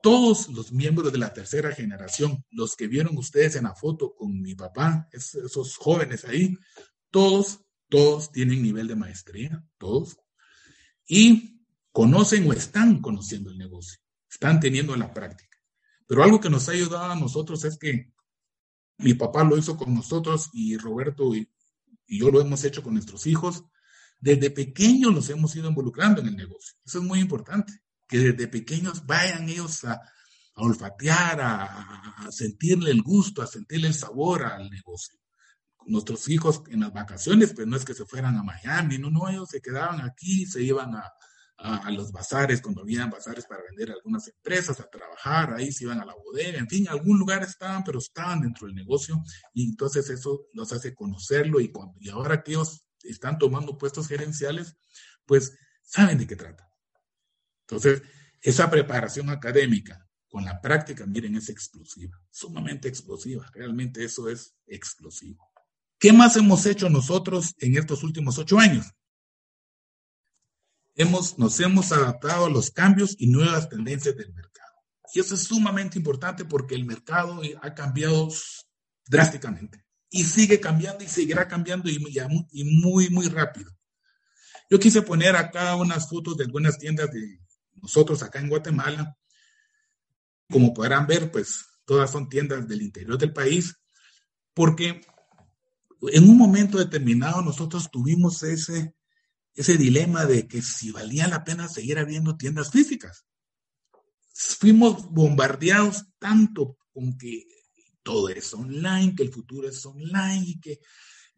todos 0.03 0.49
los 0.49 0.73
miembros 0.73 1.13
de 1.13 1.19
la 1.19 1.33
tercera 1.33 1.73
generación, 1.73 2.45
los 2.51 2.77
que 2.77 2.87
vieron 2.87 3.17
ustedes 3.17 3.57
en 3.57 3.65
la 3.65 3.75
foto 3.75 4.15
con 4.15 4.41
mi 4.41 4.55
papá, 4.55 5.09
esos 5.13 5.77
jóvenes 5.77 6.25
ahí, 6.25 6.57
todos, 7.11 7.61
todos 7.89 8.31
tienen 8.31 8.63
nivel 8.63 8.87
de 8.87 8.95
maestría, 8.95 9.65
todos, 9.79 10.17
y 11.09 11.65
conocen 11.93 12.49
o 12.49 12.53
están 12.53 13.01
conociendo 13.01 13.51
el 13.51 13.59
negocio, 13.59 13.99
están 14.31 14.61
teniendo 14.61 14.95
la 14.97 15.13
práctica. 15.13 15.46
Pero 16.07 16.23
algo 16.23 16.41
que 16.41 16.51
nos 16.51 16.69
ha 16.69 16.73
ayudado 16.73 17.13
a 17.13 17.17
nosotros 17.17 17.65
es 17.65 17.79
que 17.79 18.13
mi 18.99 19.15
papá 19.15 19.45
lo 19.45 19.57
hizo 19.57 19.77
con 19.77 19.95
nosotros 19.95 20.51
y 20.53 20.77
Roberto 20.77 21.35
y, 21.35 21.51
yo 22.09 22.31
lo 22.31 22.41
hemos 22.41 22.63
hecho 22.63 22.85
con 22.85 22.95
nuestros 22.95 23.27
hijos 23.27 23.65
desde 24.21 24.51
pequeños 24.51 25.15
los 25.15 25.29
hemos 25.31 25.55
ido 25.57 25.69
involucrando 25.69 26.21
en 26.21 26.29
el 26.29 26.37
negocio. 26.37 26.77
Eso 26.85 26.99
es 26.99 27.05
muy 27.05 27.21
importante, 27.21 27.73
que 28.09 28.19
desde 28.19 28.49
pequeños 28.49 29.05
vayan 29.07 29.49
ellos 29.49 29.85
a, 29.85 30.01
olfatear, 30.55 31.41
a, 31.41 32.29
sentirle 32.31 32.91
el 32.91 33.03
gusto, 33.03 33.43
a 33.43 33.47
sentirle 33.47 33.89
el 33.89 33.95
sabor 33.95 34.45
al 34.45 34.71
negocio. 34.71 35.19
Nuestros 35.87 36.29
hijos 36.29 36.63
en 36.69 36.81
las 36.81 36.93
vacaciones, 36.93 37.53
pues 37.55 37.67
no 37.67 37.77
es 37.77 37.85
que 37.85 37.95
se 37.95 38.07
fueran 38.07 38.37
a 38.37 38.43
Miami, 38.43 38.99
no, 38.99 39.11
no, 39.11 39.29
ellos 39.29 39.51
se 39.51 39.61
quedaban 39.61 40.01
aquí, 40.01 40.47
se 40.47 40.63
iban 40.63 40.95
a, 40.95 41.13
a, 41.59 41.91
los 41.91 42.13
bazares, 42.13 42.61
cuando 42.61 42.83
habían 42.83 43.11
bazares 43.11 43.47
para 43.47 43.63
vender 43.63 43.91
algunas 43.91 44.29
empresas, 44.29 44.79
a 44.79 44.91
trabajar, 44.91 45.55
ahí 45.55 45.73
se 45.73 45.85
iban 45.85 46.01
a 46.01 46.05
la 46.05 46.15
bodega, 46.15 46.59
en 46.59 46.69
fin, 46.69 46.87
algún 46.89 47.19
lugar 47.19 47.43
estaban, 47.43 47.83
pero 47.83 47.99
estaban 47.99 48.41
dentro 48.41 48.67
del 48.67 48.77
negocio 48.77 49.23
y 49.55 49.65
entonces 49.71 50.09
eso 50.11 50.47
los 50.53 50.73
hace 50.73 50.95
conocerlo 50.95 51.61
y, 51.61 51.73
cuando, 51.73 51.95
y 51.99 52.11
ahora 52.11 52.43
que 52.43 52.53
ellos 52.53 52.87
están 53.03 53.39
tomando 53.39 53.79
puestos 53.79 54.09
gerenciales, 54.09 54.77
pues 55.25 55.57
saben 55.83 56.19
de 56.19 56.27
qué 56.27 56.37
trata. 56.37 56.69
Entonces, 57.63 58.03
esa 58.43 58.71
preparación 58.71 59.31
académica 59.31 60.07
con 60.29 60.45
la 60.45 60.61
práctica, 60.61 61.07
miren, 61.07 61.37
es 61.37 61.49
explosiva, 61.49 62.21
sumamente 62.31 62.89
explosiva. 62.89 63.51
Realmente 63.55 64.05
eso 64.05 64.29
es 64.29 64.55
explosivo. 64.67 65.51
¿Qué 65.99 66.13
más 66.13 66.37
hemos 66.37 66.67
hecho 66.67 66.91
nosotros 66.91 67.55
en 67.59 67.77
estos 67.77 68.03
últimos 68.03 68.39
ocho 68.39 68.59
años? 68.59 68.87
Hemos, 70.97 71.39
nos 71.39 71.61
hemos 71.61 71.93
adaptado 71.93 72.47
a 72.47 72.51
los 72.51 72.71
cambios 72.71 73.15
y 73.19 73.29
nuevas 73.29 73.69
tendencias 73.69 74.17
del 74.17 74.33
mercado. 74.33 74.73
Y 75.15 75.21
eso 75.21 75.35
es 75.35 75.45
sumamente 75.45 75.99
importante 75.99 76.45
porque 76.45 76.75
el 76.75 76.85
mercado 76.85 77.41
ha 77.63 77.75
cambiado 77.75 78.29
drásticamente 79.07 79.85
y 80.11 80.25
sigue 80.25 80.59
cambiando 80.59 81.05
y 81.05 81.09
seguirá 81.09 81.47
cambiando 81.47 81.89
y, 81.89 82.03
y 82.53 82.65
muy, 82.65 83.11
muy 83.11 83.29
rápido. 83.29 83.71
Yo 84.69 84.79
quise 84.79 85.03
poner 85.03 85.37
acá 85.37 85.77
unas 85.77 86.09
fotos 86.09 86.37
de 86.37 86.45
algunas 86.45 86.79
tiendas 86.79 87.11
de 87.13 87.41
nosotros 87.75 88.23
acá 88.23 88.41
en 88.41 88.49
Guatemala. 88.49 89.17
Como 90.51 90.75
podrán 90.75 91.07
ver, 91.07 91.31
pues 91.31 91.65
todas 91.85 92.11
son 92.11 92.29
tiendas 92.29 92.67
del 92.67 92.83
interior 92.83 93.17
del 93.19 93.33
país, 93.33 93.77
porque 94.55 95.01
en 96.03 96.29
un 96.29 96.37
momento 96.37 96.79
determinado 96.79 97.43
nosotros 97.43 97.91
tuvimos 97.91 98.43
ese, 98.43 98.96
ese 99.57 99.79
dilema 99.79 100.27
de 100.27 100.47
que 100.47 100.63
si 100.63 100.93
valía 100.93 101.27
la 101.27 101.43
pena 101.43 101.67
seguir 101.67 101.99
abriendo 101.99 102.37
tiendas 102.37 102.71
físicas. 102.71 103.25
Fuimos 104.35 105.11
bombardeados 105.11 106.05
tanto 106.19 106.79
con 106.93 107.17
que 107.17 107.47
todo 108.03 108.29
es 108.29 108.53
online, 108.53 109.15
que 109.17 109.23
el 109.23 109.33
futuro 109.33 109.69
es 109.69 109.85
online 109.85 110.45
y 110.47 110.61
que 110.61 110.81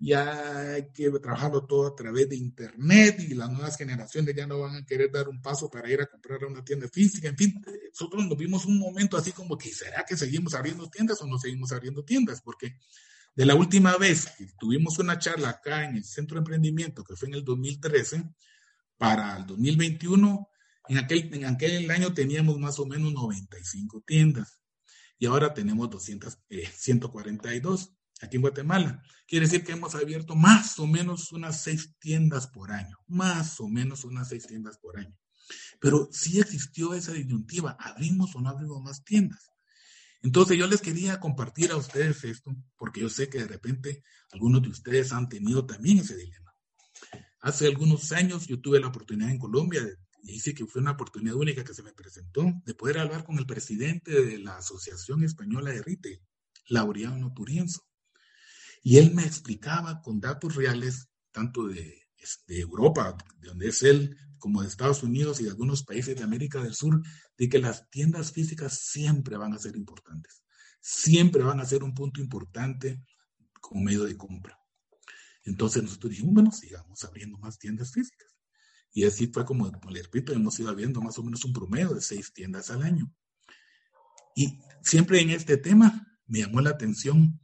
ya 0.01 0.75
hay 0.75 0.93
que 0.93 1.11
trabajarlo 1.11 1.65
todo 1.67 1.87
a 1.87 1.95
través 1.95 2.29
de 2.29 2.37
Internet 2.37 3.21
y 3.21 3.35
las 3.35 3.51
nuevas 3.51 3.77
generaciones 3.77 4.35
ya 4.35 4.47
no 4.47 4.61
van 4.61 4.77
a 4.77 4.87
querer 4.87 5.11
dar 5.11 5.29
un 5.29 5.41
paso 5.41 5.71
para 5.71 5.91
ir 5.91 6.01
a 6.01 6.07
comprar 6.07 6.43
a 6.43 6.47
una 6.47 6.65
tienda 6.65 6.89
física. 6.89 7.29
En 7.29 7.37
fin, 7.37 7.61
nosotros 7.91 8.27
nos 8.27 8.37
vimos 8.37 8.65
un 8.67 8.79
momento 8.79 9.17
así 9.17 9.33
como 9.33 9.57
que, 9.57 9.73
¿será 9.73 10.05
que 10.05 10.17
seguimos 10.17 10.55
abriendo 10.55 10.89
tiendas 10.89 11.21
o 11.23 11.27
no 11.27 11.39
seguimos 11.39 11.73
abriendo 11.73 12.05
tiendas? 12.05 12.41
Porque 12.43 12.79
de 13.39 13.47
la 13.47 13.55
última 13.55 13.97
vez 13.97 14.27
que 14.37 14.49
tuvimos 14.59 14.99
una 14.99 15.21
charla 15.21 15.51
acá 15.51 15.85
en 15.85 15.95
el 15.95 16.05
Centro 16.05 16.35
de 16.35 16.39
Emprendimiento, 16.41 17.05
que 17.05 17.15
fue 17.15 17.29
en 17.29 17.35
el 17.35 17.45
2013, 17.45 18.29
para 18.97 19.37
el 19.37 19.47
2021, 19.47 20.49
en 20.89 20.99
aquel, 20.99 21.33
en 21.33 21.45
aquel 21.45 21.89
año 21.89 22.13
teníamos 22.13 22.59
más 22.59 22.81
o 22.81 22.87
menos 22.87 23.13
95 23.13 24.03
tiendas 24.05 24.61
y 25.21 25.27
ahora 25.27 25.55
tenemos 25.55 25.89
200, 25.89 26.37
142 26.75 27.83
eh, 27.85 27.89
aquí 28.23 28.37
en 28.39 28.43
Guatemala. 28.43 29.05
Quiere 29.29 29.47
decir 29.47 29.63
que 29.63 29.71
hemos 29.71 29.95
abierto 29.95 30.35
más 30.35 30.77
o 30.81 30.89
menos 30.89 31.31
unas 31.31 31.63
seis 31.63 31.95
tiendas 32.01 32.49
por 32.49 32.73
año, 32.73 32.99
más 33.07 33.61
o 33.61 33.69
menos 33.69 34.03
unas 34.03 34.31
seis 34.31 34.49
tiendas 34.49 34.79
por 34.79 34.99
año. 34.99 35.17
Pero 35.79 36.09
sí 36.11 36.41
existió 36.41 36.93
esa 36.93 37.13
disyuntiva, 37.13 37.77
¿abrimos 37.79 38.35
o 38.35 38.41
no 38.41 38.49
abrimos 38.49 38.83
más 38.83 39.05
tiendas? 39.05 39.53
Entonces 40.23 40.59
yo 40.59 40.67
les 40.67 40.81
quería 40.81 41.21
compartir 41.21 41.71
a 41.71 41.77
ustedes 41.77 42.25
esto, 42.25 42.55
porque 42.77 43.01
yo 43.01 43.09
sé 43.09 43.29
que 43.29 43.39
de 43.39 43.47
repente 43.47 44.03
algunos 44.33 44.63
de 44.63 44.69
ustedes 44.69 45.13
han 45.13 45.29
tenido 45.29 45.65
también 45.65 45.99
ese 45.99 46.17
dilema. 46.17 46.53
Hace 47.41 47.67
algunos 47.67 48.11
años 48.13 48.47
yo 48.47 48.61
tuve 48.61 48.81
la 48.81 48.89
oportunidad 48.89 49.31
en 49.31 49.39
Colombia, 49.39 49.83
y 50.23 50.33
dice 50.33 50.55
que 50.55 50.67
fue 50.67 50.81
una 50.81 50.93
oportunidad 50.93 51.37
única 51.37 51.63
que 51.63 51.75
se 51.75 51.85
me 51.85 51.93
presentó, 51.93 52.45
de 52.65 52.75
poder 52.75 52.99
hablar 52.99 53.25
con 53.25 53.39
el 53.39 53.47
presidente 53.47 54.25
de 54.25 54.39
la 54.39 54.57
Asociación 54.57 55.23
Española 55.23 55.71
de 55.71 55.83
Retail, 55.83 56.21
Laureano 56.69 57.33
Turienzo. 57.33 57.83
Y 58.83 58.99
él 58.99 59.15
me 59.15 59.25
explicaba 59.25 60.03
con 60.03 60.21
datos 60.21 60.57
reales, 60.57 61.09
tanto 61.31 61.69
de, 61.69 62.08
de 62.47 62.61
Europa, 62.61 63.17
de 63.41 63.49
donde 63.49 63.69
es 63.69 63.83
él, 63.83 64.17
como 64.39 64.63
de 64.63 64.69
Estados 64.69 65.03
Unidos 65.03 65.41
y 65.41 65.45
de 65.45 65.51
algunos 65.51 65.85
países 65.85 66.17
de 66.17 66.23
América 66.23 66.63
del 66.63 66.75
Sur, 66.75 67.03
de 67.37 67.49
que 67.49 67.59
las 67.59 67.89
tiendas 67.91 68.33
físicas 68.33 68.79
siempre 68.79 69.37
van 69.37 69.53
a 69.53 69.59
ser 69.59 69.77
importantes, 69.77 70.43
siempre 70.81 71.43
van 71.43 71.61
a 71.61 71.65
ser 71.65 71.83
un 71.83 71.95
punto 71.95 72.21
importante 72.21 73.03
como 73.61 73.83
medio 73.83 74.05
de 74.05 74.17
compra. 74.17 74.59
Entonces 75.45 75.83
nosotros 75.83 76.11
dijimos, 76.11 76.35
bueno, 76.35 76.53
sigamos 76.53 77.03
abriendo 77.05 77.39
más 77.39 77.59
tiendas 77.59 77.93
físicas. 77.93 78.37
Y 78.93 79.05
así 79.05 79.29
fue 79.29 79.45
como, 79.45 79.71
como 79.71 79.91
repito, 79.91 80.33
hemos 80.33 80.59
ido 80.61 80.71
abriendo 80.71 81.01
más 81.01 81.19
o 81.19 81.23
menos 81.23 81.45
un 81.45 81.53
promedio 81.53 81.95
de 81.95 82.01
seis 82.01 82.33
tiendas 82.33 82.71
al 82.71 82.83
año. 82.83 83.13
Y 84.35 84.61
siempre 84.83 85.21
en 85.21 85.31
este 85.31 85.57
tema 85.57 86.07
me 86.27 86.41
llamó 86.41 86.61
la 86.61 86.71
atención 86.71 87.41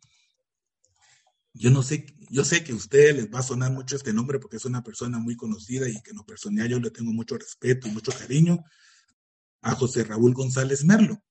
yo 1.55 1.71
no 1.71 1.83
sé, 1.83 2.07
yo 2.35 2.45
sé 2.45 2.65
que 2.65 2.73
a 2.73 2.75
ustedes 2.75 3.15
les 3.15 3.33
va 3.33 3.39
a 3.39 3.43
sonar 3.45 3.71
mucho 3.71 3.95
este 3.95 4.13
nombre 4.13 4.41
porque 4.41 4.57
es 4.57 4.65
una 4.65 4.83
persona 4.83 5.21
muy 5.21 5.37
conocida 5.37 5.89
y 5.89 6.03
que 6.03 6.11
en 6.11 6.17
lo 6.17 6.67
yo 6.67 6.81
le 6.81 6.91
tengo 6.91 7.13
mucho 7.13 7.39
respeto 7.39 7.87
y 7.87 7.93
mucho 7.93 8.11
cariño, 8.11 8.59
a 9.61 9.77
José 9.77 10.03
Raúl 10.03 10.35
González 10.35 10.85
Merlo. 10.85 11.23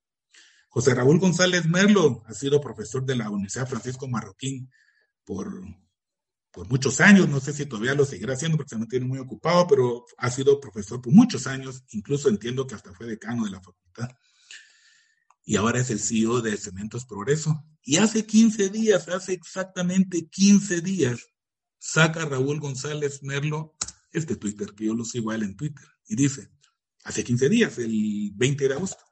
José 0.70 0.95
Raúl 0.95 1.20
González 1.20 1.66
Merlo 1.66 2.24
ha 2.26 2.34
sido 2.34 2.62
profesor 2.62 3.04
de 3.04 3.18
la 3.18 3.30
Universidad 3.30 3.68
Francisco 3.68 4.08
Marroquín 4.08 4.72
por, 5.26 5.51
por 6.51 6.70
muchos 6.70 7.01
años, 7.01 7.28
no 7.28 7.41
sé 7.41 7.51
si 7.51 7.66
todavía 7.66 7.95
lo 7.95 8.06
seguirá 8.06 8.36
haciendo 8.36 8.56
porque 8.56 8.70
se 8.70 8.78
mantiene 8.78 9.06
muy 9.06 9.20
ocupado, 9.20 9.68
pero 9.68 10.06
ha 10.18 10.32
sido 10.32 10.62
profesor 10.62 11.01
por 11.01 11.12
muchos 11.12 11.47
años, 11.47 11.84
incluso 11.89 12.30
entiendo 12.30 12.66
que 12.66 12.76
hasta 12.76 12.93
fue 12.93 13.08
decano 13.08 13.43
de 13.43 13.51
la 13.51 13.60
facultad 13.60 14.08
y 15.46 15.56
ahora 15.58 15.80
es 15.80 15.89
el 15.89 16.00
CEO 16.00 16.41
de 16.41 16.58
Cementos 16.58 17.06
Progreso. 17.06 17.66
Y 17.84 17.98
hace 17.98 18.26
15 18.26 18.70
días, 18.70 19.08
hace 19.10 19.34
exactamente 19.34 20.28
15 20.30 20.82
días, 20.82 21.28
saca 21.80 22.26
Raúl 22.26 22.60
González 22.60 23.22
Merlo 23.24 23.76
este 24.12 24.36
Twitter, 24.36 24.74
que 24.76 24.86
yo 24.86 24.94
lo 24.94 25.04
sigo 25.04 25.32
a 25.32 25.36
en 25.36 25.56
Twitter, 25.58 25.86
y 26.08 26.16
dice, 26.16 26.50
hace 27.04 27.24
15 27.24 27.50
días, 27.50 27.78
el 27.80 28.32
20 28.36 28.68
de 28.68 28.74
agosto, 28.76 29.04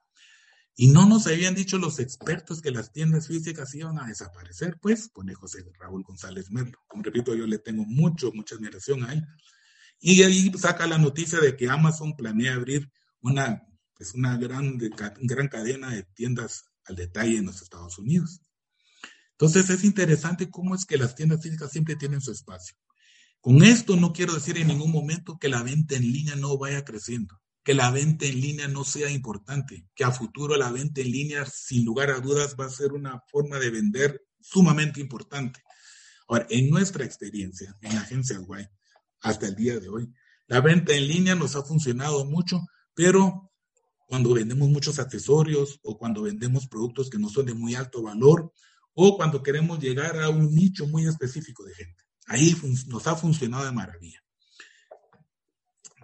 y 0.75 0.87
no 0.87 1.05
nos 1.05 1.27
habían 1.27 1.55
dicho 1.55 1.77
los 1.77 1.99
expertos 1.99 2.61
que 2.61 2.71
las 2.71 2.91
tiendas 2.91 3.27
físicas 3.27 3.73
iban 3.75 3.99
a 3.99 4.07
desaparecer, 4.07 4.77
pues, 4.79 5.09
pone 5.09 5.33
José 5.33 5.65
Raúl 5.79 6.03
González 6.03 6.49
Merlo. 6.49 6.79
Como 6.87 7.03
repito, 7.03 7.35
yo 7.35 7.45
le 7.45 7.59
tengo 7.59 7.83
mucho, 7.85 8.31
mucha 8.33 8.55
admiración 8.55 9.03
a 9.03 9.13
él. 9.13 9.25
Y 9.99 10.23
ahí 10.23 10.51
saca 10.57 10.87
la 10.87 10.97
noticia 10.97 11.39
de 11.39 11.55
que 11.57 11.69
Amazon 11.69 12.15
planea 12.15 12.55
abrir 12.55 12.89
una 13.21 13.67
es 14.01 14.15
una 14.15 14.35
gran, 14.37 14.77
gran 14.77 15.47
cadena 15.47 15.91
de 15.91 16.03
tiendas 16.03 16.65
al 16.85 16.95
detalle 16.95 17.37
en 17.37 17.45
los 17.45 17.61
Estados 17.61 17.99
Unidos. 17.99 18.41
Entonces 19.33 19.69
es 19.69 19.83
interesante 19.83 20.49
cómo 20.49 20.75
es 20.75 20.85
que 20.85 20.97
las 20.97 21.15
tiendas 21.15 21.41
físicas 21.41 21.71
siempre 21.71 21.95
tienen 21.95 22.21
su 22.21 22.31
espacio. 22.31 22.75
Con 23.39 23.63
esto 23.63 23.95
no 23.95 24.13
quiero 24.13 24.33
decir 24.33 24.57
en 24.57 24.67
ningún 24.67 24.91
momento 24.91 25.37
que 25.39 25.49
la 25.49 25.63
venta 25.63 25.95
en 25.95 26.03
línea 26.03 26.35
no 26.35 26.57
vaya 26.57 26.83
creciendo, 26.83 27.41
que 27.63 27.73
la 27.73 27.89
venta 27.91 28.25
en 28.25 28.39
línea 28.39 28.67
no 28.67 28.83
sea 28.83 29.09
importante, 29.09 29.87
que 29.95 30.03
a 30.03 30.11
futuro 30.11 30.57
la 30.57 30.71
venta 30.71 31.01
en 31.01 31.11
línea 31.11 31.45
sin 31.45 31.85
lugar 31.85 32.11
a 32.11 32.19
dudas 32.19 32.55
va 32.59 32.65
a 32.65 32.69
ser 32.69 32.93
una 32.93 33.21
forma 33.31 33.57
de 33.59 33.71
vender 33.71 34.23
sumamente 34.39 34.99
importante. 34.99 35.61
Ahora, 36.27 36.45
en 36.49 36.69
nuestra 36.69 37.03
experiencia 37.05 37.75
en 37.81 37.97
Agencia 37.97 38.37
Guay, 38.37 38.67
hasta 39.21 39.47
el 39.47 39.55
día 39.55 39.79
de 39.79 39.89
hoy, 39.89 40.11
la 40.47 40.61
venta 40.61 40.93
en 40.93 41.07
línea 41.07 41.35
nos 41.35 41.55
ha 41.55 41.63
funcionado 41.63 42.25
mucho, 42.25 42.61
pero 42.93 43.50
cuando 44.11 44.33
vendemos 44.33 44.67
muchos 44.67 44.99
accesorios 44.99 45.79
o 45.83 45.97
cuando 45.97 46.23
vendemos 46.23 46.67
productos 46.67 47.09
que 47.09 47.17
no 47.17 47.29
son 47.29 47.45
de 47.45 47.53
muy 47.53 47.75
alto 47.75 48.01
valor 48.01 48.51
o 48.93 49.15
cuando 49.15 49.41
queremos 49.41 49.79
llegar 49.79 50.19
a 50.19 50.27
un 50.27 50.53
nicho 50.53 50.85
muy 50.85 51.07
específico 51.07 51.63
de 51.63 51.73
gente. 51.73 52.03
Ahí 52.25 52.53
nos 52.87 53.07
ha 53.07 53.15
funcionado 53.15 53.63
de 53.63 53.71
maravilla. 53.71 54.21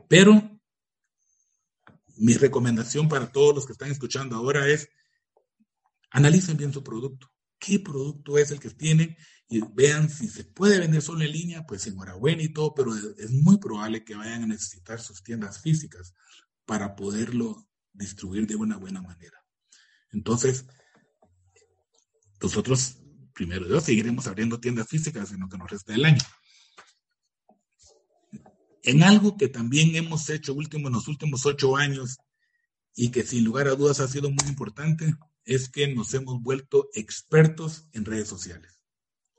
Pero 0.07 0.57
mi 2.15 2.35
recomendación 2.35 3.09
para 3.09 3.29
todos 3.29 3.53
los 3.53 3.65
que 3.65 3.73
están 3.73 3.91
escuchando 3.91 4.37
ahora 4.37 4.65
es 4.69 4.87
analicen 6.09 6.55
bien 6.55 6.71
su 6.71 6.81
producto. 6.81 7.29
¿Qué 7.59 7.77
producto 7.77 8.37
es 8.37 8.51
el 8.51 8.61
que 8.61 8.69
tienen? 8.69 9.17
Y 9.49 9.59
vean 9.73 10.09
si 10.09 10.29
se 10.29 10.45
puede 10.45 10.79
vender 10.79 11.01
solo 11.01 11.25
en 11.25 11.33
línea, 11.33 11.65
pues 11.67 11.85
enhorabuena 11.87 12.41
y 12.41 12.53
todo, 12.53 12.73
pero 12.73 12.95
es 12.95 13.31
muy 13.31 13.57
probable 13.57 14.05
que 14.05 14.15
vayan 14.15 14.43
a 14.43 14.47
necesitar 14.47 15.01
sus 15.01 15.21
tiendas 15.23 15.59
físicas 15.59 16.13
para 16.65 16.95
poderlo 16.95 17.66
distribuir 17.97 18.47
de 18.47 18.55
una 18.55 18.77
buena 18.77 19.01
manera. 19.01 19.43
Entonces, 20.11 20.65
nosotros, 22.41 22.97
primero 23.33 23.67
Dios, 23.67 23.83
seguiremos 23.83 24.27
abriendo 24.27 24.59
tiendas 24.59 24.87
físicas 24.87 25.31
en 25.31 25.41
lo 25.41 25.49
que 25.49 25.57
nos 25.57 25.69
resta 25.69 25.93
del 25.93 26.05
año. 26.05 26.21
En 28.83 29.03
algo 29.03 29.35
que 29.35 29.49
también 29.49 29.95
hemos 29.95 30.29
hecho 30.29 30.53
último, 30.53 30.87
en 30.87 30.93
los 30.93 31.07
últimos 31.07 31.45
ocho 31.45 31.75
años 31.75 32.17
y 32.95 33.09
que 33.11 33.23
sin 33.23 33.43
lugar 33.43 33.67
a 33.67 33.75
dudas 33.75 33.99
ha 33.99 34.07
sido 34.07 34.29
muy 34.29 34.47
importante, 34.47 35.13
es 35.43 35.69
que 35.69 35.87
nos 35.87 36.13
hemos 36.13 36.41
vuelto 36.41 36.89
expertos 36.93 37.87
en 37.93 38.05
redes 38.05 38.27
sociales. 38.27 38.83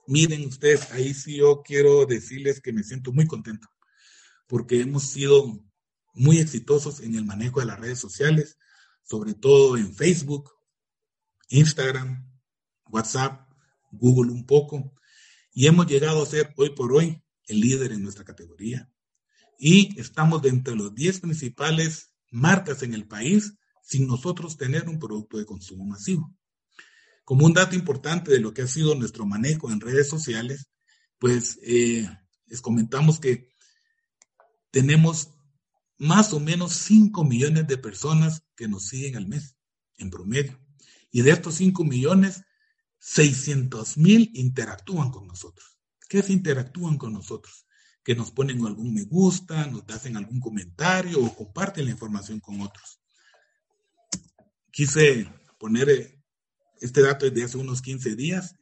Miren 0.06 0.46
ustedes, 0.46 0.90
ahí 0.92 1.12
sí 1.12 1.36
yo 1.36 1.62
quiero 1.62 2.06
decirles 2.06 2.60
que 2.60 2.72
me 2.72 2.82
siento 2.82 3.12
muy 3.12 3.26
contento, 3.26 3.68
porque 4.46 4.80
hemos 4.80 5.04
sido 5.04 5.62
muy 6.18 6.38
exitosos 6.38 7.00
en 7.00 7.14
el 7.14 7.24
manejo 7.24 7.60
de 7.60 7.66
las 7.66 7.78
redes 7.78 7.98
sociales, 7.98 8.58
sobre 9.04 9.34
todo 9.34 9.76
en 9.76 9.94
Facebook, 9.94 10.50
Instagram, 11.48 12.30
WhatsApp, 12.90 13.48
Google 13.90 14.32
un 14.32 14.46
poco, 14.46 14.94
y 15.52 15.66
hemos 15.66 15.86
llegado 15.86 16.22
a 16.22 16.26
ser 16.26 16.52
hoy 16.56 16.70
por 16.70 16.92
hoy 16.92 17.22
el 17.46 17.60
líder 17.60 17.92
en 17.92 18.02
nuestra 18.02 18.24
categoría. 18.24 18.90
Y 19.58 19.98
estamos 19.98 20.42
dentro 20.42 20.72
de 20.72 20.78
los 20.78 20.94
10 20.94 21.20
principales 21.20 22.12
marcas 22.30 22.82
en 22.82 22.94
el 22.94 23.08
país 23.08 23.54
sin 23.82 24.06
nosotros 24.06 24.56
tener 24.56 24.88
un 24.88 24.98
producto 24.98 25.38
de 25.38 25.46
consumo 25.46 25.84
masivo. 25.84 26.32
Como 27.24 27.46
un 27.46 27.54
dato 27.54 27.74
importante 27.74 28.30
de 28.30 28.40
lo 28.40 28.52
que 28.52 28.62
ha 28.62 28.66
sido 28.66 28.94
nuestro 28.94 29.24
manejo 29.26 29.70
en 29.70 29.80
redes 29.80 30.08
sociales, 30.08 30.68
pues 31.18 31.58
eh, 31.62 32.08
les 32.46 32.60
comentamos 32.60 33.18
que 33.18 33.48
tenemos 34.70 35.30
más 35.98 36.32
o 36.32 36.40
menos 36.40 36.72
5 36.74 37.24
millones 37.24 37.66
de 37.66 37.76
personas 37.76 38.44
que 38.56 38.68
nos 38.68 38.86
siguen 38.86 39.16
al 39.16 39.26
mes, 39.26 39.56
en 39.96 40.10
promedio. 40.10 40.58
Y 41.10 41.22
de 41.22 41.32
estos 41.32 41.56
5 41.56 41.84
millones, 41.84 42.42
600 42.98 43.96
mil 43.98 44.30
interactúan 44.34 45.10
con 45.10 45.26
nosotros. 45.26 45.78
¿Qué 46.08 46.20
es 46.20 46.30
interactúan 46.30 46.96
con 46.96 47.12
nosotros? 47.12 47.66
Que 48.02 48.14
nos 48.14 48.30
ponen 48.30 48.64
algún 48.64 48.94
me 48.94 49.02
gusta, 49.02 49.66
nos 49.66 49.84
hacen 49.88 50.16
algún 50.16 50.40
comentario 50.40 51.22
o 51.22 51.34
comparten 51.34 51.84
la 51.84 51.90
información 51.90 52.40
con 52.40 52.60
otros. 52.60 53.00
Quise 54.70 55.28
poner 55.58 55.90
eh, 55.90 56.24
este 56.80 57.02
dato 57.02 57.28
de 57.28 57.44
hace 57.44 57.58
unos 57.58 57.82
15 57.82 58.14
días. 58.14 58.54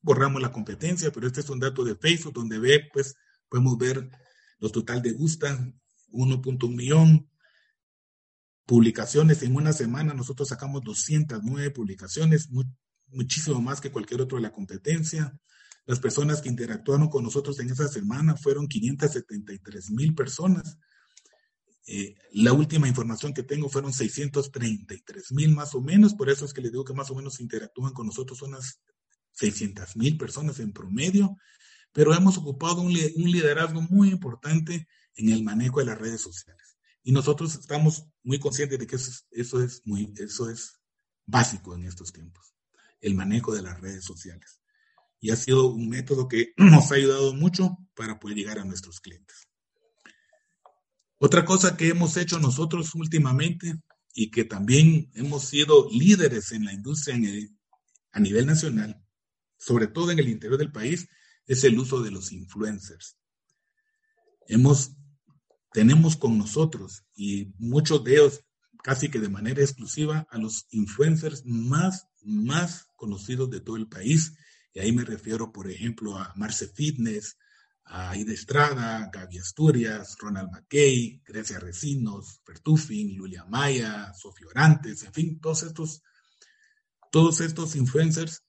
borramos 0.00 0.42
la 0.42 0.52
competencia, 0.52 1.12
pero 1.12 1.26
este 1.26 1.40
es 1.40 1.48
un 1.48 1.60
dato 1.60 1.84
de 1.84 1.94
Facebook 1.94 2.34
donde 2.34 2.58
ve, 2.58 2.88
pues 2.92 3.14
podemos 3.48 3.78
ver 3.78 4.10
los 4.58 4.72
total 4.72 5.02
de 5.02 5.12
gusta, 5.12 5.72
1.1 6.10 6.74
millón. 6.74 7.30
Publicaciones 8.66 9.42
en 9.42 9.56
una 9.56 9.72
semana, 9.72 10.12
nosotros 10.14 10.48
sacamos 10.48 10.82
209 10.82 11.70
publicaciones, 11.70 12.48
muchísimo 13.08 13.60
más 13.60 13.80
que 13.80 13.90
cualquier 13.90 14.20
otro 14.20 14.36
de 14.36 14.42
la 14.42 14.52
competencia. 14.52 15.38
Las 15.86 16.00
personas 16.00 16.42
que 16.42 16.50
interactuaron 16.50 17.08
con 17.08 17.24
nosotros 17.24 17.58
en 17.60 17.70
esa 17.70 17.88
semana 17.88 18.36
fueron 18.36 18.68
573 18.68 19.90
mil 19.90 20.14
personas. 20.14 20.78
Eh, 21.86 22.14
la 22.32 22.52
última 22.52 22.86
información 22.86 23.32
que 23.32 23.42
tengo 23.42 23.70
fueron 23.70 23.94
633 23.94 25.32
mil 25.32 25.54
más 25.54 25.74
o 25.74 25.80
menos, 25.80 26.12
por 26.12 26.28
eso 26.28 26.44
es 26.44 26.52
que 26.52 26.60
les 26.60 26.70
digo 26.70 26.84
que 26.84 26.92
más 26.92 27.10
o 27.10 27.14
menos 27.14 27.40
interactúan 27.40 27.94
con 27.94 28.06
nosotros 28.06 28.42
unas 28.42 28.82
600 29.32 29.96
mil 29.96 30.18
personas 30.18 30.60
en 30.60 30.72
promedio, 30.72 31.38
pero 31.92 32.14
hemos 32.14 32.36
ocupado 32.36 32.82
un, 32.82 32.92
liderazgo 32.92 33.80
muy 33.80 34.10
importante 34.10 34.86
en 35.18 35.30
el 35.30 35.42
manejo 35.42 35.80
de 35.80 35.86
las 35.86 35.98
redes 35.98 36.22
sociales. 36.22 36.78
Y 37.02 37.12
nosotros 37.12 37.54
estamos 37.54 38.06
muy 38.22 38.38
conscientes 38.38 38.78
de 38.78 38.86
que 38.86 38.96
eso 38.96 39.10
eso 39.30 39.62
es, 39.62 39.82
muy, 39.84 40.12
eso 40.16 40.48
es 40.48 40.80
básico 41.26 41.74
en 41.74 41.84
estos 41.84 42.12
tiempos, 42.12 42.54
el 43.00 43.14
manejo 43.14 43.54
de 43.54 43.62
las 43.62 43.80
redes 43.80 44.04
sociales. 44.04 44.60
Y 45.20 45.30
ha 45.30 45.36
sido 45.36 45.66
un 45.66 45.88
método 45.88 46.28
que 46.28 46.54
nos 46.56 46.90
ha 46.90 46.94
ayudado 46.94 47.34
mucho 47.34 47.76
para 47.94 48.18
poder 48.18 48.36
llegar 48.36 48.58
a 48.58 48.64
nuestros 48.64 49.00
clientes. 49.00 49.48
Otra 51.18 51.44
cosa 51.44 51.76
que 51.76 51.88
hemos 51.88 52.16
hecho 52.16 52.38
nosotros 52.38 52.94
últimamente 52.94 53.74
y 54.14 54.30
que 54.30 54.44
también 54.44 55.10
hemos 55.14 55.44
sido 55.44 55.88
líderes 55.90 56.52
en 56.52 56.64
la 56.64 56.72
industria 56.72 57.16
a 58.12 58.20
nivel 58.20 58.46
nacional, 58.46 59.04
sobre 59.58 59.88
todo 59.88 60.12
en 60.12 60.20
el 60.20 60.28
interior 60.28 60.58
del 60.58 60.70
país, 60.70 61.08
es 61.46 61.64
el 61.64 61.78
uso 61.78 62.02
de 62.02 62.12
los 62.12 62.30
influencers. 62.30 63.16
Hemos, 64.46 64.92
tenemos 65.72 66.16
con 66.16 66.38
nosotros 66.38 67.04
y 67.14 67.52
muchos 67.58 68.04
de 68.04 68.14
ellos 68.14 68.44
casi 68.82 69.10
que 69.10 69.18
de 69.18 69.28
manera 69.28 69.60
exclusiva 69.60 70.26
a 70.30 70.38
los 70.38 70.66
influencers 70.70 71.44
más, 71.44 72.08
más 72.22 72.86
conocidos 72.96 73.50
de 73.50 73.60
todo 73.60 73.76
el 73.76 73.88
país. 73.88 74.34
Y 74.72 74.80
ahí 74.80 74.92
me 74.92 75.04
refiero, 75.04 75.52
por 75.52 75.70
ejemplo, 75.70 76.16
a 76.16 76.32
Marce 76.36 76.68
Fitness, 76.68 77.36
a 77.84 78.16
Ida 78.16 78.32
Estrada, 78.32 79.10
Gaby 79.12 79.38
Asturias, 79.38 80.16
Ronald 80.20 80.50
McKay, 80.52 81.22
Grecia 81.24 81.58
Recinos, 81.58 82.40
Fertufin, 82.44 83.18
Julia 83.18 83.44
Maya, 83.46 84.12
Sofía 84.14 84.46
Orantes, 84.48 85.02
en 85.04 85.12
fin, 85.12 85.40
todos 85.40 85.62
estos, 85.62 86.02
todos 87.10 87.40
estos 87.40 87.76
influencers 87.76 88.44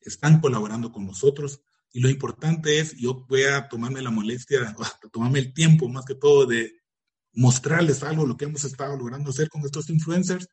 están 0.00 0.40
colaborando 0.40 0.90
con 0.90 1.06
nosotros. 1.06 1.62
Y 1.92 2.00
lo 2.00 2.08
importante 2.08 2.80
es, 2.80 2.96
yo 2.96 3.26
voy 3.28 3.42
a 3.44 3.68
tomarme 3.68 4.00
la 4.00 4.10
molestia, 4.10 4.74
tomarme 5.12 5.38
el 5.38 5.52
tiempo 5.52 5.88
más 5.88 6.04
que 6.04 6.14
todo 6.14 6.46
de 6.46 6.72
mostrarles 7.34 8.02
algo, 8.02 8.26
lo 8.26 8.36
que 8.36 8.46
hemos 8.46 8.64
estado 8.64 8.96
logrando 8.96 9.30
hacer 9.30 9.48
con 9.48 9.62
estos 9.62 9.90
influencers, 9.90 10.48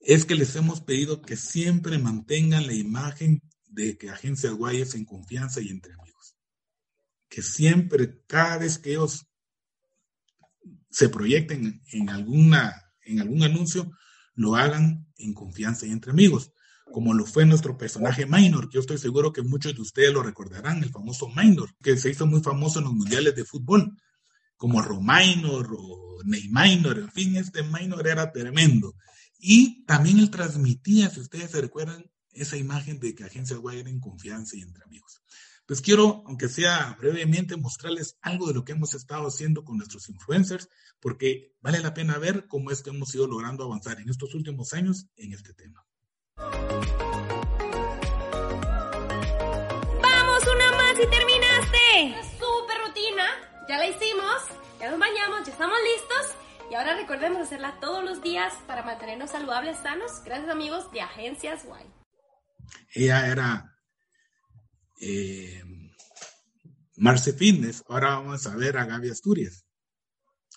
es 0.00 0.24
que 0.24 0.34
les 0.34 0.54
hemos 0.56 0.80
pedido 0.80 1.22
que 1.22 1.36
siempre 1.36 1.98
mantengan 1.98 2.66
la 2.66 2.72
imagen 2.72 3.42
de 3.68 3.98
que 3.98 4.10
Agencia 4.10 4.50
Guay 4.50 4.80
es 4.80 4.94
en 4.94 5.04
confianza 5.04 5.60
y 5.60 5.68
entre 5.68 5.92
amigos. 5.92 6.36
Que 7.28 7.42
siempre, 7.42 8.22
cada 8.26 8.58
vez 8.58 8.78
que 8.78 8.92
ellos 8.92 9.26
se 10.90 11.08
proyecten 11.08 11.82
en, 11.92 12.10
alguna, 12.10 12.92
en 13.02 13.20
algún 13.20 13.42
anuncio, 13.42 13.90
lo 14.34 14.56
hagan 14.56 15.06
en 15.16 15.34
confianza 15.34 15.84
y 15.86 15.90
entre 15.90 16.12
amigos, 16.12 16.52
como 16.92 17.14
lo 17.14 17.26
fue 17.26 17.46
nuestro 17.46 17.76
personaje 17.76 18.26
Minor, 18.26 18.68
que 18.68 18.74
yo 18.74 18.80
estoy 18.80 18.98
seguro 18.98 19.32
que 19.32 19.42
muchos 19.42 19.74
de 19.74 19.82
ustedes 19.82 20.12
lo 20.12 20.22
recordarán, 20.22 20.82
el 20.82 20.90
famoso 20.90 21.28
Minor, 21.28 21.74
que 21.82 21.96
se 21.96 22.10
hizo 22.10 22.26
muy 22.26 22.40
famoso 22.40 22.78
en 22.78 22.86
los 22.86 22.94
mundiales 22.94 23.34
de 23.34 23.44
fútbol, 23.44 23.96
como 24.56 24.82
Romainor 24.82 25.74
o 25.78 26.22
Neyminor, 26.24 26.98
en 26.98 27.12
fin, 27.12 27.36
este 27.36 27.62
Minor 27.62 28.06
era 28.06 28.32
tremendo. 28.32 28.94
Y 29.38 29.84
también 29.84 30.18
él 30.18 30.30
transmitía, 30.30 31.08
si 31.10 31.20
ustedes 31.20 31.52
se 31.52 31.60
recuerdan, 31.60 32.04
esa 32.32 32.56
imagen 32.56 32.98
de 32.98 33.14
que 33.14 33.24
Agencia 33.24 33.56
Guay 33.56 33.80
era 33.80 33.90
en 33.90 34.00
confianza 34.00 34.56
y 34.56 34.62
entre 34.62 34.84
amigos. 34.84 35.22
Pues 35.66 35.80
quiero, 35.80 36.22
aunque 36.26 36.48
sea 36.48 36.96
brevemente, 36.98 37.56
mostrarles 37.56 38.16
algo 38.22 38.48
de 38.48 38.54
lo 38.54 38.64
que 38.64 38.72
hemos 38.72 38.94
estado 38.94 39.28
haciendo 39.28 39.64
con 39.64 39.76
nuestros 39.76 40.08
influencers, 40.08 40.68
porque 40.98 41.52
vale 41.60 41.80
la 41.80 41.94
pena 41.94 42.18
ver 42.18 42.46
cómo 42.48 42.70
es 42.70 42.82
que 42.82 42.90
hemos 42.90 43.14
ido 43.14 43.26
logrando 43.26 43.64
avanzar 43.64 44.00
en 44.00 44.08
estos 44.08 44.34
últimos 44.34 44.72
años 44.72 45.06
en 45.16 45.34
este 45.34 45.52
tema. 45.52 45.84
¡Vamos, 50.02 50.42
una 50.54 50.72
más 50.72 50.94
y 50.94 51.06
terminaste! 51.06 52.14
Súper 52.38 52.78
rutina, 52.86 53.26
ya 53.68 53.78
la 53.78 53.86
hicimos, 53.86 54.42
ya 54.78 54.90
nos 54.90 55.00
bañamos, 55.00 55.44
ya 55.44 55.52
estamos 55.52 55.78
listos. 55.82 56.36
Y 56.70 56.74
ahora 56.74 56.96
recordemos 56.96 57.40
hacerla 57.40 57.78
todos 57.80 58.04
los 58.04 58.22
días 58.22 58.52
para 58.66 58.82
mantenernos 58.82 59.30
saludables, 59.30 59.78
sanos. 59.78 60.22
Gracias 60.24 60.50
amigos 60.50 60.92
de 60.92 61.00
Agencias 61.00 61.64
Guay. 61.64 61.86
Ella 62.94 63.26
era 63.26 63.74
eh, 65.00 65.62
Marce 66.96 67.32
Fitness. 67.32 67.82
Ahora 67.88 68.10
vamos 68.10 68.46
a 68.46 68.54
ver 68.54 68.76
a 68.76 68.84
Gaby 68.84 69.10
Asturias, 69.10 69.64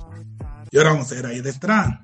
Y 0.74 0.76
ahora 0.76 0.90
vamos 0.90 1.12
a 1.12 1.14
ver 1.14 1.26
ahí 1.26 1.40
detrás. 1.40 2.00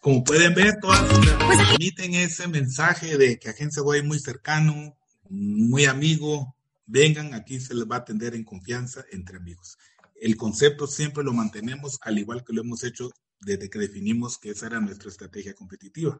Como 0.00 0.24
pueden 0.24 0.54
ver, 0.54 0.78
todas 0.80 1.06
transmiten 1.06 2.14
ese 2.14 2.48
mensaje 2.48 3.18
de 3.18 3.38
que 3.38 3.50
Agencia 3.50 3.82
Guay 3.82 4.00
es 4.00 4.06
muy 4.06 4.18
cercano, 4.18 4.96
muy 5.28 5.84
amigo. 5.84 6.56
Vengan, 6.86 7.34
aquí 7.34 7.60
se 7.60 7.74
les 7.74 7.84
va 7.84 7.96
a 7.96 7.98
atender 7.98 8.34
en 8.34 8.44
confianza 8.44 9.04
entre 9.12 9.36
amigos. 9.36 9.76
El 10.14 10.38
concepto 10.38 10.86
siempre 10.86 11.22
lo 11.22 11.34
mantenemos 11.34 11.98
al 12.00 12.18
igual 12.18 12.44
que 12.44 12.54
lo 12.54 12.62
hemos 12.62 12.82
hecho 12.82 13.10
desde 13.40 13.68
que 13.68 13.78
definimos 13.78 14.38
que 14.38 14.52
esa 14.52 14.68
era 14.68 14.80
nuestra 14.80 15.10
estrategia 15.10 15.52
competitiva. 15.52 16.18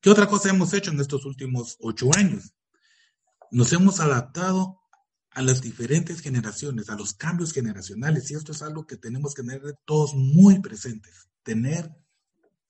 ¿Qué 0.00 0.10
otra 0.10 0.26
cosa 0.26 0.50
hemos 0.50 0.72
hecho 0.72 0.90
en 0.90 1.00
estos 1.00 1.24
últimos 1.24 1.76
ocho 1.80 2.10
años? 2.14 2.52
Nos 3.50 3.72
hemos 3.72 4.00
adaptado 4.00 4.80
a 5.30 5.42
las 5.42 5.60
diferentes 5.60 6.20
generaciones, 6.20 6.88
a 6.88 6.96
los 6.96 7.14
cambios 7.14 7.52
generacionales, 7.52 8.30
y 8.30 8.34
esto 8.34 8.52
es 8.52 8.62
algo 8.62 8.86
que 8.86 8.96
tenemos 8.96 9.34
que 9.34 9.42
tener 9.42 9.78
todos 9.84 10.14
muy 10.14 10.60
presentes, 10.60 11.28
tener 11.42 11.90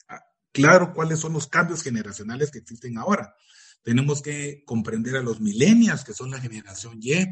ah, 0.09 0.21
claro 0.53 0.93
cuáles 0.93 1.21
son 1.21 1.33
los 1.33 1.47
cambios 1.47 1.83
generacionales 1.83 2.51
que 2.51 2.59
existen 2.59 2.99
ahora. 2.99 3.35
Tenemos 3.83 4.21
que 4.21 4.65
comprender 4.65 5.17
a 5.17 5.23
los 5.23 5.41
millennials, 5.41 6.03
que 6.03 6.13
son 6.13 6.33
la 6.33 6.41
generación 6.41 6.99
Y, 7.01 7.25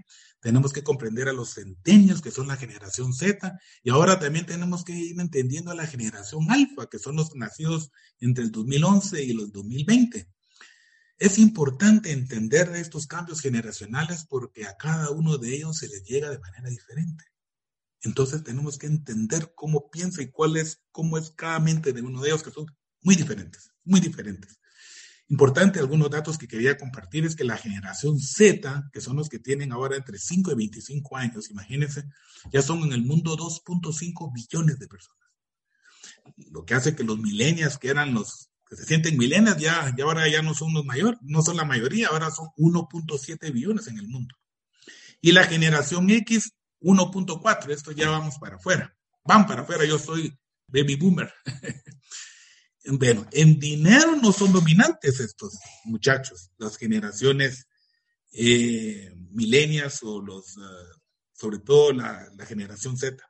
tenemos 0.44 0.74
que 0.74 0.84
comprender 0.84 1.30
a 1.30 1.32
los 1.32 1.54
centenios, 1.54 2.20
que 2.20 2.30
son 2.30 2.48
la 2.48 2.58
generación 2.58 3.14
Z, 3.14 3.58
y 3.82 3.88
ahora 3.88 4.18
también 4.20 4.44
tenemos 4.44 4.84
que 4.84 4.92
ir 4.92 5.18
entendiendo 5.18 5.70
a 5.70 5.74
la 5.74 5.86
generación 5.86 6.50
alfa, 6.50 6.86
que 6.90 6.98
son 6.98 7.16
los 7.16 7.34
nacidos 7.34 7.90
entre 8.20 8.44
el 8.44 8.52
2011 8.52 9.24
y 9.24 9.30
el 9.30 9.50
2020. 9.50 10.28
Es 11.16 11.38
importante 11.38 12.12
entender 12.12 12.76
estos 12.76 13.06
cambios 13.06 13.40
generacionales 13.40 14.26
porque 14.28 14.66
a 14.66 14.76
cada 14.76 15.10
uno 15.12 15.38
de 15.38 15.54
ellos 15.54 15.78
se 15.78 15.88
les 15.88 16.04
llega 16.04 16.28
de 16.28 16.38
manera 16.38 16.68
diferente. 16.68 17.24
Entonces 18.02 18.44
tenemos 18.44 18.76
que 18.76 18.86
entender 18.86 19.54
cómo 19.54 19.88
piensa 19.88 20.20
y 20.20 20.30
cuál 20.30 20.58
es, 20.58 20.82
cómo 20.92 21.16
es 21.16 21.30
cada 21.30 21.58
mente 21.58 21.94
de 21.94 22.02
uno 22.02 22.20
de 22.20 22.28
ellos, 22.28 22.42
que 22.42 22.50
son 22.50 22.66
muy 23.00 23.16
diferentes, 23.16 23.70
muy 23.82 23.98
diferentes. 23.98 24.58
Importante, 25.28 25.78
algunos 25.78 26.10
datos 26.10 26.36
que 26.36 26.46
quería 26.46 26.76
compartir 26.76 27.24
es 27.24 27.34
que 27.34 27.44
la 27.44 27.56
generación 27.56 28.18
Z, 28.18 28.90
que 28.92 29.00
son 29.00 29.16
los 29.16 29.30
que 29.30 29.38
tienen 29.38 29.72
ahora 29.72 29.96
entre 29.96 30.18
5 30.18 30.52
y 30.52 30.54
25 30.54 31.16
años, 31.16 31.50
imagínense, 31.50 32.04
ya 32.52 32.60
son 32.60 32.82
en 32.82 32.92
el 32.92 33.02
mundo 33.02 33.36
2.5 33.36 34.32
billones 34.34 34.78
de 34.78 34.86
personas. 34.86 35.24
Lo 36.50 36.64
que 36.64 36.74
hace 36.74 36.94
que 36.94 37.04
los 37.04 37.18
millennials, 37.18 37.78
que 37.78 37.88
eran 37.88 38.12
los 38.12 38.50
que 38.68 38.76
se 38.76 38.84
sienten 38.84 39.16
millennials, 39.16 39.58
ya, 39.58 39.94
ya 39.96 40.04
ahora 40.04 40.28
ya 40.28 40.42
no 40.42 40.52
son 40.52 40.74
los 40.74 40.84
mayores, 40.84 41.18
no 41.22 41.40
son 41.42 41.56
la 41.56 41.64
mayoría, 41.64 42.08
ahora 42.08 42.30
son 42.30 42.48
1.7 42.58 43.50
billones 43.50 43.86
en 43.86 43.98
el 43.98 44.08
mundo. 44.08 44.34
Y 45.22 45.32
la 45.32 45.44
generación 45.44 46.10
X, 46.10 46.52
1.4, 46.82 47.70
esto 47.70 47.92
ya 47.92 48.10
vamos 48.10 48.36
para 48.38 48.56
afuera. 48.56 48.94
Van 49.24 49.46
para 49.46 49.62
afuera, 49.62 49.86
yo 49.86 49.98
soy 49.98 50.38
baby 50.68 50.96
boomer. 50.96 51.32
Bueno, 52.86 53.26
en 53.32 53.58
dinero 53.58 54.16
no 54.16 54.32
son 54.32 54.52
dominantes 54.52 55.18
estos 55.20 55.58
muchachos, 55.84 56.50
las 56.58 56.76
generaciones 56.76 57.66
eh, 58.32 59.10
milenias 59.30 60.02
o 60.02 60.20
los, 60.20 60.58
ah, 60.58 61.00
sobre 61.32 61.60
todo 61.60 61.92
la, 61.92 62.30
generación 62.46 62.98
Z, 62.98 63.24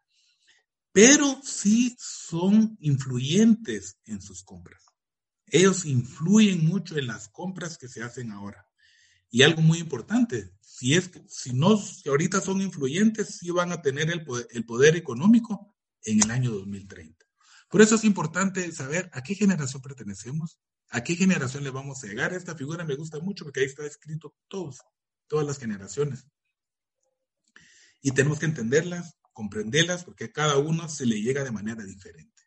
pero 0.91 1.41
sí 1.45 1.97
son 1.99 2.77
influyentes 2.81 3.99
en 4.07 4.21
sus 4.21 4.43
compras. 4.43 4.83
Ellos 5.47 5.85
influyen 5.85 6.67
mucho 6.67 6.97
en 6.97 7.07
las 7.07 7.29
compras 7.29 7.79
que 7.79 7.89
se 7.89 8.03
hacen 8.03 8.33
ahora. 8.33 8.67
Y 9.31 9.43
algo 9.43 9.63
muy 9.63 9.79
importante, 9.79 10.53
si 10.61 10.95
es 10.95 11.11
si 11.29 11.53
no, 11.53 11.77
si 11.77 12.09
ahorita 12.09 12.41
son 12.41 12.61
influyentes, 12.61 13.39
sí 13.39 13.51
van 13.51 13.73
a 13.73 13.83
tener 13.83 14.11
el 14.11 14.65
poder 14.65 14.97
económico 14.97 15.77
en 16.03 16.23
el 16.23 16.31
año 16.31 16.51
2030. 16.51 17.24
Por 17.75 17.83
eso 17.83 17.97
es 17.97 18.05
importante 18.05 18.71
saber 18.71 19.11
a 19.13 19.21
qué 19.25 19.35
generación 19.35 19.83
pertenecemos, 19.83 20.61
a 20.91 21.03
qué 21.03 21.17
generación 21.17 21.65
le 21.65 21.71
vamos 21.71 22.05
a 22.05 22.07
llegar. 22.07 22.33
Esta 22.33 22.55
figura 22.55 22.85
me 22.85 22.95
gusta 22.95 23.19
mucho 23.19 23.43
porque 23.43 23.59
ahí 23.59 23.67
está 23.67 23.85
escrito 23.85 24.33
todos, 24.47 24.79
todas 25.27 25.45
las 25.45 25.59
generaciones. 25.59 26.25
Y 28.01 28.13
tenemos 28.13 28.39
que 28.39 28.47
entenderlas, 28.47 29.17
comprenderlas, 29.33 30.05
porque 30.05 30.27
a 30.27 30.33
cada 30.33 30.57
uno 30.57 30.89
se 30.89 31.05
le 31.05 31.21
llega 31.21 31.43
de 31.43 31.51
manera 31.51 31.83
diferente. 31.83 32.45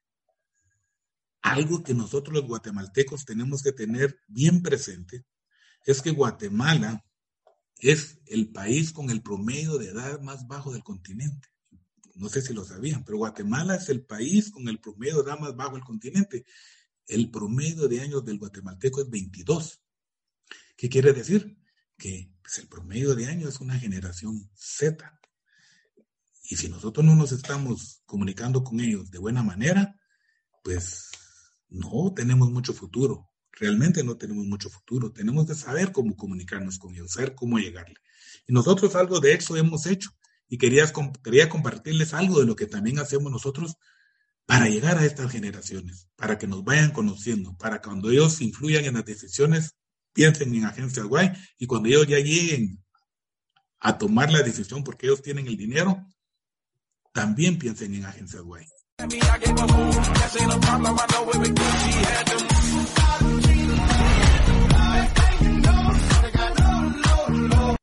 Algo 1.42 1.84
que 1.84 1.94
nosotros 1.94 2.34
los 2.34 2.48
guatemaltecos 2.48 3.26
tenemos 3.26 3.62
que 3.64 3.74
tener 3.74 4.18
bien 4.30 4.64
presente 4.64 5.26
es 5.86 6.02
que 6.02 6.12
Guatemala 6.12 7.04
es 7.80 8.18
el 8.28 8.54
país 8.54 8.94
con 8.94 9.10
el 9.10 9.22
promedio 9.22 9.78
de 9.78 9.90
edad 9.90 10.22
más 10.22 10.48
bajo 10.48 10.72
del 10.72 10.86
continente. 10.86 11.50
No 12.18 12.30
sé 12.30 12.42
si 12.42 12.54
lo 12.54 12.66
sabían, 12.66 13.04
pero 13.04 13.20
Guatemala 13.20 13.76
es 13.76 13.90
el 13.90 14.04
país 14.04 14.52
con 14.52 14.68
el 14.68 14.80
promedio 14.80 15.24
de 15.24 15.36
más 15.38 15.56
bajo 15.56 15.76
del 15.76 15.84
continente. 15.84 16.46
El 17.06 17.30
promedio 17.30 17.88
de 17.88 18.02
años 18.02 18.26
del 18.26 18.40
guatemalteco 18.40 19.02
es 19.02 19.10
22. 19.10 19.82
¿Qué 20.76 20.90
quiere 20.90 21.14
decir? 21.14 21.58
Que 21.98 22.32
pues, 22.42 22.58
el 22.58 22.68
promedio 22.68 23.16
de 23.16 23.28
años 23.28 23.56
es 23.56 23.62
una 23.62 23.80
generación 23.80 24.50
Z. 24.56 25.20
Y 26.50 26.56
si 26.56 26.70
nosotros 26.70 27.06
no 27.06 27.16
nos 27.16 27.32
estamos 27.32 28.02
comunicando 28.06 28.64
con 28.64 28.80
ellos 28.80 29.12
de 29.12 29.20
buena 29.20 29.44
manera, 29.44 30.00
pues 30.64 31.10
no 31.70 32.14
tenemos 32.16 32.52
mucho 32.52 32.74
futuro. 32.74 33.30
Realmente 33.52 34.04
no 34.04 34.18
tenemos 34.18 34.46
mucho 34.46 34.70
futuro. 34.70 35.12
Tenemos 35.12 35.46
que 35.46 35.56
saber 35.56 35.92
cómo 35.92 36.16
comunicarnos 36.16 36.78
con 36.78 36.94
ellos, 36.94 37.12
saber 37.12 37.36
cómo 37.36 37.60
llegarle. 37.60 37.96
Y 38.48 38.54
nosotros 38.54 38.96
algo 38.96 39.20
de 39.20 39.34
eso 39.34 39.58
hemos 39.58 39.86
hecho. 39.86 40.12
Y 40.48 40.58
quería, 40.58 40.86
quería 41.24 41.50
compartirles 41.50 42.14
algo 42.14 42.40
de 42.40 42.46
lo 42.46 42.56
que 42.56 42.68
también 42.68 43.00
hacemos 43.00 43.32
nosotros 43.32 43.78
para 44.46 44.70
llegar 44.70 44.98
a 44.98 45.06
estas 45.06 45.32
generaciones, 45.32 46.08
para 46.16 46.38
que 46.38 46.48
nos 46.48 46.64
vayan 46.64 46.92
conociendo, 46.92 47.56
para 47.58 47.82
que 47.82 47.90
cuando 47.90 48.10
ellos 48.10 48.42
influyan 48.42 48.86
en 48.86 48.94
las 48.94 49.06
decisiones, 49.06 49.76
piensen 50.14 50.56
en 50.56 50.66
Agencias 50.66 51.06
Guay 51.06 51.32
y 51.60 51.68
cuando 51.68 51.90
ellos 51.90 52.08
ya 52.08 52.18
lleguen 52.18 52.84
a 53.80 53.98
tomar 53.98 54.32
la 54.32 54.42
decisión 54.42 54.84
porque 54.84 55.06
ellos 55.06 55.22
tienen 55.22 55.48
el 55.48 55.58
dinero, 55.58 56.08
también 57.14 57.60
piensen 57.60 57.94
en 57.94 58.06
Agencias 58.06 58.42
Guay. 58.42 58.68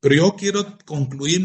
Pero 0.05 0.16
yo 0.16 0.36
quiero 0.36 0.76
concluir 0.84 1.40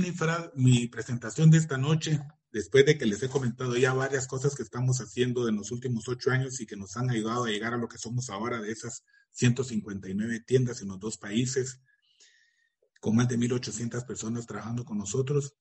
mi, 0.53 0.87
presentación 0.87 1.49
de 1.49 1.57
esta 1.57 1.77
noche, 1.77 2.19
después 2.51 2.85
de 2.85 2.97
que 2.97 3.05
les 3.05 3.23
he 3.23 3.29
comentado 3.29 3.77
ya 3.77 3.93
varias 3.93 4.27
cosas 4.27 4.53
que 4.53 4.63
estamos 4.63 4.99
haciendo 4.99 5.47
en 5.47 5.55
los 5.55 5.71
últimos 5.71 6.09
ocho 6.09 6.29
años 6.31 6.59
y 6.59 6.65
que 6.65 6.75
nos 6.75 6.97
han 6.97 7.09
ayudado 7.09 7.45
a 7.45 7.49
llegar 7.49 7.73
a 7.73 7.77
lo 7.77 7.87
que 7.87 7.97
somos 7.97 8.29
ahora 8.29 8.59
de 8.59 8.69
esas 8.69 9.05
159 9.31 10.41
tiendas 10.41 10.81
en 10.81 10.89
los 10.89 10.99
dos 10.99 11.17
países, 11.17 11.79
con 12.99 13.15
más 13.15 13.29
de 13.29 13.37
1.800 13.37 14.05
personas 14.05 14.45
trabajando 14.45 14.83
con 14.83 14.97
nosotros. 14.97 15.55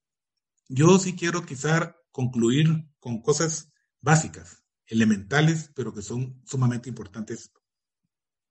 Yo 0.67 0.99
sí 0.99 1.15
quiero 1.15 1.47
quizá 1.47 1.95
concluir 2.11 2.91
con 2.99 3.23
cosas 3.23 3.71
básicas, 4.01 4.65
elementales, 4.87 5.71
pero 5.73 5.95
que 5.95 6.03
son 6.03 6.43
sumamente 6.45 6.89
importantes 6.89 7.53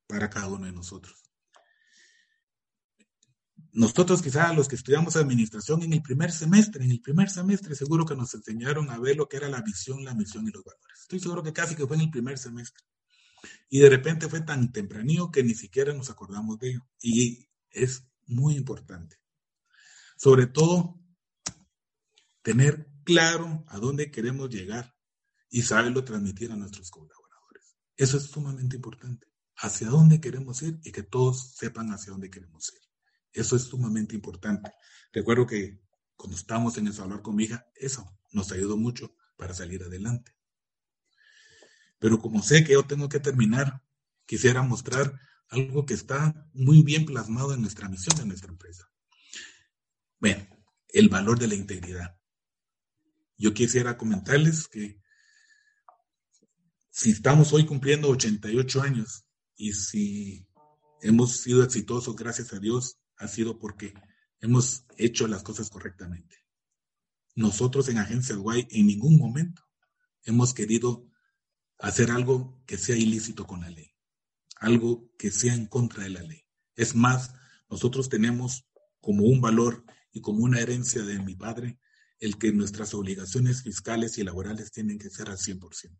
para 0.07 0.29
cada 0.29 0.47
uno 0.47 0.67
de 0.67 0.71
nosotros. 0.71 1.26
Nosotros 3.77 4.23
quizá 4.23 4.51
los 4.53 4.67
que 4.67 4.75
estudiamos 4.75 5.17
administración 5.17 5.83
en 5.83 5.93
el 5.93 6.01
primer 6.01 6.31
semestre, 6.31 6.83
en 6.83 6.89
el 6.89 6.99
primer 6.99 7.29
semestre 7.29 7.75
seguro 7.75 8.07
que 8.07 8.15
nos 8.15 8.33
enseñaron 8.33 8.89
a 8.89 8.97
ver 8.97 9.15
lo 9.15 9.29
que 9.29 9.37
era 9.37 9.49
la 9.49 9.61
visión, 9.61 10.03
la 10.03 10.15
misión 10.15 10.47
y 10.47 10.51
los 10.51 10.63
valores. 10.63 11.01
Estoy 11.01 11.19
seguro 11.19 11.43
que 11.43 11.53
casi 11.53 11.75
que 11.75 11.85
fue 11.85 11.95
en 11.95 12.01
el 12.01 12.09
primer 12.09 12.39
semestre. 12.39 12.83
Y 13.69 13.77
de 13.77 13.87
repente 13.91 14.27
fue 14.29 14.41
tan 14.41 14.71
tempranillo 14.71 15.29
que 15.29 15.43
ni 15.43 15.53
siquiera 15.53 15.93
nos 15.93 16.09
acordamos 16.09 16.57
de 16.57 16.71
ello. 16.71 16.87
Y 16.99 17.47
es 17.69 18.03
muy 18.25 18.55
importante. 18.55 19.17
Sobre 20.17 20.47
todo, 20.47 20.99
tener 22.41 22.89
claro 23.03 23.63
a 23.67 23.77
dónde 23.77 24.09
queremos 24.09 24.49
llegar 24.49 24.95
y 25.51 25.61
saberlo 25.61 26.03
transmitir 26.03 26.51
a 26.51 26.55
nuestros 26.55 26.89
colaboradores. 26.89 27.77
Eso 27.95 28.17
es 28.17 28.23
sumamente 28.23 28.75
importante. 28.75 29.27
Hacia 29.55 29.89
dónde 29.89 30.19
queremos 30.19 30.63
ir 30.63 30.79
y 30.83 30.91
que 30.91 31.03
todos 31.03 31.51
sepan 31.55 31.89
hacia 31.91 32.11
dónde 32.11 32.31
queremos 32.31 32.73
ir. 32.73 32.86
Eso 33.33 33.55
es 33.55 33.63
sumamente 33.63 34.15
importante. 34.15 34.71
Recuerdo 35.11 35.45
que 35.45 35.79
cuando 36.15 36.35
estábamos 36.35 36.77
en 36.77 36.87
el 36.87 36.93
salón 36.93 37.21
con 37.21 37.35
mi 37.35 37.45
hija, 37.45 37.65
eso 37.75 38.05
nos 38.31 38.51
ayudó 38.51 38.77
mucho 38.77 39.15
para 39.35 39.53
salir 39.53 39.83
adelante. 39.83 40.35
Pero 41.99 42.19
como 42.19 42.41
sé 42.41 42.63
que 42.63 42.73
yo 42.73 42.83
tengo 42.85 43.09
que 43.09 43.19
terminar, 43.19 43.81
quisiera 44.25 44.61
mostrar 44.61 45.19
algo 45.49 45.85
que 45.85 45.93
está 45.93 46.49
muy 46.53 46.81
bien 46.83 47.05
plasmado 47.05 47.53
en 47.53 47.61
nuestra 47.61 47.87
misión 47.89 48.15
de 48.17 48.25
nuestra 48.25 48.51
empresa. 48.51 48.89
Bueno, 50.19 50.47
el 50.89 51.09
valor 51.09 51.39
de 51.39 51.47
la 51.47 51.55
integridad. 51.55 52.17
Yo 53.37 53.53
quisiera 53.53 53.97
comentarles 53.97 54.67
que 54.67 54.99
si 56.89 57.11
estamos 57.11 57.53
hoy 57.53 57.65
cumpliendo 57.65 58.09
88 58.09 58.81
años 58.81 59.25
y 59.55 59.73
si 59.73 60.47
hemos 61.01 61.37
sido 61.37 61.63
exitosos, 61.63 62.15
gracias 62.15 62.53
a 62.53 62.59
Dios, 62.59 62.97
ha 63.17 63.27
sido 63.27 63.59
porque 63.59 63.93
hemos 64.39 64.85
hecho 64.97 65.27
las 65.27 65.43
cosas 65.43 65.69
correctamente. 65.69 66.37
Nosotros 67.35 67.87
en 67.89 67.97
Agencia 67.97 68.35
Guay 68.35 68.67
en 68.71 68.87
ningún 68.87 69.17
momento 69.17 69.63
hemos 70.23 70.53
querido 70.53 71.09
hacer 71.79 72.11
algo 72.11 72.63
que 72.65 72.77
sea 72.77 72.95
ilícito 72.95 73.45
con 73.45 73.61
la 73.61 73.69
ley, 73.69 73.93
algo 74.57 75.11
que 75.17 75.31
sea 75.31 75.53
en 75.53 75.67
contra 75.67 76.03
de 76.03 76.09
la 76.09 76.23
ley. 76.23 76.45
Es 76.75 76.95
más, 76.95 77.33
nosotros 77.69 78.09
tenemos 78.09 78.67
como 78.99 79.25
un 79.25 79.41
valor 79.41 79.85
y 80.11 80.21
como 80.21 80.43
una 80.43 80.59
herencia 80.59 81.03
de 81.03 81.19
mi 81.19 81.35
padre 81.35 81.79
el 82.19 82.37
que 82.37 82.51
nuestras 82.51 82.93
obligaciones 82.93 83.61
fiscales 83.61 84.17
y 84.17 84.23
laborales 84.23 84.71
tienen 84.71 84.97
que 84.97 85.09
ser 85.09 85.29
al 85.29 85.37
100%. 85.37 85.97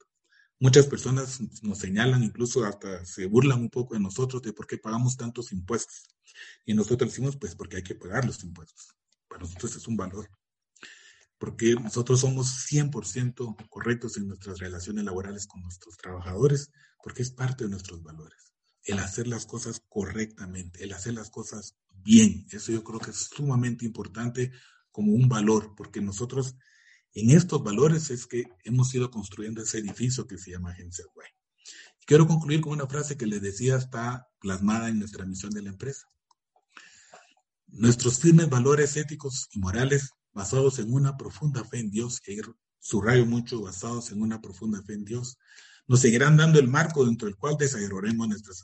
Muchas 0.60 0.88
personas 0.88 1.40
nos 1.62 1.78
señalan, 1.78 2.24
incluso 2.24 2.66
hasta 2.66 3.06
se 3.06 3.28
burlan 3.28 3.62
un 3.62 3.70
poco 3.70 3.94
de 3.94 4.00
nosotros 4.00 4.42
de 4.42 4.54
por 4.54 4.66
qué 4.66 4.80
pagamos 4.80 5.16
tantos 5.16 5.52
impuestos. 5.52 6.04
Y 6.66 6.74
nosotros 6.74 7.12
decimos, 7.12 7.38
pues 7.38 7.56
porque 7.56 7.78
hay 7.78 7.84
que 7.84 7.94
pagar 7.94 8.26
los 8.26 8.44
impuestos. 8.44 8.96
Para 9.28 9.42
nosotros 9.42 9.76
es 9.76 9.88
un 9.88 9.96
valor. 9.96 10.30
Porque 11.38 11.76
nosotros 11.76 12.22
somos 12.22 12.48
100% 12.72 13.70
correctos 13.70 14.18
en 14.18 14.28
nuestras 14.28 14.58
relaciones 14.58 15.06
laborales 15.06 15.46
con 15.46 15.62
nuestros 15.62 15.96
trabajadores, 15.96 16.72
porque 17.04 17.22
es 17.22 17.30
parte 17.30 17.66
de 17.66 17.70
nuestros 17.70 18.02
valores. 18.02 18.54
El 18.84 18.98
hacer 18.98 19.28
las 19.28 19.46
cosas 19.46 19.84
correctamente, 19.88 20.84
el 20.84 20.94
hacer 20.94 21.14
las 21.14 21.30
cosas 21.30 21.76
bien. 22.04 22.48
Eso 22.52 22.72
yo 22.72 22.84
creo 22.84 23.00
que 23.00 23.12
es 23.12 23.30
sumamente 23.36 23.86
importante 23.86 24.52
como 24.92 25.14
un 25.14 25.30
valor, 25.30 25.76
porque 25.78 26.02
nosotros 26.02 26.56
en 27.20 27.32
estos 27.32 27.64
valores 27.64 28.12
es 28.12 28.28
que 28.28 28.44
hemos 28.64 28.94
ido 28.94 29.10
construyendo 29.10 29.64
ese 29.64 29.80
edificio 29.80 30.28
que 30.28 30.38
se 30.38 30.52
llama 30.52 30.70
Agencia 30.70 31.04
Guay. 31.16 31.28
Quiero 32.06 32.28
concluir 32.28 32.62
con 32.62 32.74
una 32.74 32.86
frase 32.86 33.18
que 33.18 33.26
les 33.26 33.42
decía 33.42 33.76
está 33.76 34.28
plasmada 34.40 34.88
en 34.90 35.00
nuestra 35.00 35.26
misión 35.26 35.52
de 35.52 35.64
la 35.64 35.70
empresa. 35.70 36.08
Nuestros 37.66 38.20
firmes 38.20 38.50
valores 38.50 38.96
éticos 38.98 39.50
y 39.52 39.60
morales 39.60 40.12
basados 40.32 40.78
en 40.78 40.94
una 40.94 41.18
profunda 41.18 41.64
fe 41.64 41.80
en 41.80 41.90
Dios, 41.90 42.22
que 42.22 42.40
subrayo 42.80 43.26
mucho, 43.26 43.62
basados 43.62 44.12
en 44.12 44.22
una 44.22 44.40
profunda 44.40 44.84
fe 44.84 44.94
en 44.94 45.04
Dios, 45.04 45.40
nos 45.88 46.02
seguirán 46.02 46.38
dando 46.38 46.60
el 46.60 46.68
marco 46.68 47.04
dentro 47.04 47.28
del 47.28 47.36
cual 47.36 47.58
desarrollaremos 47.58 48.28
nuestras 48.28 48.64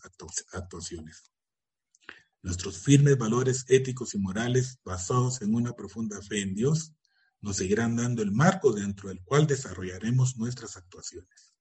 actuaciones. 0.52 1.32
Nuestros 2.44 2.78
firmes 2.78 3.18
valores 3.18 3.66
éticos 3.68 4.14
y 4.14 4.20
morales 4.20 4.78
basados 4.86 5.42
en 5.42 5.56
una 5.56 5.74
profunda 5.74 6.22
fe 6.22 6.42
en 6.42 6.54
Dios 6.54 6.94
nos 7.44 7.58
seguirán 7.58 7.98
dando 7.98 8.24
el 8.24 8.32
marco 8.32 8.72
dentro 8.72 9.10
del 9.10 9.22
cual 9.22 9.46
desarrollaremos 9.46 10.38
nuestras 10.38 10.78
actuaciones. 10.78 11.54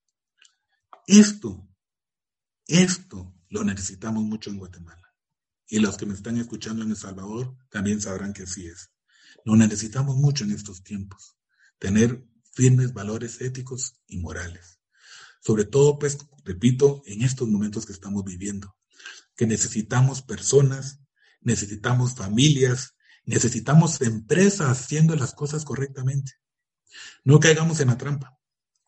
Esto, 1.08 1.68
esto 2.68 3.34
lo 3.50 3.64
necesitamos 3.64 4.22
mucho 4.22 4.50
en 4.50 4.58
Guatemala. 4.58 5.12
Y 5.66 5.80
los 5.80 5.96
que 5.96 6.06
me 6.06 6.14
están 6.14 6.36
escuchando 6.36 6.84
en 6.84 6.90
El 6.90 6.96
Salvador 6.96 7.56
también 7.68 8.00
sabrán 8.00 8.32
que 8.32 8.44
así 8.44 8.66
es. 8.66 8.92
Lo 9.44 9.56
necesitamos 9.56 10.16
mucho 10.16 10.44
en 10.44 10.52
estos 10.52 10.84
tiempos. 10.84 11.36
Tener 11.80 12.24
firmes 12.52 12.92
valores 12.92 13.40
éticos 13.40 14.00
y 14.06 14.18
morales. 14.18 14.78
Sobre 15.40 15.64
todo, 15.64 15.98
pues, 15.98 16.18
repito, 16.44 17.02
en 17.06 17.22
estos 17.22 17.48
momentos 17.48 17.86
que 17.86 17.92
estamos 17.92 18.24
viviendo, 18.24 18.76
que 19.34 19.48
necesitamos 19.48 20.22
personas, 20.22 21.00
necesitamos 21.40 22.14
familias, 22.14 22.94
necesitamos 23.24 24.00
empresas 24.00 24.68
haciendo 24.68 25.16
las 25.16 25.34
cosas 25.34 25.64
correctamente. 25.64 26.32
No 27.24 27.40
caigamos 27.40 27.80
en 27.80 27.88
la 27.88 27.98
trampa 27.98 28.38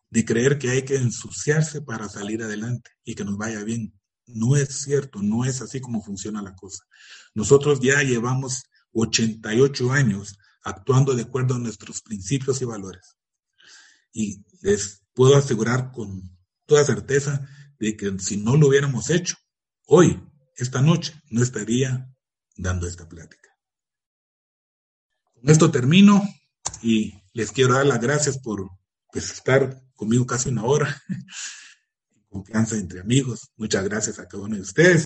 de 0.09 0.25
creer 0.25 0.57
que 0.57 0.69
hay 0.69 0.83
que 0.83 0.95
ensuciarse 0.95 1.81
para 1.81 2.07
salir 2.09 2.43
adelante 2.43 2.91
y 3.03 3.15
que 3.15 3.25
nos 3.25 3.37
vaya 3.37 3.63
bien. 3.63 3.99
No 4.27 4.55
es 4.55 4.81
cierto, 4.81 5.21
no 5.21 5.45
es 5.45 5.61
así 5.61 5.79
como 5.79 6.01
funciona 6.01 6.41
la 6.41 6.55
cosa. 6.55 6.83
Nosotros 7.33 7.79
ya 7.79 8.01
llevamos 8.01 8.63
88 8.93 9.91
años 9.91 10.37
actuando 10.63 11.13
de 11.13 11.23
acuerdo 11.23 11.55
a 11.55 11.59
nuestros 11.59 12.01
principios 12.01 12.61
y 12.61 12.65
valores. 12.65 13.17
Y 14.11 14.43
les 14.61 15.03
puedo 15.13 15.35
asegurar 15.35 15.91
con 15.91 16.37
toda 16.65 16.85
certeza 16.85 17.47
de 17.77 17.95
que 17.95 18.17
si 18.19 18.37
no 18.37 18.55
lo 18.55 18.69
hubiéramos 18.69 19.09
hecho, 19.09 19.35
hoy, 19.85 20.23
esta 20.55 20.81
noche, 20.81 21.13
no 21.29 21.43
estaría 21.43 22.09
dando 22.55 22.87
esta 22.87 23.07
plática. 23.07 23.54
Con 25.45 25.51
esto 25.51 25.69
termino 25.69 26.23
y 26.81 27.13
les 27.33 27.51
quiero 27.51 27.75
dar 27.75 27.85
las 27.85 28.01
gracias 28.01 28.39
por 28.39 28.67
pues, 29.11 29.29
estar 29.29 29.79
conmigo 29.95 30.25
casi 30.25 30.49
una 30.49 30.63
hora. 30.63 30.99
Confianza 32.29 32.75
entre 32.77 33.01
amigos. 33.01 33.51
Muchas 33.55 33.83
gracias 33.83 34.17
a 34.17 34.27
cada 34.27 34.41
uno 34.41 34.55
de 34.55 34.63
ustedes. 34.63 35.05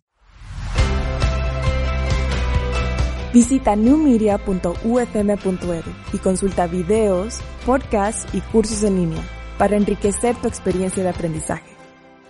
Visita 3.33 3.75
newmedia.ufm.edu 3.75 5.93
y 6.13 6.17
consulta 6.19 6.67
videos, 6.67 7.39
podcasts 7.65 8.25
y 8.33 8.39
cursos 8.39 8.83
en 8.83 8.95
línea 8.95 9.21
para 9.57 9.75
enriquecer 9.75 10.37
tu 10.37 10.47
experiencia 10.47 11.03
de 11.03 11.09
aprendizaje. 11.09 11.75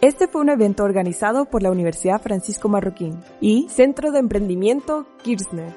Este 0.01 0.27
fue 0.27 0.41
un 0.41 0.49
evento 0.49 0.83
organizado 0.83 1.45
por 1.45 1.61
la 1.61 1.69
Universidad 1.69 2.19
Francisco 2.19 2.69
Marroquín 2.69 3.19
y 3.39 3.67
Centro 3.69 4.11
de 4.11 4.17
Emprendimiento 4.17 5.05
Kirchner. 5.21 5.75